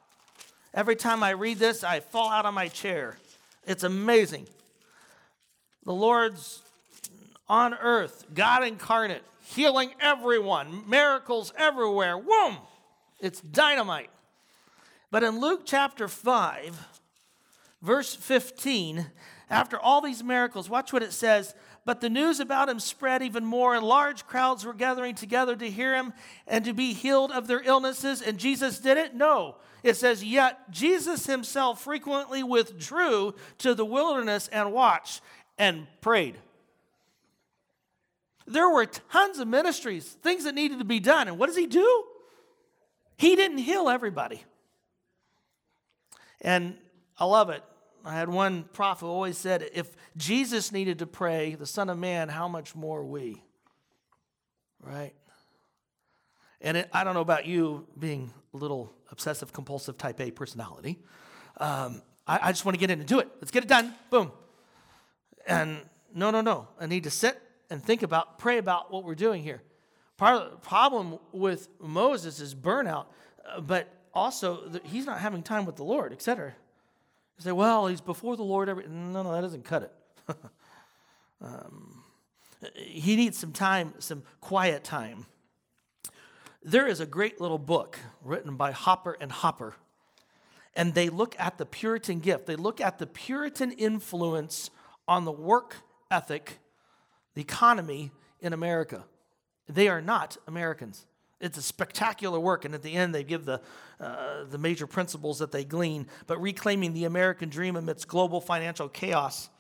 Every 0.75 0.97
time 0.97 1.23
I 1.23 1.31
read 1.31 1.59
this, 1.59 1.83
I 1.83 2.01
fall 2.01 2.31
out 2.31 2.47
of 2.47 2.55
my 2.55 2.69
chair. 2.69 3.17
It's 3.67 3.83
amazing. 3.83 4.47
The 5.85 5.93
Lord's 5.93 6.63
on 7.49 7.75
earth, 7.75 8.27
God 8.35 8.65
incarnate, 8.65 9.23
healing 9.43 9.93
everyone, 10.01 10.89
miracles 10.89 11.53
everywhere. 11.57 12.19
Whoom! 12.19 12.59
It's 13.21 13.41
dynamite. 13.41 14.11
But 15.11 15.23
in 15.23 15.41
Luke 15.41 15.63
chapter 15.65 16.09
5, 16.09 16.87
verse 17.81 18.15
15, 18.15 19.07
after 19.49 19.79
all 19.79 20.01
these 20.01 20.23
miracles, 20.23 20.69
watch 20.69 20.93
what 20.93 21.03
it 21.03 21.13
says. 21.13 21.55
But 21.87 22.01
the 22.01 22.11
news 22.11 22.41
about 22.41 22.69
him 22.69 22.81
spread 22.81 23.23
even 23.23 23.45
more, 23.45 23.77
and 23.77 23.87
large 23.87 24.27
crowds 24.27 24.65
were 24.65 24.75
gathering 24.75 25.15
together 25.15 25.55
to 25.55 25.71
hear 25.71 25.95
him 25.95 26.13
and 26.49 26.65
to 26.65 26.75
be 26.75 26.93
healed 26.93 27.31
of 27.31 27.47
their 27.47 27.63
illnesses. 27.65 28.21
And 28.21 28.39
Jesus 28.39 28.81
did 28.81 28.99
it? 28.99 29.15
No. 29.15 29.55
It 29.85 29.95
says, 29.95 30.25
Yet 30.25 30.73
Jesus 30.73 31.27
himself 31.27 31.81
frequently 31.81 32.43
withdrew 32.43 33.37
to 33.59 33.73
the 33.73 33.85
wilderness 33.85 34.49
and 34.49 34.73
watched 34.73 35.23
and 35.59 35.87
prayed. 36.01 36.37
There 38.49 38.69
were 38.69 38.87
tons 38.87 39.39
of 39.39 39.47
ministries, 39.47 40.05
things 40.05 40.43
that 40.43 40.57
needed 40.57 40.81
to 40.81 40.85
be 40.85 40.99
done. 40.99 41.29
And 41.29 41.39
what 41.39 41.47
does 41.47 41.57
he 41.57 41.69
do? 41.69 42.05
He 43.17 43.37
didn't 43.37 43.59
heal 43.59 43.89
everybody. 43.89 44.43
And 46.41 46.77
I 47.17 47.27
love 47.27 47.51
it. 47.51 47.63
I 48.07 48.15
had 48.15 48.29
one 48.29 48.65
prophet 48.73 49.05
who 49.05 49.11
always 49.11 49.37
said, 49.37 49.69
if 49.75 49.91
Jesus 50.17 50.71
needed 50.71 51.01
to 51.01 51.07
pray, 51.07 51.57
the 51.57 51.67
Son 51.67 51.91
of 51.91 51.99
Man, 51.99 52.29
how 52.29 52.47
much 52.47 52.77
more 52.77 53.05
we? 53.05 53.43
Right? 54.81 55.13
And 56.61 56.77
it, 56.77 56.89
I 56.93 57.03
don't 57.03 57.15
know 57.15 57.21
about 57.21 57.47
you 57.47 57.89
being 57.99 58.33
a 58.55 58.57
little 58.57 58.93
obsessive 59.11 59.53
compulsive 59.53 59.99
type 59.99 60.21
A 60.21 60.31
personality. 60.31 60.99
Um, 61.57 62.01
I, 62.29 62.39
I 62.43 62.53
just 62.53 62.65
want 62.65 62.77
to 62.77 62.79
get 62.79 62.91
in 62.91 63.01
and 63.01 63.09
do 63.09 63.19
it. 63.19 63.29
Let's 63.41 63.51
get 63.51 63.65
it 63.65 63.69
done. 63.69 63.93
Boom. 64.09 64.31
And 65.45 65.81
no, 66.15 66.31
no, 66.31 66.41
no. 66.41 66.69
I 66.81 66.87
need 66.87 67.05
to 67.05 67.11
sit 67.11 67.41
and 67.71 67.83
think 67.83 68.05
about, 68.05 68.39
pray 68.39 68.59
about 68.59 68.93
what 68.93 69.03
we're 69.03 69.17
doing 69.17 69.43
here. 69.43 69.63
Part 70.17 70.43
of 70.43 70.51
the 70.53 70.57
problem 70.59 71.19
with 71.33 71.69
Moses 71.81 72.39
is 72.41 72.55
burnout, 72.55 73.07
uh, 73.45 73.61
but 73.61 73.89
also 74.15 74.81
he's 74.85 75.07
not 75.07 75.19
having 75.19 75.43
time 75.43 75.67
with 75.67 75.75
the 75.75 75.85
Lord, 75.85 76.13
etc. 76.13 76.55
You 77.39 77.43
say, 77.43 77.53
well, 77.53 77.87
he's 77.87 78.01
before 78.01 78.37
the 78.37 78.43
Lord 78.43 78.69
every. 78.69 78.87
No, 78.89 79.23
no, 79.23 79.33
that 79.33 79.43
doesn't 79.43 79.65
cut 79.65 79.83
it. 79.83 79.93
um, 81.41 82.03
he 82.75 83.17
needs 83.17 83.37
some 83.39 83.53
time, 83.53 83.95
some 83.99 84.23
quiet 84.41 84.85
time. 84.85 85.27
There 86.63 86.87
is 86.87 87.01
a 87.01 87.07
great 87.07 87.41
little 87.41 87.59
book 87.59 87.99
written 88.25 88.57
by 88.57 88.73
Hopper 88.73 89.17
and 89.21 89.31
Hopper, 89.31 89.75
and 90.75 90.95
they 90.95 91.09
look 91.11 91.37
at 91.39 91.59
the 91.59 91.67
Puritan 91.67 92.21
gift. 92.21 92.47
They 92.47 92.57
look 92.57 92.81
at 92.81 92.99
the 92.99 93.07
Puritan 93.07 93.73
influence 93.73 94.71
on 95.07 95.25
the 95.25 95.33
work 95.33 95.77
ethic, 96.11 96.59
the 97.35 97.43
economy 97.43 98.11
in 98.41 98.53
America. 98.53 99.05
They 99.69 99.89
are 99.89 100.01
not 100.01 100.39
Americans. 100.47 101.07
It's 101.41 101.59
a 101.59 101.63
spectacular 101.63 102.41
work, 102.41 102.65
and 102.65 102.75
at 102.75 102.83
the 102.83 102.95
end, 102.95 103.15
they 103.15 103.23
give 103.23 103.45
the, 103.45 103.61
uh, 104.01 104.45
the 104.45 104.57
major 104.59 104.87
principles 104.87 105.39
that 105.41 105.53
they 105.53 105.65
glean. 105.65 106.07
But 106.27 106.41
reclaiming 106.41 106.95
the 106.95 107.05
American 107.05 107.51
dream 107.51 107.77
amidst 107.77 108.09
global 108.09 108.41
financial 108.41 108.89
chaos, 108.89 109.51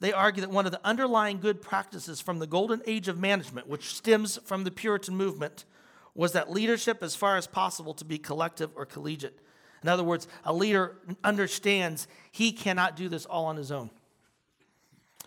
they 0.00 0.12
argue 0.12 0.40
that 0.40 0.50
one 0.50 0.64
of 0.64 0.72
the 0.72 0.80
underlying 0.84 1.38
good 1.38 1.60
practices 1.60 2.20
from 2.20 2.38
the 2.38 2.46
golden 2.46 2.82
age 2.86 3.08
of 3.08 3.18
management, 3.18 3.68
which 3.68 3.94
stems 3.94 4.38
from 4.44 4.64
the 4.64 4.70
Puritan 4.70 5.16
movement, 5.16 5.66
was 6.14 6.32
that 6.32 6.50
leadership, 6.50 7.02
as 7.02 7.14
far 7.14 7.36
as 7.36 7.46
possible, 7.46 7.94
to 7.94 8.04
be 8.04 8.18
collective 8.18 8.70
or 8.74 8.86
collegiate. 8.86 9.38
In 9.82 9.88
other 9.88 10.04
words, 10.04 10.28
a 10.44 10.52
leader 10.52 10.96
understands 11.22 12.08
he 12.30 12.52
cannot 12.52 12.96
do 12.96 13.08
this 13.08 13.26
all 13.26 13.46
on 13.46 13.56
his 13.56 13.70
own. 13.70 13.90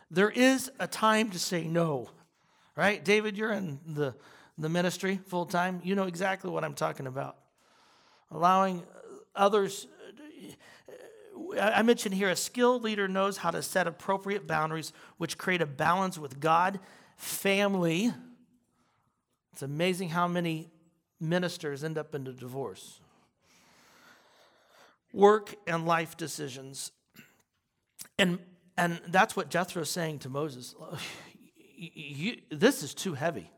There 0.09 0.29
is 0.29 0.71
a 0.79 0.88
time 0.88 1.29
to 1.31 1.39
say 1.39 1.67
no, 1.67 2.09
right? 2.75 3.03
David, 3.03 3.38
you're 3.38 3.51
in 3.51 3.79
the 3.86 4.15
the 4.58 4.70
ministry 4.70 5.20
full 5.28 5.45
time, 5.45 5.82
you 5.84 5.95
know 5.95 6.03
exactly 6.03 6.49
what 6.49 6.64
I'm 6.64 6.74
talking 6.74 7.08
about. 7.08 7.38
Allowing 8.32 8.84
others, 9.36 9.88
I 11.60 11.82
mentioned 11.82 12.16
here 12.16 12.30
a 12.30 12.36
skilled 12.36 12.84
leader 12.84 13.08
knows 13.08 13.38
how 13.38 13.51
to 13.51 13.62
set 13.62 13.88
appropriate 13.88 14.47
boundaries 14.47 14.93
which 15.18 15.38
create 15.38 15.62
a 15.62 15.66
balance 15.66 16.18
with 16.18 16.39
God, 16.39 16.80
family. 17.18 18.14
It's 19.53 19.62
amazing 19.62 20.10
how 20.10 20.28
many 20.28 20.70
ministers 21.20 21.84
end 21.84 21.97
up 21.97 22.16
in 22.16 22.28
a 22.28 22.34
divorce. 22.34 22.99
Work 25.14 25.56
and 25.68 25.86
life 25.86 26.18
decisions. 26.18 26.91
And, 28.18 28.39
and 28.78 28.99
that's 29.08 29.36
what 29.36 29.49
Jethro's 29.49 29.89
saying 29.89 30.20
to 30.20 30.30
Moses. 30.30 30.76
You, 31.78 32.38
this 32.49 32.84
is 32.84 32.93
too 32.93 33.16
heavy. 33.16 33.51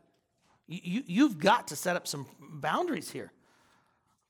You, 0.68 1.02
you've 1.06 1.38
got 1.38 1.68
to 1.68 1.76
set 1.76 1.96
up 1.96 2.06
some 2.06 2.26
boundaries 2.40 3.10
here. 3.10 3.32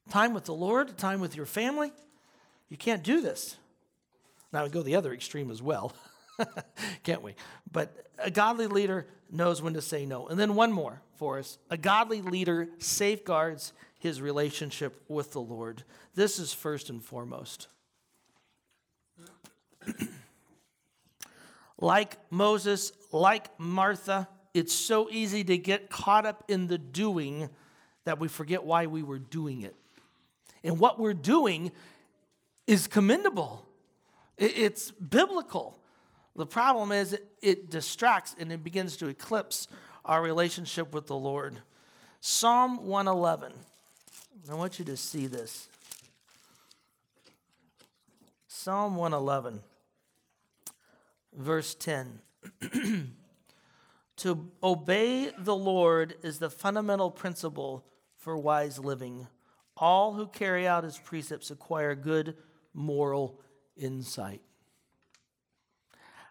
Time 0.08 0.32
with 0.32 0.44
the 0.44 0.54
Lord, 0.54 0.96
time 0.96 1.20
with 1.20 1.36
your 1.36 1.46
family. 1.46 1.92
You 2.68 2.76
can't 2.76 3.02
do 3.02 3.20
this. 3.20 3.56
Now 4.52 4.64
we 4.64 4.70
go 4.70 4.82
the 4.82 4.96
other 4.96 5.12
extreme 5.12 5.50
as 5.50 5.60
well, 5.60 5.92
can't 7.02 7.22
we? 7.22 7.34
But 7.70 8.06
a 8.18 8.30
godly 8.30 8.66
leader 8.66 9.06
knows 9.30 9.60
when 9.60 9.74
to 9.74 9.82
say 9.82 10.06
no. 10.06 10.28
And 10.28 10.38
then 10.38 10.54
one 10.54 10.72
more 10.72 11.02
for 11.16 11.38
us 11.38 11.58
a 11.70 11.76
godly 11.76 12.22
leader 12.22 12.68
safeguards 12.78 13.72
his 13.98 14.22
relationship 14.22 15.02
with 15.08 15.32
the 15.32 15.40
Lord. 15.40 15.82
This 16.14 16.38
is 16.38 16.54
first 16.54 16.88
and 16.88 17.02
foremost. 17.02 17.66
like 21.78 22.16
Moses, 22.30 22.92
like 23.12 23.58
Martha, 23.58 24.28
it's 24.58 24.74
so 24.74 25.08
easy 25.10 25.44
to 25.44 25.56
get 25.56 25.88
caught 25.88 26.26
up 26.26 26.42
in 26.48 26.66
the 26.66 26.78
doing 26.78 27.48
that 28.04 28.18
we 28.18 28.26
forget 28.26 28.64
why 28.64 28.86
we 28.86 29.04
were 29.04 29.20
doing 29.20 29.62
it. 29.62 29.76
And 30.64 30.80
what 30.80 30.98
we're 30.98 31.14
doing 31.14 31.70
is 32.66 32.88
commendable, 32.88 33.64
it's 34.36 34.90
biblical. 34.90 35.78
The 36.34 36.46
problem 36.46 36.90
is 36.92 37.16
it, 37.40 37.70
distracts 37.70 38.34
and 38.38 38.52
it 38.52 38.64
begins 38.64 38.96
to 38.98 39.06
eclipse 39.06 39.68
our 40.04 40.22
relationship 40.22 40.92
with 40.92 41.06
the 41.06 41.16
Lord. 41.16 41.58
Psalm 42.20 42.86
111. 42.86 43.52
I 44.50 44.54
want 44.54 44.78
you 44.78 44.84
to 44.86 44.96
see 44.96 45.26
this. 45.26 45.68
Psalm 48.48 48.96
111, 48.96 49.60
verse 51.36 51.74
10. 51.76 52.20
To 54.18 54.50
obey 54.64 55.30
the 55.38 55.54
Lord 55.54 56.16
is 56.24 56.40
the 56.40 56.50
fundamental 56.50 57.10
principle 57.10 57.84
for 58.16 58.36
wise 58.36 58.80
living. 58.80 59.28
All 59.76 60.14
who 60.14 60.26
carry 60.26 60.66
out 60.66 60.82
his 60.82 60.98
precepts 60.98 61.52
acquire 61.52 61.94
good 61.94 62.36
moral 62.74 63.40
insight. 63.76 64.42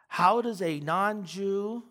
How 0.09 0.41
does 0.41 0.61
a 0.61 0.81
non 0.81 1.23
Jew, 1.23 1.83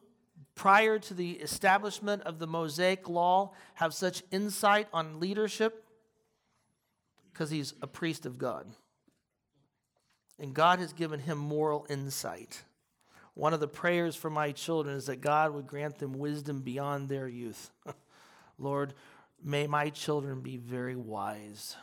prior 0.55 0.99
to 0.99 1.15
the 1.15 1.33
establishment 1.33 2.23
of 2.25 2.39
the 2.39 2.47
Mosaic 2.47 3.09
law, 3.09 3.53
have 3.75 3.95
such 3.95 4.23
insight 4.31 4.89
on 4.93 5.19
leadership? 5.19 5.83
Because 7.33 7.49
he's 7.49 7.73
a 7.81 7.87
priest 7.87 8.27
of 8.27 8.37
God. 8.37 8.67
And 10.39 10.53
God 10.53 10.79
has 10.79 10.93
given 10.93 11.21
him 11.21 11.39
moral 11.39 11.87
insight. 11.89 12.65
One 13.37 13.53
of 13.53 13.61
the 13.61 13.69
prayers 13.69 14.17
for 14.17 14.31
my 14.31 14.51
children 14.53 14.97
is 14.97 15.07
that 15.07 15.21
God 15.21 15.53
would 15.53 15.67
grant 15.67 15.99
them 15.99 16.15
wisdom 16.15 16.61
beyond 16.61 17.11
their 17.11 17.29
youth. 17.29 17.71
Lord, 18.59 18.95
may 19.45 19.67
my 19.67 19.91
children 19.91 20.41
be 20.41 20.57
very 20.57 20.97
wise. 20.97 21.77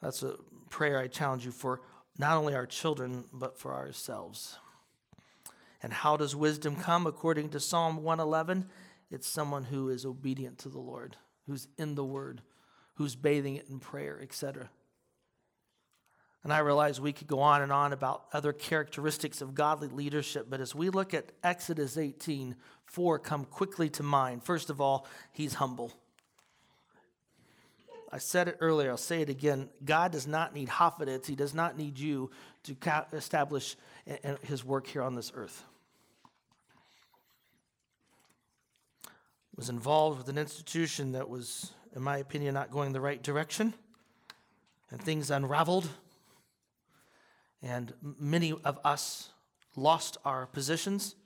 That's 0.00 0.22
a 0.22 0.36
prayer 0.70 1.00
I 1.00 1.08
challenge 1.08 1.44
you 1.44 1.50
for 1.50 1.80
not 2.16 2.36
only 2.36 2.54
our 2.54 2.66
children, 2.66 3.24
but 3.32 3.58
for 3.58 3.74
ourselves. 3.74 4.58
And 5.82 5.92
how 5.92 6.16
does 6.16 6.36
wisdom 6.36 6.76
come? 6.76 7.04
According 7.04 7.48
to 7.48 7.58
Psalm 7.58 8.04
111, 8.04 8.68
it's 9.10 9.26
someone 9.26 9.64
who 9.64 9.88
is 9.88 10.06
obedient 10.06 10.58
to 10.58 10.68
the 10.68 10.78
Lord, 10.78 11.16
who's 11.48 11.66
in 11.78 11.96
the 11.96 12.04
Word, 12.04 12.42
who's 12.94 13.16
bathing 13.16 13.56
it 13.56 13.66
in 13.68 13.80
prayer, 13.80 14.20
etc. 14.22 14.70
And 16.44 16.52
I 16.52 16.58
realize 16.58 17.00
we 17.00 17.14
could 17.14 17.26
go 17.26 17.40
on 17.40 17.62
and 17.62 17.72
on 17.72 17.94
about 17.94 18.26
other 18.34 18.52
characteristics 18.52 19.40
of 19.40 19.54
godly 19.54 19.88
leadership, 19.88 20.46
but 20.50 20.60
as 20.60 20.74
we 20.74 20.90
look 20.90 21.14
at 21.14 21.32
Exodus 21.42 21.96
18, 21.96 22.54
four 22.84 23.18
come 23.18 23.46
quickly 23.46 23.88
to 23.90 24.02
mind. 24.02 24.44
First 24.44 24.68
of 24.68 24.78
all, 24.78 25.06
he's 25.32 25.54
humble. 25.54 25.90
I 28.12 28.18
said 28.18 28.46
it 28.46 28.58
earlier, 28.60 28.90
I'll 28.90 28.96
say 28.98 29.22
it 29.22 29.30
again. 29.30 29.70
God 29.84 30.12
does 30.12 30.26
not 30.26 30.54
need 30.54 30.68
Hafidits, 30.68 31.26
He 31.26 31.34
does 31.34 31.54
not 31.54 31.78
need 31.78 31.98
you 31.98 32.30
to 32.64 32.76
establish 33.12 33.74
His 34.42 34.64
work 34.64 34.86
here 34.86 35.02
on 35.02 35.14
this 35.14 35.32
earth. 35.34 35.64
Was 39.56 39.70
involved 39.70 40.18
with 40.18 40.28
an 40.28 40.36
institution 40.36 41.12
that 41.12 41.28
was, 41.28 41.72
in 41.96 42.02
my 42.02 42.18
opinion, 42.18 42.54
not 42.54 42.70
going 42.70 42.92
the 42.92 43.00
right 43.00 43.22
direction, 43.22 43.72
and 44.90 45.00
things 45.00 45.30
unraveled 45.30 45.88
and 47.64 47.94
many 48.20 48.52
of 48.52 48.78
us 48.84 49.30
lost 49.74 50.18
our 50.24 50.46
positions. 50.46 51.16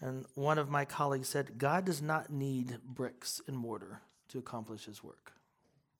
And 0.00 0.24
one 0.34 0.58
of 0.58 0.70
my 0.70 0.86
colleagues 0.86 1.28
said, 1.28 1.58
God 1.58 1.84
does 1.84 2.00
not 2.00 2.30
need 2.30 2.78
bricks 2.84 3.42
and 3.46 3.56
mortar 3.56 4.00
to 4.28 4.38
accomplish 4.38 4.86
his 4.86 5.04
work. 5.04 5.32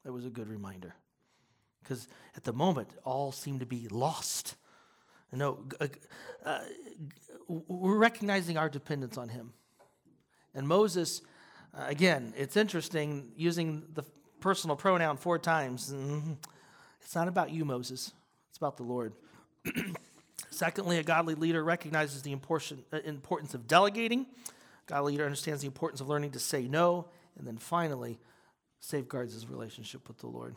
That 0.04 0.12
was 0.12 0.24
a 0.24 0.30
good 0.30 0.48
reminder. 0.48 0.94
Because 1.82 2.08
at 2.34 2.44
the 2.44 2.52
moment, 2.52 2.88
all 3.04 3.30
seemed 3.30 3.60
to 3.60 3.66
be 3.66 3.88
lost. 3.88 4.54
No, 5.32 5.66
uh, 5.80 5.88
uh, 6.44 6.60
we're 7.46 7.98
recognizing 7.98 8.56
our 8.56 8.70
dependence 8.70 9.18
on 9.18 9.28
him. 9.28 9.52
And 10.54 10.66
Moses, 10.66 11.20
uh, 11.76 11.84
again, 11.86 12.32
it's 12.36 12.56
interesting 12.56 13.32
using 13.36 13.84
the 13.92 14.04
personal 14.40 14.76
pronoun 14.76 15.18
four 15.18 15.38
times. 15.38 15.92
Mm-hmm. 15.92 16.32
It's 17.02 17.14
not 17.14 17.28
about 17.28 17.50
you, 17.50 17.66
Moses, 17.66 18.12
it's 18.48 18.56
about 18.56 18.78
the 18.78 18.84
Lord. 18.84 19.12
Secondly, 20.50 20.98
a 20.98 21.02
godly 21.02 21.34
leader 21.34 21.62
recognizes 21.62 22.22
the 22.22 22.32
uh, 22.32 22.98
importance 23.04 23.54
of 23.54 23.66
delegating. 23.66 24.20
A 24.22 24.90
godly 24.90 25.12
leader 25.12 25.24
understands 25.24 25.60
the 25.60 25.66
importance 25.66 26.00
of 26.00 26.08
learning 26.08 26.32
to 26.32 26.38
say 26.38 26.66
no. 26.66 27.06
And 27.38 27.46
then 27.46 27.58
finally, 27.58 28.18
safeguards 28.80 29.34
his 29.34 29.48
relationship 29.48 30.08
with 30.08 30.18
the 30.18 30.26
Lord. 30.26 30.56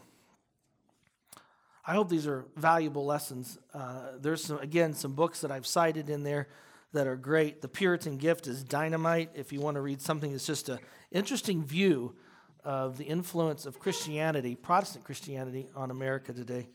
I 1.85 1.93
hope 1.93 2.09
these 2.09 2.27
are 2.27 2.45
valuable 2.55 3.05
lessons. 3.05 3.57
Uh, 3.73 4.11
there's, 4.19 4.43
some, 4.43 4.59
again, 4.59 4.93
some 4.93 5.13
books 5.13 5.41
that 5.41 5.51
I've 5.51 5.65
cited 5.65 6.09
in 6.09 6.23
there 6.23 6.47
that 6.93 7.07
are 7.07 7.15
great. 7.15 7.61
The 7.61 7.67
Puritan 7.67 8.17
Gift 8.17 8.47
is 8.47 8.63
dynamite. 8.63 9.31
If 9.33 9.51
you 9.51 9.61
want 9.61 9.75
to 9.75 9.81
read 9.81 10.01
something 10.01 10.31
that's 10.31 10.45
just 10.45 10.69
an 10.69 10.79
interesting 11.11 11.63
view 11.63 12.15
of 12.63 12.97
the 12.97 13.05
influence 13.05 13.65
of 13.65 13.79
Christianity, 13.79 14.55
Protestant 14.55 15.05
Christianity, 15.05 15.69
on 15.75 15.89
America 15.89 16.33
today. 16.33 16.67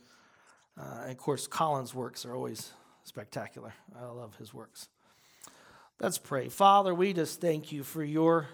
Uh, 0.78 1.00
and 1.02 1.10
of 1.10 1.16
course, 1.16 1.46
Collins' 1.46 1.94
works 1.94 2.26
are 2.26 2.34
always 2.34 2.72
spectacular. 3.04 3.72
I 3.98 4.04
love 4.06 4.36
his 4.36 4.52
works. 4.52 4.88
Let's 6.00 6.18
pray. 6.18 6.48
Father, 6.48 6.94
we 6.94 7.14
just 7.14 7.40
thank 7.40 7.72
you 7.72 7.82
for 7.82 8.04
your 8.04 8.48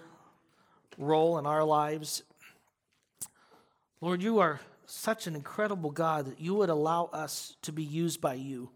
role 0.97 1.37
in 1.37 1.45
our 1.45 1.63
lives. 1.63 2.23
Lord, 3.99 4.21
you 4.21 4.39
are 4.39 4.61
such 4.85 5.27
an 5.27 5.35
incredible 5.35 5.91
God 5.91 6.25
that 6.27 6.39
you 6.39 6.53
would 6.55 6.69
allow 6.69 7.05
us 7.11 7.55
to 7.63 7.71
be 7.71 7.83
used 7.83 8.21
by 8.21 8.35
you. 8.35 8.69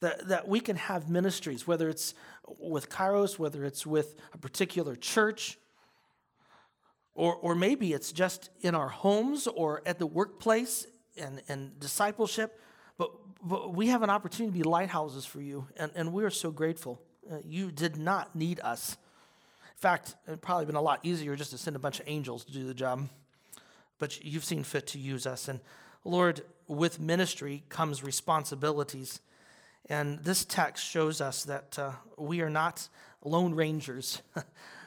That, 0.00 0.28
that 0.28 0.48
we 0.48 0.60
can 0.60 0.76
have 0.76 1.08
ministries, 1.08 1.66
whether 1.66 1.88
it's 1.88 2.14
with 2.58 2.90
Kairos, 2.90 3.38
whether 3.38 3.64
it's 3.64 3.86
with 3.86 4.16
a 4.32 4.38
particular 4.38 4.96
church, 4.96 5.58
or, 7.14 7.34
or 7.36 7.54
maybe 7.54 7.92
it's 7.92 8.12
just 8.12 8.50
in 8.60 8.74
our 8.74 8.88
homes 8.88 9.46
or 9.46 9.82
at 9.86 9.98
the 9.98 10.06
workplace 10.06 10.86
and, 11.16 11.42
and 11.48 11.78
discipleship. 11.80 12.60
But, 12.96 13.10
but 13.42 13.74
we 13.74 13.88
have 13.88 14.02
an 14.02 14.10
opportunity 14.10 14.58
to 14.58 14.64
be 14.64 14.68
lighthouses 14.68 15.24
for 15.26 15.40
you, 15.40 15.66
and, 15.76 15.90
and 15.94 16.12
we 16.12 16.24
are 16.24 16.30
so 16.30 16.50
grateful. 16.50 17.00
Uh, 17.30 17.38
you 17.44 17.72
did 17.72 17.96
not 17.96 18.36
need 18.36 18.60
us. 18.60 18.96
In 19.72 19.78
fact, 19.78 20.14
it'd 20.26 20.42
probably 20.42 20.66
been 20.66 20.76
a 20.76 20.82
lot 20.82 21.00
easier 21.02 21.34
just 21.36 21.50
to 21.50 21.58
send 21.58 21.76
a 21.76 21.78
bunch 21.78 22.00
of 22.00 22.08
angels 22.08 22.44
to 22.44 22.52
do 22.52 22.66
the 22.66 22.74
job. 22.74 23.08
But 23.98 24.24
you've 24.24 24.44
seen 24.44 24.62
fit 24.62 24.86
to 24.88 24.98
use 24.98 25.26
us. 25.26 25.48
And 25.48 25.60
Lord, 26.04 26.42
with 26.68 27.00
ministry 27.00 27.64
comes 27.68 28.02
responsibilities. 28.02 29.20
And 29.88 30.20
this 30.20 30.44
text 30.44 30.84
shows 30.84 31.20
us 31.20 31.44
that 31.44 31.78
uh, 31.78 31.92
we 32.16 32.40
are 32.40 32.50
not 32.50 32.88
lone 33.22 33.54
rangers. 33.54 34.22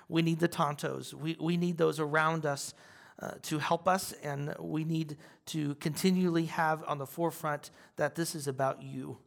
we 0.10 0.22
need 0.22 0.40
the 0.40 0.48
Tontos, 0.48 1.14
we, 1.14 1.36
we 1.40 1.58
need 1.58 1.78
those 1.78 2.00
around 2.00 2.46
us 2.46 2.74
uh, 3.20 3.32
to 3.44 3.60
help 3.60 3.88
us, 3.88 4.14
and 4.24 4.54
we 4.60 4.84
need 4.84 5.18
to 5.48 5.76
continually 5.76 6.46
have 6.46 6.84
on 6.88 6.98
the 6.98 7.08
forefront 7.08 7.72
that 7.96 8.16
this 8.16 8.36
is 8.36 8.48
about 8.48 8.84
you. 8.84 9.18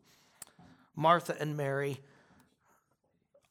Martha 0.94 1.36
and 1.40 1.56
Mary 1.56 2.00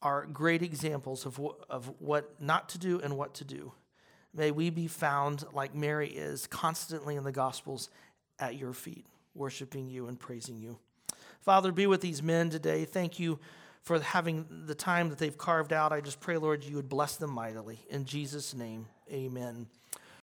are 0.02 0.26
great 0.26 0.62
examples 0.62 1.26
of, 1.26 1.40
of 1.70 1.92
what 2.00 2.42
not 2.42 2.70
to 2.70 2.78
do 2.78 3.00
and 3.02 3.18
what 3.18 3.34
to 3.36 3.44
do. 3.44 3.74
May 4.34 4.52
we 4.52 4.70
be 4.70 4.88
found 4.88 5.44
like 5.54 5.74
Mary 5.74 6.10
is 6.10 6.48
constantly 6.48 7.16
in 7.16 7.24
the 7.24 7.32
Gospels 7.32 7.90
at 8.40 8.56
your 8.56 8.74
feet, 8.74 9.06
worshiping 9.34 9.90
you 9.90 10.08
and 10.08 10.20
praising 10.20 10.58
you. 10.58 10.78
Father, 11.42 11.72
be 11.72 11.88
with 11.88 12.02
these 12.02 12.22
men 12.22 12.50
today. 12.50 12.86
Thank 12.86 13.20
you 13.20 13.40
for 13.82 14.00
having 14.00 14.46
the 14.68 14.76
time 14.76 15.10
that 15.10 15.18
they've 15.18 15.38
carved 15.38 15.74
out. 15.74 15.92
I 15.92 16.02
just 16.02 16.20
pray, 16.20 16.38
Lord, 16.38 16.64
you 16.64 16.76
would 16.76 16.90
bless 16.90 17.16
them 17.16 17.32
mightily. 17.32 17.80
In 17.90 18.06
Jesus' 18.06 18.54
name, 18.54 18.86
amen. 19.12 19.68